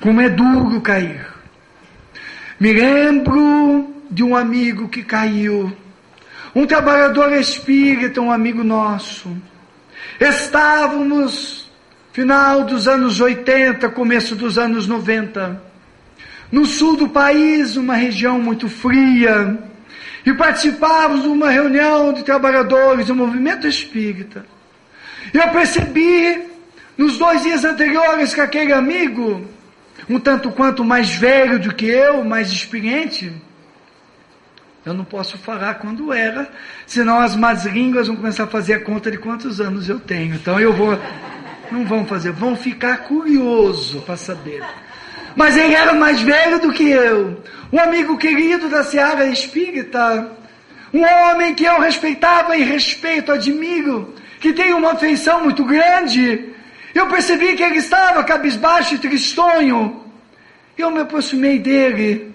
Como 0.00 0.20
é 0.20 0.28
duro 0.28 0.80
cair. 0.80 1.26
Me 2.58 2.72
lembro 2.72 3.94
de 4.10 4.22
um 4.22 4.36
amigo 4.36 4.88
que 4.88 5.02
caiu 5.02 5.74
um 6.54 6.66
trabalhador 6.66 7.32
espírita, 7.32 8.20
um 8.20 8.30
amigo 8.30 8.62
nosso. 8.62 9.36
Estávamos 10.20 11.68
final 12.12 12.62
dos 12.62 12.86
anos 12.86 13.20
80, 13.20 13.88
começo 13.88 14.36
dos 14.36 14.56
anos 14.56 14.86
90, 14.86 15.60
no 16.52 16.64
sul 16.64 16.96
do 16.96 17.08
país, 17.08 17.76
uma 17.76 17.96
região 17.96 18.40
muito 18.40 18.68
fria, 18.68 19.58
e 20.24 20.32
participávamos 20.32 21.22
de 21.22 21.28
uma 21.28 21.50
reunião 21.50 22.12
de 22.12 22.22
trabalhadores 22.22 23.08
do 23.08 23.14
movimento 23.16 23.66
espírita. 23.66 24.46
E 25.32 25.36
eu 25.36 25.48
percebi, 25.48 26.40
nos 26.96 27.18
dois 27.18 27.42
dias 27.42 27.64
anteriores, 27.64 28.32
que 28.32 28.40
aquele 28.40 28.72
amigo, 28.72 29.44
um 30.08 30.20
tanto 30.20 30.52
quanto 30.52 30.84
mais 30.84 31.10
velho 31.10 31.58
do 31.58 31.74
que 31.74 31.86
eu, 31.86 32.22
mais 32.22 32.52
experiente, 32.52 33.32
Eu 34.84 34.92
não 34.92 35.04
posso 35.04 35.38
falar 35.38 35.74
quando 35.76 36.12
era, 36.12 36.46
senão 36.86 37.18
as 37.18 37.34
más 37.34 37.64
línguas 37.64 38.06
vão 38.06 38.16
começar 38.16 38.44
a 38.44 38.46
fazer 38.46 38.74
a 38.74 38.80
conta 38.80 39.10
de 39.10 39.16
quantos 39.16 39.58
anos 39.58 39.88
eu 39.88 39.98
tenho. 39.98 40.34
Então 40.34 40.60
eu 40.60 40.74
vou. 40.74 40.98
Não 41.72 41.86
vão 41.86 42.04
fazer, 42.04 42.32
vão 42.32 42.54
ficar 42.54 42.98
curioso 42.98 44.02
para 44.02 44.16
saber. 44.16 44.62
Mas 45.34 45.56
ele 45.56 45.74
era 45.74 45.94
mais 45.94 46.20
velho 46.20 46.60
do 46.60 46.70
que 46.70 46.90
eu. 46.90 47.42
Um 47.72 47.80
amigo 47.80 48.18
querido 48.18 48.68
da 48.68 48.84
Seara 48.84 49.26
Espírita. 49.26 50.30
Um 50.92 51.02
homem 51.02 51.54
que 51.54 51.64
eu 51.64 51.80
respeitava 51.80 52.54
e 52.56 52.62
respeito, 52.62 53.32
admiro, 53.32 54.14
que 54.38 54.52
tem 54.52 54.74
uma 54.74 54.92
afeição 54.92 55.42
muito 55.42 55.64
grande. 55.64 56.50
Eu 56.94 57.08
percebi 57.08 57.56
que 57.56 57.62
ele 57.62 57.78
estava 57.78 58.22
cabisbaixo 58.22 58.94
e 58.94 58.98
tristonho. 58.98 60.04
Eu 60.76 60.90
me 60.90 61.00
aproximei 61.00 61.58
dele. 61.58 62.34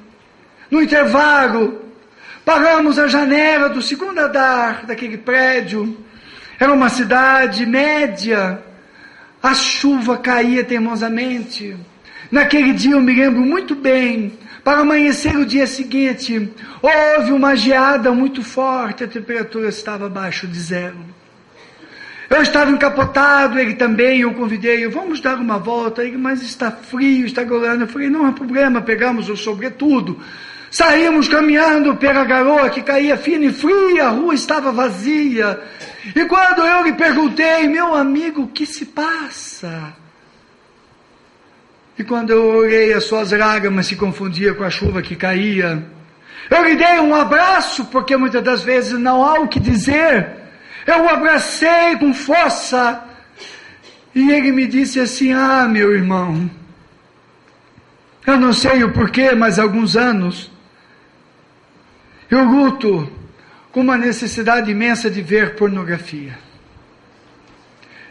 No 0.69 0.81
intervalo, 0.81 1.88
paramos 2.49 2.97
a 2.97 3.05
janela 3.05 3.69
do 3.69 3.79
segundo 3.79 4.17
andar 4.17 4.83
daquele 4.83 5.19
prédio. 5.19 5.95
Era 6.59 6.73
uma 6.73 6.89
cidade 6.89 7.63
média. 7.63 8.59
A 9.41 9.53
chuva 9.53 10.17
caía 10.17 10.63
teimosamente. 10.63 11.77
Naquele 12.31 12.73
dia 12.73 12.93
eu 12.93 13.01
me 13.01 13.13
lembro 13.13 13.41
muito 13.41 13.75
bem. 13.75 14.33
Para 14.63 14.79
amanhecer 14.79 15.37
o 15.37 15.45
dia 15.45 15.67
seguinte, 15.67 16.51
houve 16.81 17.31
uma 17.33 17.55
geada 17.55 18.11
muito 18.11 18.41
forte, 18.41 19.03
a 19.03 19.07
temperatura 19.07 19.69
estava 19.69 20.07
abaixo 20.07 20.47
de 20.47 20.59
zero. 20.59 20.97
Eu 22.31 22.41
estava 22.41 22.71
encapotado, 22.71 23.59
ele 23.59 23.75
também, 23.75 24.21
eu 24.21 24.33
convidei, 24.33 24.87
vamos 24.87 25.21
dar 25.21 25.37
uma 25.37 25.59
volta, 25.59 26.03
ele, 26.03 26.17
mas 26.17 26.41
está 26.41 26.71
frio, 26.71 27.27
está 27.27 27.43
golando. 27.43 27.83
Eu 27.83 27.87
falei, 27.87 28.09
não 28.09 28.25
há 28.25 28.31
problema, 28.31 28.81
pegamos 28.81 29.29
o 29.29 29.37
sobretudo. 29.37 30.19
Saímos 30.71 31.27
caminhando 31.27 31.95
pela 31.95 32.23
garoa 32.23 32.69
que 32.69 32.83
caía 32.83 33.17
fina 33.17 33.45
e 33.45 33.53
fria, 33.53 34.07
a 34.07 34.09
rua 34.09 34.35
estava 34.35 34.71
vazia. 34.71 35.59
E 36.15 36.25
quando 36.25 36.61
eu 36.61 36.83
lhe 36.83 36.93
perguntei, 36.93 37.67
meu 37.67 37.95
amigo, 37.95 38.43
o 38.43 38.47
que 38.47 38.65
se 38.65 38.85
passa? 38.85 39.93
E 41.97 42.03
quando 42.03 42.29
eu 42.29 42.45
olhei 42.45 42.93
as 42.93 43.03
suas 43.05 43.31
lágrimas 43.31 43.87
se 43.87 43.95
confundia 43.95 44.53
com 44.53 44.63
a 44.63 44.69
chuva 44.69 45.01
que 45.01 45.15
caía, 45.15 45.83
eu 46.49 46.63
lhe 46.63 46.75
dei 46.75 46.99
um 46.99 47.15
abraço, 47.15 47.85
porque 47.85 48.15
muitas 48.15 48.43
das 48.43 48.61
vezes 48.61 48.93
não 48.93 49.23
há 49.23 49.39
o 49.39 49.47
que 49.47 49.59
dizer. 49.59 50.29
Eu 50.85 51.03
o 51.03 51.09
abracei 51.09 51.97
com 51.99 52.13
força. 52.13 53.03
E 54.15 54.31
ele 54.31 54.51
me 54.51 54.65
disse 54.65 54.99
assim: 54.99 55.33
Ah, 55.33 55.67
meu 55.67 55.93
irmão, 55.93 56.49
eu 58.25 58.39
não 58.39 58.53
sei 58.53 58.83
o 58.83 58.91
porquê, 58.91 59.33
mas 59.33 59.59
há 59.59 59.63
alguns 59.63 59.95
anos 59.95 60.51
eu 62.29 62.43
luto 62.43 63.11
com 63.71 63.81
uma 63.81 63.97
necessidade 63.97 64.69
imensa 64.69 65.09
de 65.09 65.21
ver 65.21 65.55
pornografia. 65.55 66.37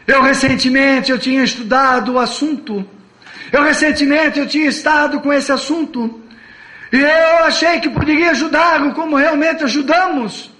Eu 0.05 0.21
recentemente 0.23 1.11
eu 1.11 1.19
tinha 1.19 1.43
estudado 1.43 2.13
o 2.13 2.19
assunto. 2.19 2.85
Eu 3.51 3.63
recentemente 3.63 4.39
eu 4.39 4.47
tinha 4.47 4.67
estado 4.67 5.19
com 5.19 5.31
esse 5.31 5.51
assunto. 5.51 6.21
E 6.91 6.97
eu 6.97 7.43
achei 7.43 7.79
que 7.79 7.89
poderia 7.89 8.31
ajudá-lo, 8.31 8.93
como 8.93 9.15
realmente 9.15 9.63
ajudamos. 9.63 10.51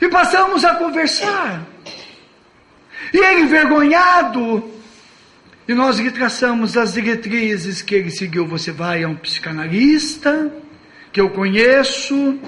E 0.00 0.08
passamos 0.08 0.64
a 0.64 0.76
conversar. 0.76 1.62
E 3.12 3.18
ele 3.18 3.42
envergonhado. 3.42 4.72
E 5.66 5.74
nós 5.74 5.98
lhe 5.98 6.10
traçamos 6.10 6.76
as 6.76 6.92
diretrizes 6.92 7.82
que 7.82 7.94
ele 7.94 8.10
seguiu. 8.10 8.46
Você 8.46 8.70
vai 8.70 9.02
a 9.02 9.08
um 9.08 9.16
psicanalista, 9.16 10.52
que 11.14 11.20
eu 11.20 11.30
conheço. 11.30 12.38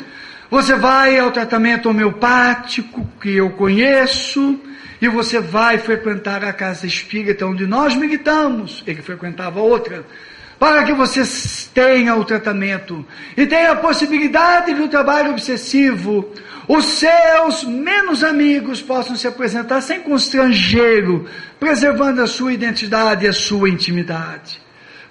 Você 0.51 0.75
vai 0.75 1.19
ao 1.19 1.31
tratamento 1.31 1.89
homeopático, 1.89 3.09
que 3.23 3.35
eu 3.35 3.51
conheço. 3.51 4.61
E 5.01 5.09
você 5.09 5.39
vai 5.39 5.79
frequentar 5.79 6.45
a 6.45 6.53
casa 6.53 6.87
espírita 6.87 7.47
onde 7.47 7.67
nós 7.67 7.95
militamos. 7.95 8.83
Ele 8.87 9.01
frequentava 9.01 9.61
outra 9.61 10.05
para 10.59 10.85
que 10.85 10.93
você 10.93 11.23
tenha 11.75 12.15
o 12.17 12.25
tratamento 12.25 13.05
e 13.37 13.47
tenha 13.47 13.73
a 13.73 13.77
possibilidade 13.77 14.73
do 14.73 14.89
trabalho 14.89 15.33
obsessivo, 15.33 16.33
os 16.67 16.85
seus 16.87 17.63
menos 17.63 18.25
amigos 18.25 18.81
possam 18.81 19.17
se 19.17 19.29
apresentar 19.29 19.83
sem 19.83 20.01
constrangeiro, 20.01 21.27
preservando 21.61 22.23
a 22.23 22.27
sua 22.27 22.55
identidade 22.55 23.27
e 23.27 23.29
a 23.29 23.35
sua 23.35 23.69
intimidade. 23.69 24.66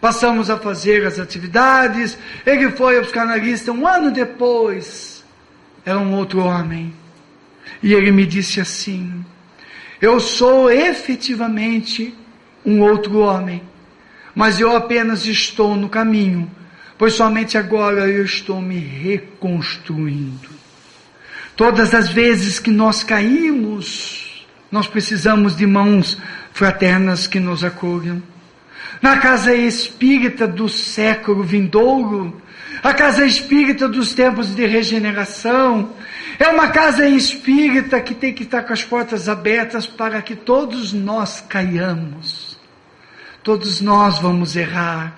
Passamos 0.06 0.50
a 0.50 0.58
fazer 0.58 1.06
as 1.06 1.18
atividades, 1.20 2.18
ele 2.46 2.70
foi 2.72 2.98
ao 2.98 3.04
psicanalista 3.04 3.72
um 3.72 3.88
ano 3.88 4.12
depois, 4.12 5.24
era 5.86 5.98
um 5.98 6.14
outro 6.14 6.42
homem, 6.42 6.94
e 7.82 7.94
ele 7.94 8.12
me 8.12 8.26
disse 8.26 8.60
assim: 8.62 9.26
Eu 10.00 10.20
sou 10.20 10.70
efetivamente 10.70 12.14
um 12.66 12.82
outro 12.82 13.20
homem 13.20 13.62
mas 14.36 14.60
eu 14.60 14.76
apenas 14.76 15.26
estou 15.26 15.78
no 15.78 15.88
caminho, 15.88 16.52
pois 16.98 17.14
somente 17.14 17.58
agora 17.58 18.06
eu 18.12 18.26
estou 18.26 18.62
me 18.62 18.78
reconstruindo. 18.78 20.50
Todas 21.56 21.94
as 21.94 22.10
vezes 22.10 22.60
que 22.60 22.70
nós 22.70 23.02
caímos, 23.02 24.46
nós 24.70 24.88
precisamos 24.88 25.56
de 25.56 25.66
mãos 25.66 26.18
fraternas 26.52 27.28
que 27.28 27.40
nos 27.40 27.64
acolham. 27.64 28.22
Na 29.02 29.18
casa 29.18 29.54
espírita 29.54 30.48
do 30.48 30.68
século 30.70 31.44
vindouro, 31.44 32.42
a 32.84 32.94
casa 32.94 33.26
espírita 33.26 33.88
dos 33.88 34.14
tempos 34.14 34.56
de 34.56 34.66
regeneração, 34.66 35.94
é 36.38 36.48
uma 36.50 36.70
casa 36.70 37.08
espírita 37.08 38.00
que 38.02 38.14
tem 38.14 38.34
que 38.34 38.44
estar 38.44 38.64
com 38.64 38.74
as 38.74 38.84
portas 38.84 39.30
abertas 39.30 39.88
para 39.88 40.22
que 40.22 40.36
todos 40.36 40.94
nós 40.94 41.42
caiamos. 41.42 42.60
Todos 43.44 43.80
nós 43.80 44.20
vamos 44.20 44.56
errar. 44.56 45.18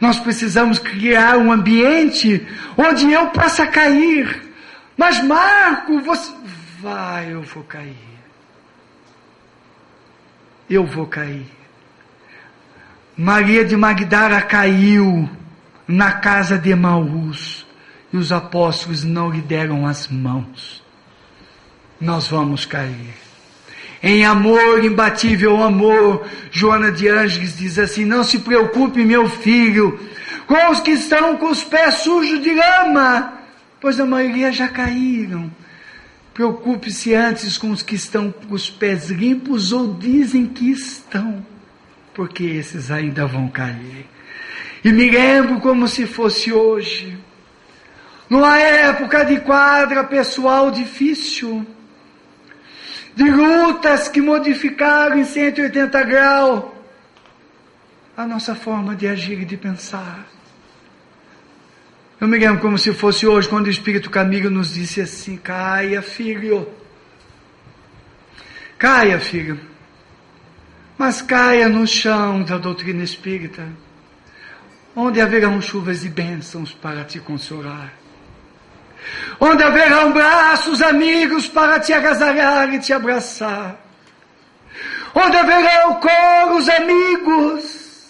Nós 0.00 0.18
precisamos 0.18 0.78
criar 0.78 1.36
um 1.36 1.52
ambiente 1.52 2.46
onde 2.76 3.10
eu 3.12 3.28
possa 3.28 3.66
cair. 3.66 4.50
Mas 4.96 5.22
Marco, 5.22 6.00
você 6.00 6.32
vai, 6.80 7.32
eu 7.32 7.42
vou 7.42 7.62
cair. 7.64 7.96
Eu 10.68 10.84
vou 10.84 11.06
cair. 11.06 11.59
Maria 13.20 13.66
de 13.66 13.76
Magdala 13.76 14.40
caiu 14.40 15.28
na 15.86 16.10
casa 16.10 16.56
de 16.56 16.70
Emaús 16.70 17.66
e 18.10 18.16
os 18.16 18.32
apóstolos 18.32 19.04
não 19.04 19.28
lhe 19.28 19.42
deram 19.42 19.86
as 19.86 20.08
mãos. 20.08 20.82
Nós 22.00 22.28
vamos 22.28 22.64
cair. 22.64 23.14
Em 24.02 24.24
amor, 24.24 24.82
imbatível 24.82 25.62
amor, 25.62 26.26
Joana 26.50 26.90
de 26.90 27.08
Ângeles 27.08 27.58
diz 27.58 27.78
assim: 27.78 28.06
Não 28.06 28.24
se 28.24 28.38
preocupe, 28.38 29.04
meu 29.04 29.28
filho, 29.28 30.00
com 30.46 30.70
os 30.70 30.80
que 30.80 30.92
estão 30.92 31.36
com 31.36 31.50
os 31.50 31.62
pés 31.62 31.96
sujos 31.96 32.42
de 32.42 32.54
lama, 32.54 33.34
pois 33.82 34.00
a 34.00 34.06
maioria 34.06 34.50
já 34.50 34.66
caíram. 34.66 35.52
Preocupe-se 36.32 37.14
antes 37.14 37.58
com 37.58 37.70
os 37.70 37.82
que 37.82 37.96
estão 37.96 38.32
com 38.32 38.54
os 38.54 38.70
pés 38.70 39.10
limpos 39.10 39.72
ou 39.72 39.92
dizem 39.92 40.46
que 40.46 40.70
estão, 40.70 41.44
porque 42.20 42.44
esses 42.44 42.90
ainda 42.90 43.24
vão 43.26 43.48
cair. 43.48 44.04
E 44.84 44.92
me 44.92 45.08
lembro 45.08 45.58
como 45.58 45.88
se 45.88 46.04
fosse 46.06 46.52
hoje, 46.52 47.16
numa 48.28 48.58
época 48.58 49.24
de 49.24 49.40
quadra 49.40 50.04
pessoal 50.04 50.70
difícil 50.70 51.66
de 53.14 53.24
lutas 53.24 54.06
que 54.06 54.20
modificaram 54.20 55.16
em 55.16 55.24
180 55.24 56.02
graus 56.02 56.64
a 58.14 58.26
nossa 58.26 58.54
forma 58.54 58.94
de 58.94 59.08
agir 59.08 59.40
e 59.40 59.46
de 59.46 59.56
pensar. 59.56 60.26
Eu 62.20 62.28
me 62.28 62.36
lembro 62.38 62.60
como 62.60 62.76
se 62.76 62.92
fosse 62.92 63.26
hoje, 63.26 63.48
quando 63.48 63.68
o 63.68 63.70
Espírito 63.70 64.10
Camilo 64.10 64.50
nos 64.50 64.74
disse 64.74 65.00
assim: 65.00 65.38
caia, 65.38 66.02
filho. 66.02 66.68
Caia, 68.76 69.18
filho. 69.18 69.69
Mas 71.00 71.22
caia 71.22 71.66
no 71.66 71.86
chão 71.86 72.42
da 72.42 72.58
doutrina 72.58 73.02
espírita, 73.02 73.66
onde 74.94 75.18
haverão 75.18 75.58
chuvas 75.60 76.04
e 76.04 76.10
bênçãos 76.10 76.72
para 76.74 77.04
te 77.04 77.18
consolar 77.18 77.94
onde 79.40 79.62
haverão 79.62 80.12
braços 80.12 80.82
amigos 80.82 81.48
para 81.48 81.80
te 81.80 81.92
agasalhar 81.92 82.72
e 82.74 82.78
te 82.78 82.92
abraçar, 82.92 83.76
onde 85.14 85.36
haverão 85.36 86.00
coros 86.00 86.68
amigos, 86.68 88.06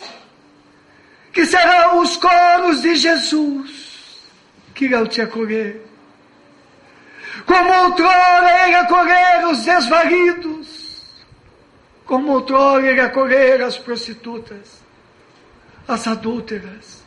que 1.33 1.47
serão 1.47 2.01
os 2.01 2.17
coros 2.17 2.83
de 2.83 2.97
Jesus, 2.97 4.19
que 4.75 4.87
irão 4.87 5.07
te 5.07 5.23
acolher. 5.23 5.87
Como 7.47 7.73
outrora 7.85 8.67
ele 8.67 8.75
acolher 8.75 9.47
os 9.47 9.65
desvalidos, 9.65 10.80
como 12.11 12.33
outrora 12.33 12.91
ele 12.91 13.01
acolher 13.01 13.63
as 13.63 13.79
prostitutas, 13.79 14.83
as 15.87 16.09
adúlteras, 16.09 17.05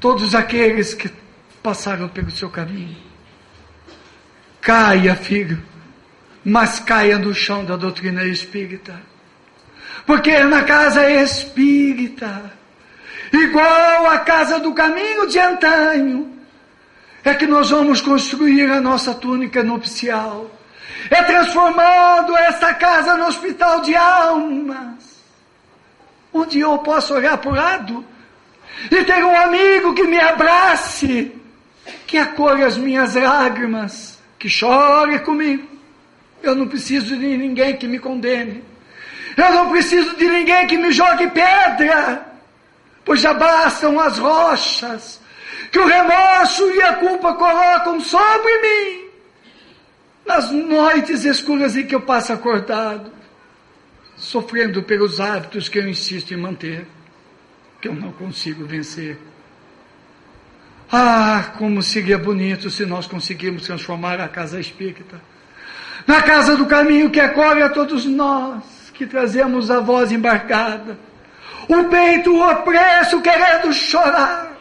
todos 0.00 0.34
aqueles 0.34 0.94
que 0.94 1.12
passaram 1.62 2.08
pelo 2.08 2.30
seu 2.30 2.48
caminho. 2.48 2.96
Caia, 4.58 5.14
filho, 5.14 5.62
mas 6.42 6.80
caia 6.80 7.18
no 7.18 7.34
chão 7.34 7.66
da 7.66 7.76
doutrina 7.76 8.24
espírita. 8.24 8.98
Porque 10.06 10.30
é 10.30 10.44
na 10.44 10.64
casa 10.64 11.10
espírita, 11.10 12.50
igual 13.30 14.06
a 14.06 14.20
casa 14.20 14.58
do 14.58 14.72
caminho 14.72 15.26
de 15.26 15.38
antanho, 15.38 16.32
é 17.22 17.34
que 17.34 17.46
nós 17.46 17.68
vamos 17.68 18.00
construir 18.00 18.70
a 18.70 18.80
nossa 18.80 19.12
túnica 19.12 19.62
nupcial. 19.62 20.50
É 21.08 21.22
transformando 21.22 22.36
esta 22.36 22.74
casa 22.74 23.16
no 23.16 23.26
hospital 23.26 23.80
de 23.80 23.94
almas, 23.96 25.22
onde 26.32 26.60
eu 26.60 26.76
posso 26.78 27.14
olhar 27.14 27.38
para 27.38 27.50
o 27.50 27.54
lado 27.54 28.04
e 28.90 29.04
ter 29.04 29.24
um 29.24 29.36
amigo 29.36 29.94
que 29.94 30.02
me 30.04 30.20
abrace, 30.20 31.32
que 32.06 32.18
acolha 32.18 32.66
as 32.66 32.76
minhas 32.76 33.14
lágrimas, 33.14 34.18
que 34.38 34.48
chore 34.48 35.20
comigo. 35.20 35.68
Eu 36.42 36.54
não 36.54 36.68
preciso 36.68 37.16
de 37.16 37.36
ninguém 37.36 37.76
que 37.76 37.86
me 37.86 37.98
condene. 37.98 38.64
Eu 39.36 39.50
não 39.52 39.70
preciso 39.70 40.16
de 40.16 40.28
ninguém 40.28 40.66
que 40.66 40.76
me 40.76 40.92
jogue 40.92 41.28
pedra, 41.30 42.26
pois 43.04 43.20
já 43.20 43.32
bastam 43.32 43.98
as 44.00 44.18
rochas 44.18 45.20
que 45.70 45.78
o 45.78 45.86
remorso 45.86 46.68
e 46.74 46.82
a 46.82 46.94
culpa 46.94 47.34
colocam 47.34 48.00
sobre 48.00 48.58
mim 48.60 49.09
nas 50.26 50.50
noites 50.50 51.24
escuras 51.24 51.76
em 51.76 51.86
que 51.86 51.94
eu 51.94 52.00
passo 52.00 52.32
acordado, 52.32 53.10
sofrendo 54.16 54.82
pelos 54.82 55.20
hábitos 55.20 55.68
que 55.68 55.78
eu 55.78 55.88
insisto 55.88 56.32
em 56.32 56.36
manter, 56.36 56.86
que 57.80 57.88
eu 57.88 57.94
não 57.94 58.12
consigo 58.12 58.64
vencer. 58.66 59.18
Ah, 60.92 61.52
como 61.56 61.82
seria 61.82 62.18
bonito 62.18 62.68
se 62.68 62.84
nós 62.84 63.06
conseguirmos 63.06 63.64
transformar 63.64 64.20
a 64.20 64.28
casa 64.28 64.60
espírita 64.60 65.20
na 66.06 66.22
casa 66.22 66.56
do 66.56 66.66
caminho 66.66 67.10
que 67.10 67.20
acolhe 67.20 67.62
a 67.62 67.68
todos 67.68 68.04
nós 68.04 68.90
que 68.94 69.06
trazemos 69.06 69.70
a 69.70 69.80
voz 69.80 70.12
embarcada, 70.12 70.98
o 71.68 71.84
peito 71.84 72.38
opresso 72.38 73.22
querendo 73.22 73.72
chorar, 73.72 74.52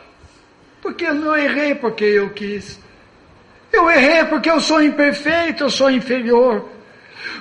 porque 0.82 1.06
eu 1.06 1.14
não 1.14 1.36
errei 1.36 1.76
porque 1.76 2.06
eu 2.06 2.30
quis. 2.30 2.80
Eu 3.72 3.90
errei 3.90 4.26
porque 4.26 4.50
eu 4.50 4.60
sou 4.60 4.82
imperfeito, 4.82 5.64
eu 5.64 5.70
sou 5.70 5.90
inferior. 5.92 6.70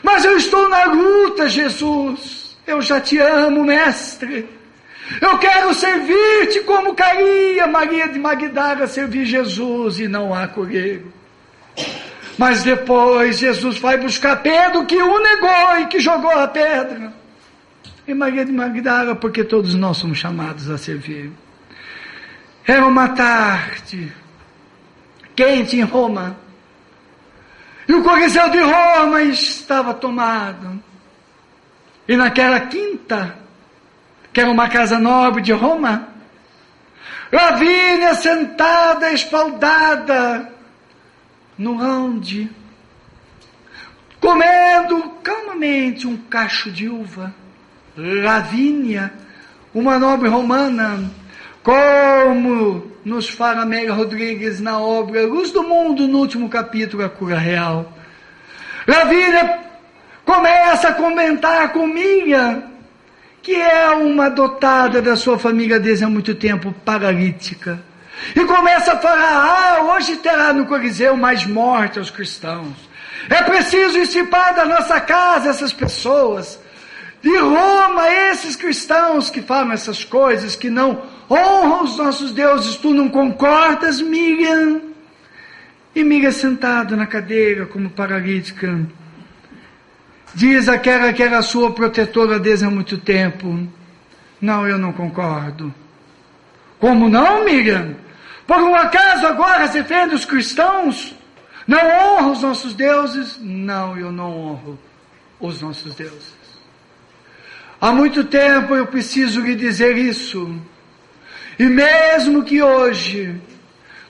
Mas 0.02 0.24
eu 0.24 0.36
estou 0.36 0.68
na 0.68 0.84
luta, 0.84 1.48
Jesus. 1.48 2.56
Eu 2.66 2.82
já 2.82 3.00
te 3.00 3.18
amo, 3.18 3.64
mestre. 3.64 4.48
Eu 5.20 5.38
quero 5.38 5.72
servir-te 5.72 6.60
como 6.60 6.94
caía 6.94 7.66
Maria 7.66 8.08
de 8.08 8.18
Magdala 8.18 8.86
servir 8.86 9.24
Jesus 9.24 9.98
e 9.98 10.06
não 10.06 10.34
há 10.34 10.46
colheiro. 10.46 11.10
Mas 12.36 12.62
depois 12.62 13.38
Jesus 13.38 13.78
vai 13.78 13.96
buscar 13.96 14.36
Pedro 14.36 14.84
que 14.84 14.96
o 15.02 15.18
negou 15.18 15.78
e 15.80 15.86
que 15.86 15.98
jogou 15.98 16.30
a 16.30 16.46
pedra. 16.46 17.12
E 18.06 18.14
Maria 18.14 18.44
de 18.44 18.52
Magdala, 18.52 19.16
porque 19.16 19.42
todos 19.42 19.74
nós 19.74 19.96
somos 19.96 20.18
chamados 20.18 20.70
a 20.70 20.78
servir. 20.78 21.32
Era 22.66 22.86
uma 22.86 23.08
tarde 23.08 24.12
quente 25.39 25.76
em 25.76 25.82
Roma. 25.82 26.36
E 27.86 27.95
o 27.95 28.03
Coliseu 28.03 28.51
de 28.51 28.59
Roma 28.59 29.22
estava 29.22 29.95
tomado. 29.95 30.82
E 32.09 32.16
naquela 32.16 32.62
quinta, 32.62 33.39
que 34.32 34.41
era 34.41 34.51
uma 34.51 34.68
casa 34.68 34.99
nobre 34.99 35.41
de 35.41 35.53
Roma, 35.53 36.09
Lavínia 37.30 38.14
sentada, 38.14 39.12
espaldada, 39.12 40.51
no 41.57 41.76
round, 41.76 42.51
comendo 44.20 45.11
calmamente 45.22 46.05
um 46.07 46.16
cacho 46.16 46.72
de 46.72 46.89
uva. 46.89 47.32
Lavínia, 47.97 49.12
uma 49.72 49.99
nobre 50.01 50.28
romana, 50.28 51.09
como 51.68 52.90
nos 53.04 53.28
fala 53.28 53.60
Amélia 53.60 53.92
Rodrigues 53.92 54.58
na 54.58 54.80
obra 54.80 55.26
Luz 55.26 55.50
do 55.50 55.62
Mundo, 55.62 56.08
no 56.08 56.16
último 56.16 56.48
capítulo, 56.48 57.04
A 57.04 57.10
Cura 57.10 57.36
Real. 57.36 57.92
Lavínia 58.86 59.58
começa 60.24 60.88
a 60.88 60.94
comentar 60.94 61.70
com 61.74 61.86
Miriam, 61.86 62.62
que 63.42 63.54
é 63.54 63.90
uma 63.90 64.30
dotada 64.30 65.02
da 65.02 65.14
sua 65.14 65.38
família 65.38 65.78
desde 65.78 66.06
há 66.06 66.08
muito 66.08 66.34
tempo, 66.34 66.74
paralítica. 66.86 67.78
E 68.34 68.46
começa 68.46 68.94
a 68.94 68.98
falar: 68.98 69.76
ah, 69.76 69.82
hoje 69.92 70.16
terá 70.16 70.54
no 70.54 70.64
Coliseu 70.64 71.18
mais 71.18 71.44
morte 71.44 71.98
aos 71.98 72.10
cristãos. 72.10 72.88
É 73.28 73.42
preciso 73.42 73.98
extirpar 73.98 74.54
da 74.54 74.64
nossa 74.64 74.98
casa 75.02 75.50
essas 75.50 75.74
pessoas. 75.74 76.58
De 77.20 77.36
Roma, 77.36 78.08
esses 78.08 78.56
cristãos 78.56 79.28
que 79.28 79.42
falam 79.42 79.72
essas 79.72 80.02
coisas, 80.02 80.56
que 80.56 80.70
não 80.70 81.17
honram 81.30 81.84
os 81.84 81.96
nossos 81.96 82.32
deuses, 82.32 82.76
tu 82.76 82.92
não 82.94 83.08
concordas, 83.08 84.00
Miriam? 84.00 84.80
E 85.94 86.04
Miriam 86.04 86.32
sentada 86.32 86.96
na 86.96 87.06
cadeira 87.06 87.66
como 87.66 87.90
paralítica. 87.90 88.86
Diz 90.34 90.68
aquela 90.68 91.12
que 91.12 91.22
era 91.22 91.42
sua 91.42 91.72
protetora 91.72 92.38
desde 92.38 92.64
há 92.64 92.70
muito 92.70 92.98
tempo. 92.98 93.66
Não, 94.40 94.66
eu 94.66 94.78
não 94.78 94.92
concordo. 94.92 95.74
Como 96.78 97.08
não, 97.08 97.44
Miriam? 97.44 97.96
Por 98.46 98.58
um 98.58 98.74
acaso 98.74 99.26
agora 99.26 99.66
se 99.68 99.82
defende 99.82 100.14
os 100.14 100.24
cristãos? 100.24 101.14
Não 101.66 101.78
honra 101.78 102.30
os 102.30 102.42
nossos 102.42 102.72
deuses? 102.72 103.38
Não, 103.42 103.98
eu 103.98 104.10
não 104.10 104.30
honro 104.30 104.78
os 105.40 105.60
nossos 105.60 105.94
deuses. 105.94 106.38
Há 107.80 107.92
muito 107.92 108.24
tempo 108.24 108.74
eu 108.74 108.86
preciso 108.86 109.40
lhe 109.40 109.54
dizer 109.54 109.96
isso. 109.96 110.60
E 111.59 111.64
mesmo 111.64 112.44
que 112.44 112.62
hoje 112.62 113.34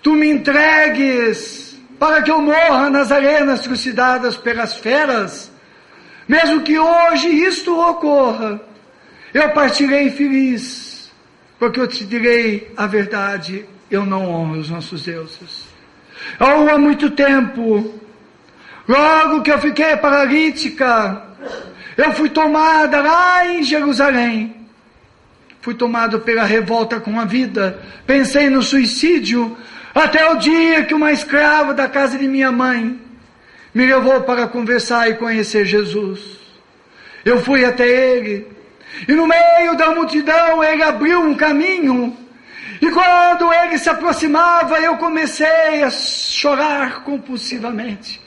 tu 0.03 0.12
me 0.12 0.28
entregues 0.28 1.78
para 1.99 2.22
que 2.22 2.30
eu 2.30 2.40
morra 2.40 2.90
nas 2.90 3.11
arenas 3.11 3.61
trucidadas 3.61 4.36
pelas 4.36 4.76
feras, 4.76 5.51
mesmo 6.28 6.61
que 6.61 6.78
hoje 6.78 7.28
isto 7.28 7.78
ocorra, 7.78 8.61
eu 9.32 9.51
partirei 9.51 10.11
feliz, 10.11 11.11
porque 11.59 11.80
eu 11.80 11.88
te 11.88 12.05
direi 12.05 12.72
a 12.76 12.86
verdade 12.86 13.66
eu 13.90 14.05
não 14.05 14.30
honro 14.30 14.59
os 14.59 14.70
nossos 14.70 15.03
deuses. 15.03 15.66
Ou 16.38 16.68
há 16.68 16.78
muito 16.78 17.11
tempo, 17.11 17.94
logo 18.86 19.42
que 19.42 19.51
eu 19.51 19.59
fiquei 19.59 19.96
paralítica, 19.96 21.22
eu 21.96 22.12
fui 22.12 22.28
tomada 22.28 23.01
lá 23.01 23.46
em 23.46 23.62
Jerusalém. 23.62 24.57
Fui 25.68 25.74
tomado 25.74 26.20
pela 26.20 26.44
revolta 26.44 26.98
com 26.98 27.20
a 27.20 27.26
vida. 27.26 27.78
Pensei 28.06 28.48
no 28.48 28.62
suicídio 28.62 29.54
até 29.94 30.26
o 30.30 30.36
dia 30.36 30.82
que 30.86 30.94
uma 30.94 31.12
escrava 31.12 31.74
da 31.74 31.86
casa 31.86 32.16
de 32.16 32.26
minha 32.26 32.50
mãe 32.50 32.98
me 33.74 33.84
levou 33.84 34.22
para 34.22 34.48
conversar 34.48 35.10
e 35.10 35.16
conhecer 35.16 35.66
Jesus. 35.66 36.20
Eu 37.22 37.42
fui 37.42 37.66
até 37.66 37.86
ele. 37.86 38.46
E 39.06 39.12
no 39.12 39.26
meio 39.26 39.76
da 39.76 39.90
multidão 39.94 40.64
ele 40.64 40.82
abriu 40.82 41.20
um 41.20 41.34
caminho 41.34 42.16
e 42.80 42.90
quando 42.90 43.52
ele 43.52 43.76
se 43.76 43.90
aproximava, 43.90 44.80
eu 44.80 44.96
comecei 44.96 45.82
a 45.82 45.90
chorar 45.90 47.04
compulsivamente. 47.04 48.22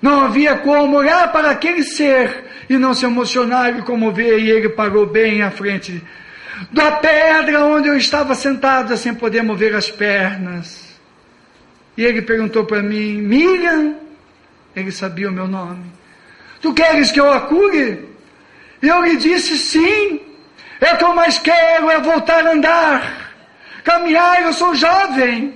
Não 0.00 0.18
havia 0.18 0.56
como 0.56 0.96
olhar 0.96 1.30
para 1.30 1.50
aquele 1.50 1.82
ser 1.82 2.42
e 2.70 2.78
não 2.78 2.94
se 2.94 3.04
emocionar 3.04 3.78
e 3.78 3.82
comover, 3.82 4.38
e 4.38 4.50
ele 4.50 4.70
parou 4.70 5.04
bem 5.04 5.42
à 5.42 5.50
frente 5.50 6.02
da 6.70 6.92
pedra 6.92 7.64
onde 7.64 7.88
eu 7.88 7.96
estava 7.96 8.34
sentado, 8.34 8.96
sem 8.96 9.14
poder 9.14 9.42
mover 9.42 9.74
as 9.74 9.90
pernas. 9.90 10.88
E 11.96 12.04
ele 12.04 12.22
perguntou 12.22 12.64
para 12.64 12.82
mim, 12.82 13.20
Miriam, 13.22 13.96
ele 14.74 14.92
sabia 14.92 15.28
o 15.28 15.32
meu 15.32 15.46
nome, 15.46 15.84
tu 16.60 16.72
queres 16.72 17.10
que 17.10 17.20
eu 17.20 17.30
a 17.32 17.40
cure? 17.40 18.08
E 18.82 18.88
eu 18.88 19.02
lhe 19.02 19.16
disse, 19.16 19.58
sim, 19.58 20.20
é 20.80 20.94
o 20.94 20.96
que 20.96 21.04
eu 21.04 21.14
mais 21.14 21.38
quero, 21.38 21.90
é 21.90 22.00
voltar 22.00 22.46
a 22.46 22.52
andar 22.52 23.20
caminhar, 23.82 24.42
eu 24.42 24.52
sou 24.52 24.74
jovem, 24.74 25.54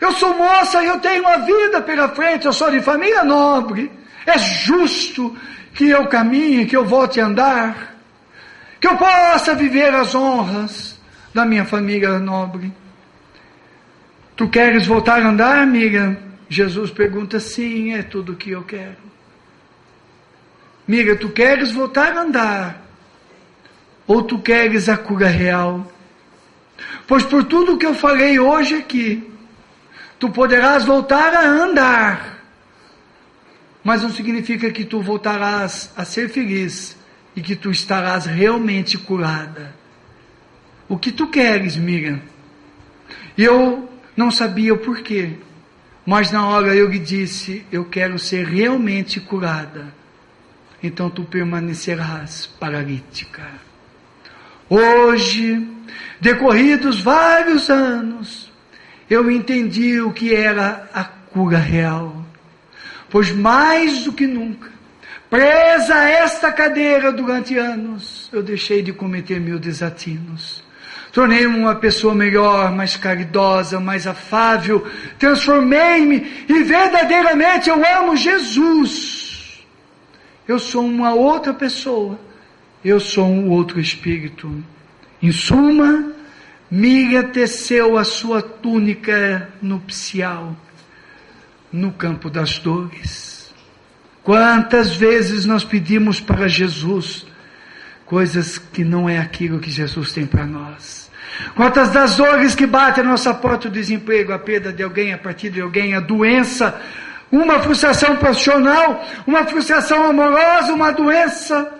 eu 0.00 0.12
sou 0.12 0.34
moça 0.36 0.82
e 0.82 0.86
eu 0.86 1.00
tenho 1.00 1.22
uma 1.22 1.38
vida 1.38 1.80
pela 1.82 2.08
frente, 2.08 2.46
eu 2.46 2.52
sou 2.52 2.70
de 2.70 2.80
família 2.80 3.24
nobre. 3.24 3.90
É 4.26 4.38
justo 4.38 5.36
que 5.74 5.88
eu 5.88 6.06
caminhe, 6.06 6.66
que 6.66 6.76
eu 6.76 6.84
volte 6.84 7.20
a 7.20 7.26
andar, 7.26 7.93
que 8.84 8.88
eu 8.88 8.98
possa 8.98 9.54
viver 9.54 9.94
as 9.94 10.14
honras 10.14 11.00
da 11.32 11.46
minha 11.46 11.64
família 11.64 12.18
nobre. 12.18 12.70
Tu 14.36 14.46
queres 14.46 14.86
voltar 14.86 15.22
a 15.22 15.28
andar, 15.28 15.56
amiga? 15.56 16.18
Jesus 16.50 16.90
pergunta: 16.90 17.40
sim, 17.40 17.94
é 17.94 18.02
tudo 18.02 18.32
o 18.32 18.36
que 18.36 18.50
eu 18.50 18.62
quero. 18.62 18.98
Amiga, 20.86 21.16
tu 21.16 21.30
queres 21.30 21.72
voltar 21.72 22.14
a 22.14 22.20
andar? 22.20 22.82
Ou 24.06 24.22
tu 24.22 24.38
queres 24.40 24.86
a 24.90 24.98
cura 24.98 25.28
real? 25.28 25.90
Pois 27.06 27.24
por 27.24 27.42
tudo 27.44 27.78
que 27.78 27.86
eu 27.86 27.94
falei 27.94 28.38
hoje 28.38 28.74
aqui, 28.74 29.32
tu 30.18 30.28
poderás 30.28 30.84
voltar 30.84 31.32
a 31.32 31.46
andar, 31.46 32.38
mas 33.82 34.02
não 34.02 34.10
significa 34.10 34.70
que 34.70 34.84
tu 34.84 35.00
voltarás 35.00 35.90
a 35.96 36.04
ser 36.04 36.28
feliz 36.28 37.02
e 37.36 37.42
que 37.42 37.56
tu 37.56 37.70
estarás 37.70 38.26
realmente 38.26 38.96
curada. 38.98 39.74
O 40.88 40.98
que 40.98 41.10
tu 41.10 41.26
queres, 41.28 41.76
Miriam? 41.76 42.20
Eu 43.36 43.88
não 44.16 44.30
sabia 44.30 44.74
o 44.74 44.78
porquê, 44.78 45.38
mas 46.06 46.30
na 46.30 46.46
hora 46.46 46.74
eu 46.74 46.88
lhe 46.88 46.98
disse: 46.98 47.64
Eu 47.72 47.84
quero 47.84 48.18
ser 48.18 48.46
realmente 48.46 49.20
curada. 49.20 49.92
Então 50.82 51.08
tu 51.08 51.24
permanecerás 51.24 52.46
paralítica. 52.60 53.42
Hoje, 54.68 55.66
decorridos 56.20 57.00
vários 57.00 57.70
anos, 57.70 58.52
eu 59.08 59.30
entendi 59.30 60.00
o 60.00 60.12
que 60.12 60.34
era 60.34 60.88
a 60.92 61.04
cura 61.04 61.58
real. 61.58 62.24
Pois 63.08 63.30
mais 63.30 64.04
do 64.04 64.12
que 64.12 64.26
nunca, 64.26 64.70
presa 65.30 65.94
a 65.94 66.08
esta 66.08 66.52
cadeira 66.52 67.12
durante 67.12 67.56
anos, 67.56 68.28
eu 68.32 68.42
deixei 68.42 68.82
de 68.82 68.92
cometer 68.92 69.40
mil 69.40 69.58
desatinos. 69.58 70.62
Tornei-me 71.12 71.56
uma 71.56 71.76
pessoa 71.76 72.12
melhor, 72.12 72.72
mais 72.72 72.96
caridosa, 72.96 73.78
mais 73.78 74.06
afável. 74.06 74.84
Transformei-me 75.18 76.44
e 76.48 76.62
verdadeiramente 76.64 77.70
eu 77.70 77.80
amo 77.98 78.16
Jesus. 78.16 79.64
Eu 80.46 80.58
sou 80.58 80.84
uma 80.84 81.14
outra 81.14 81.54
pessoa. 81.54 82.18
Eu 82.84 82.98
sou 82.98 83.26
um 83.26 83.48
outro 83.50 83.80
espírito. 83.80 84.52
Em 85.22 85.30
suma, 85.30 86.12
Miriam 86.70 87.22
teceu 87.30 87.96
a 87.96 88.02
sua 88.02 88.42
túnica 88.42 89.48
nupcial 89.62 90.56
no 91.72 91.92
campo 91.92 92.28
das 92.28 92.58
dores. 92.58 93.33
Quantas 94.24 94.96
vezes 94.96 95.44
nós 95.44 95.62
pedimos 95.62 96.18
para 96.18 96.48
Jesus 96.48 97.26
coisas 98.06 98.58
que 98.58 98.82
não 98.82 99.08
é 99.08 99.18
aquilo 99.18 99.60
que 99.60 99.70
Jesus 99.70 100.12
tem 100.12 100.26
para 100.26 100.46
nós. 100.46 101.10
Quantas 101.54 101.90
das 101.90 102.16
dores 102.16 102.54
que 102.54 102.66
batem 102.66 103.04
a 103.04 103.06
nossa 103.06 103.34
porta, 103.34 103.68
o 103.68 103.70
desemprego, 103.70 104.32
a 104.32 104.38
perda 104.38 104.72
de 104.72 104.82
alguém, 104.82 105.12
a 105.12 105.18
partida 105.18 105.54
de 105.54 105.60
alguém, 105.60 105.94
a 105.94 106.00
doença, 106.00 106.80
uma 107.30 107.60
frustração 107.60 108.16
profissional, 108.16 109.04
uma 109.26 109.44
frustração 109.44 110.04
amorosa, 110.04 110.72
uma 110.72 110.92
doença. 110.92 111.72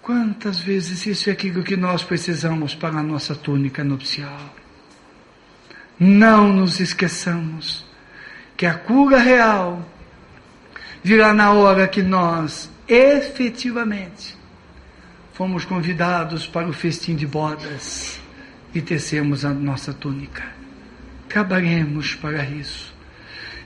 Quantas 0.00 0.58
vezes 0.58 1.06
isso 1.06 1.30
é 1.30 1.32
aquilo 1.32 1.62
que 1.62 1.76
nós 1.76 2.02
precisamos 2.02 2.74
para 2.74 2.98
a 2.98 3.02
nossa 3.02 3.34
túnica 3.34 3.84
nupcial? 3.84 4.54
Não 5.98 6.52
nos 6.52 6.80
esqueçamos 6.80 7.84
que 8.56 8.66
a 8.66 8.74
cura 8.74 9.18
real 9.18 9.86
virá 11.02 11.32
na 11.32 11.52
hora 11.52 11.88
que 11.88 12.02
nós 12.02 12.70
efetivamente 12.86 14.36
fomos 15.32 15.64
convidados 15.64 16.46
para 16.46 16.68
o 16.68 16.72
festim 16.72 17.16
de 17.16 17.26
bodas 17.26 18.20
e 18.74 18.80
tecemos 18.80 19.44
a 19.44 19.50
nossa 19.50 19.92
túnica. 19.92 20.44
Trabalhemos 21.28 22.14
para 22.14 22.44
isso. 22.44 22.92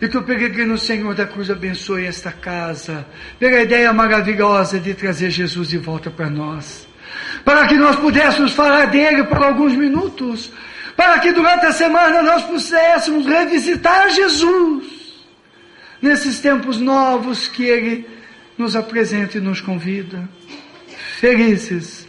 E 0.00 0.08
que 0.08 0.16
o 0.16 0.22
peregrino 0.22 0.76
Senhor 0.78 1.14
da 1.14 1.26
Cruz 1.26 1.50
abençoe 1.50 2.04
esta 2.04 2.30
casa, 2.30 3.06
pela 3.38 3.62
ideia 3.62 3.92
maravilhosa 3.92 4.78
de 4.78 4.94
trazer 4.94 5.30
Jesus 5.30 5.68
de 5.68 5.78
volta 5.78 6.10
para 6.10 6.28
nós. 6.28 6.86
Para 7.44 7.66
que 7.66 7.74
nós 7.74 7.96
pudéssemos 7.96 8.52
falar 8.52 8.86
dele 8.86 9.24
por 9.24 9.42
alguns 9.42 9.74
minutos. 9.74 10.52
Para 10.96 11.18
que 11.18 11.32
durante 11.32 11.66
a 11.66 11.72
semana 11.72 12.22
nós 12.22 12.42
pudéssemos 12.44 13.26
revisitar 13.26 14.10
Jesus. 14.10 14.95
Nesses 16.00 16.40
tempos 16.40 16.78
novos 16.78 17.48
que 17.48 17.64
ele 17.64 18.06
nos 18.56 18.76
apresenta 18.76 19.38
e 19.38 19.40
nos 19.40 19.60
convida. 19.60 20.28
Felizes 21.18 22.06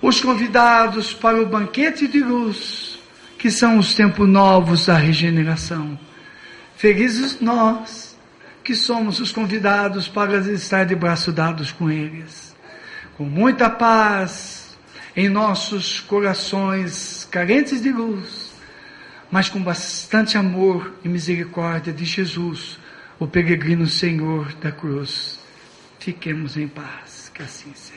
os 0.00 0.20
convidados 0.20 1.12
para 1.14 1.40
o 1.40 1.46
banquete 1.46 2.08
de 2.08 2.20
luz, 2.20 2.98
que 3.38 3.50
são 3.50 3.78
os 3.78 3.94
tempos 3.94 4.28
novos 4.28 4.86
da 4.86 4.96
regeneração. 4.96 5.98
Felizes 6.76 7.40
nós, 7.40 8.16
que 8.64 8.74
somos 8.74 9.20
os 9.20 9.30
convidados 9.30 10.08
para 10.08 10.38
estar 10.38 10.84
de 10.84 10.94
braço 10.94 11.32
dados 11.32 11.70
com 11.70 11.90
eles, 11.90 12.54
com 13.16 13.24
muita 13.24 13.70
paz 13.70 14.76
em 15.14 15.28
nossos 15.28 16.00
corações 16.00 17.26
carentes 17.30 17.80
de 17.80 17.92
luz, 17.92 18.52
mas 19.30 19.48
com 19.48 19.60
bastante 19.62 20.36
amor 20.36 20.94
e 21.04 21.08
misericórdia 21.08 21.92
de 21.92 22.04
Jesus, 22.04 22.78
o 23.22 23.28
peregrino 23.28 23.86
Senhor 23.86 24.52
da 24.54 24.72
cruz. 24.72 25.38
Fiquemos 26.00 26.56
em 26.56 26.66
paz, 26.66 27.30
que 27.32 27.40
assim 27.40 27.72
seja. 27.72 27.91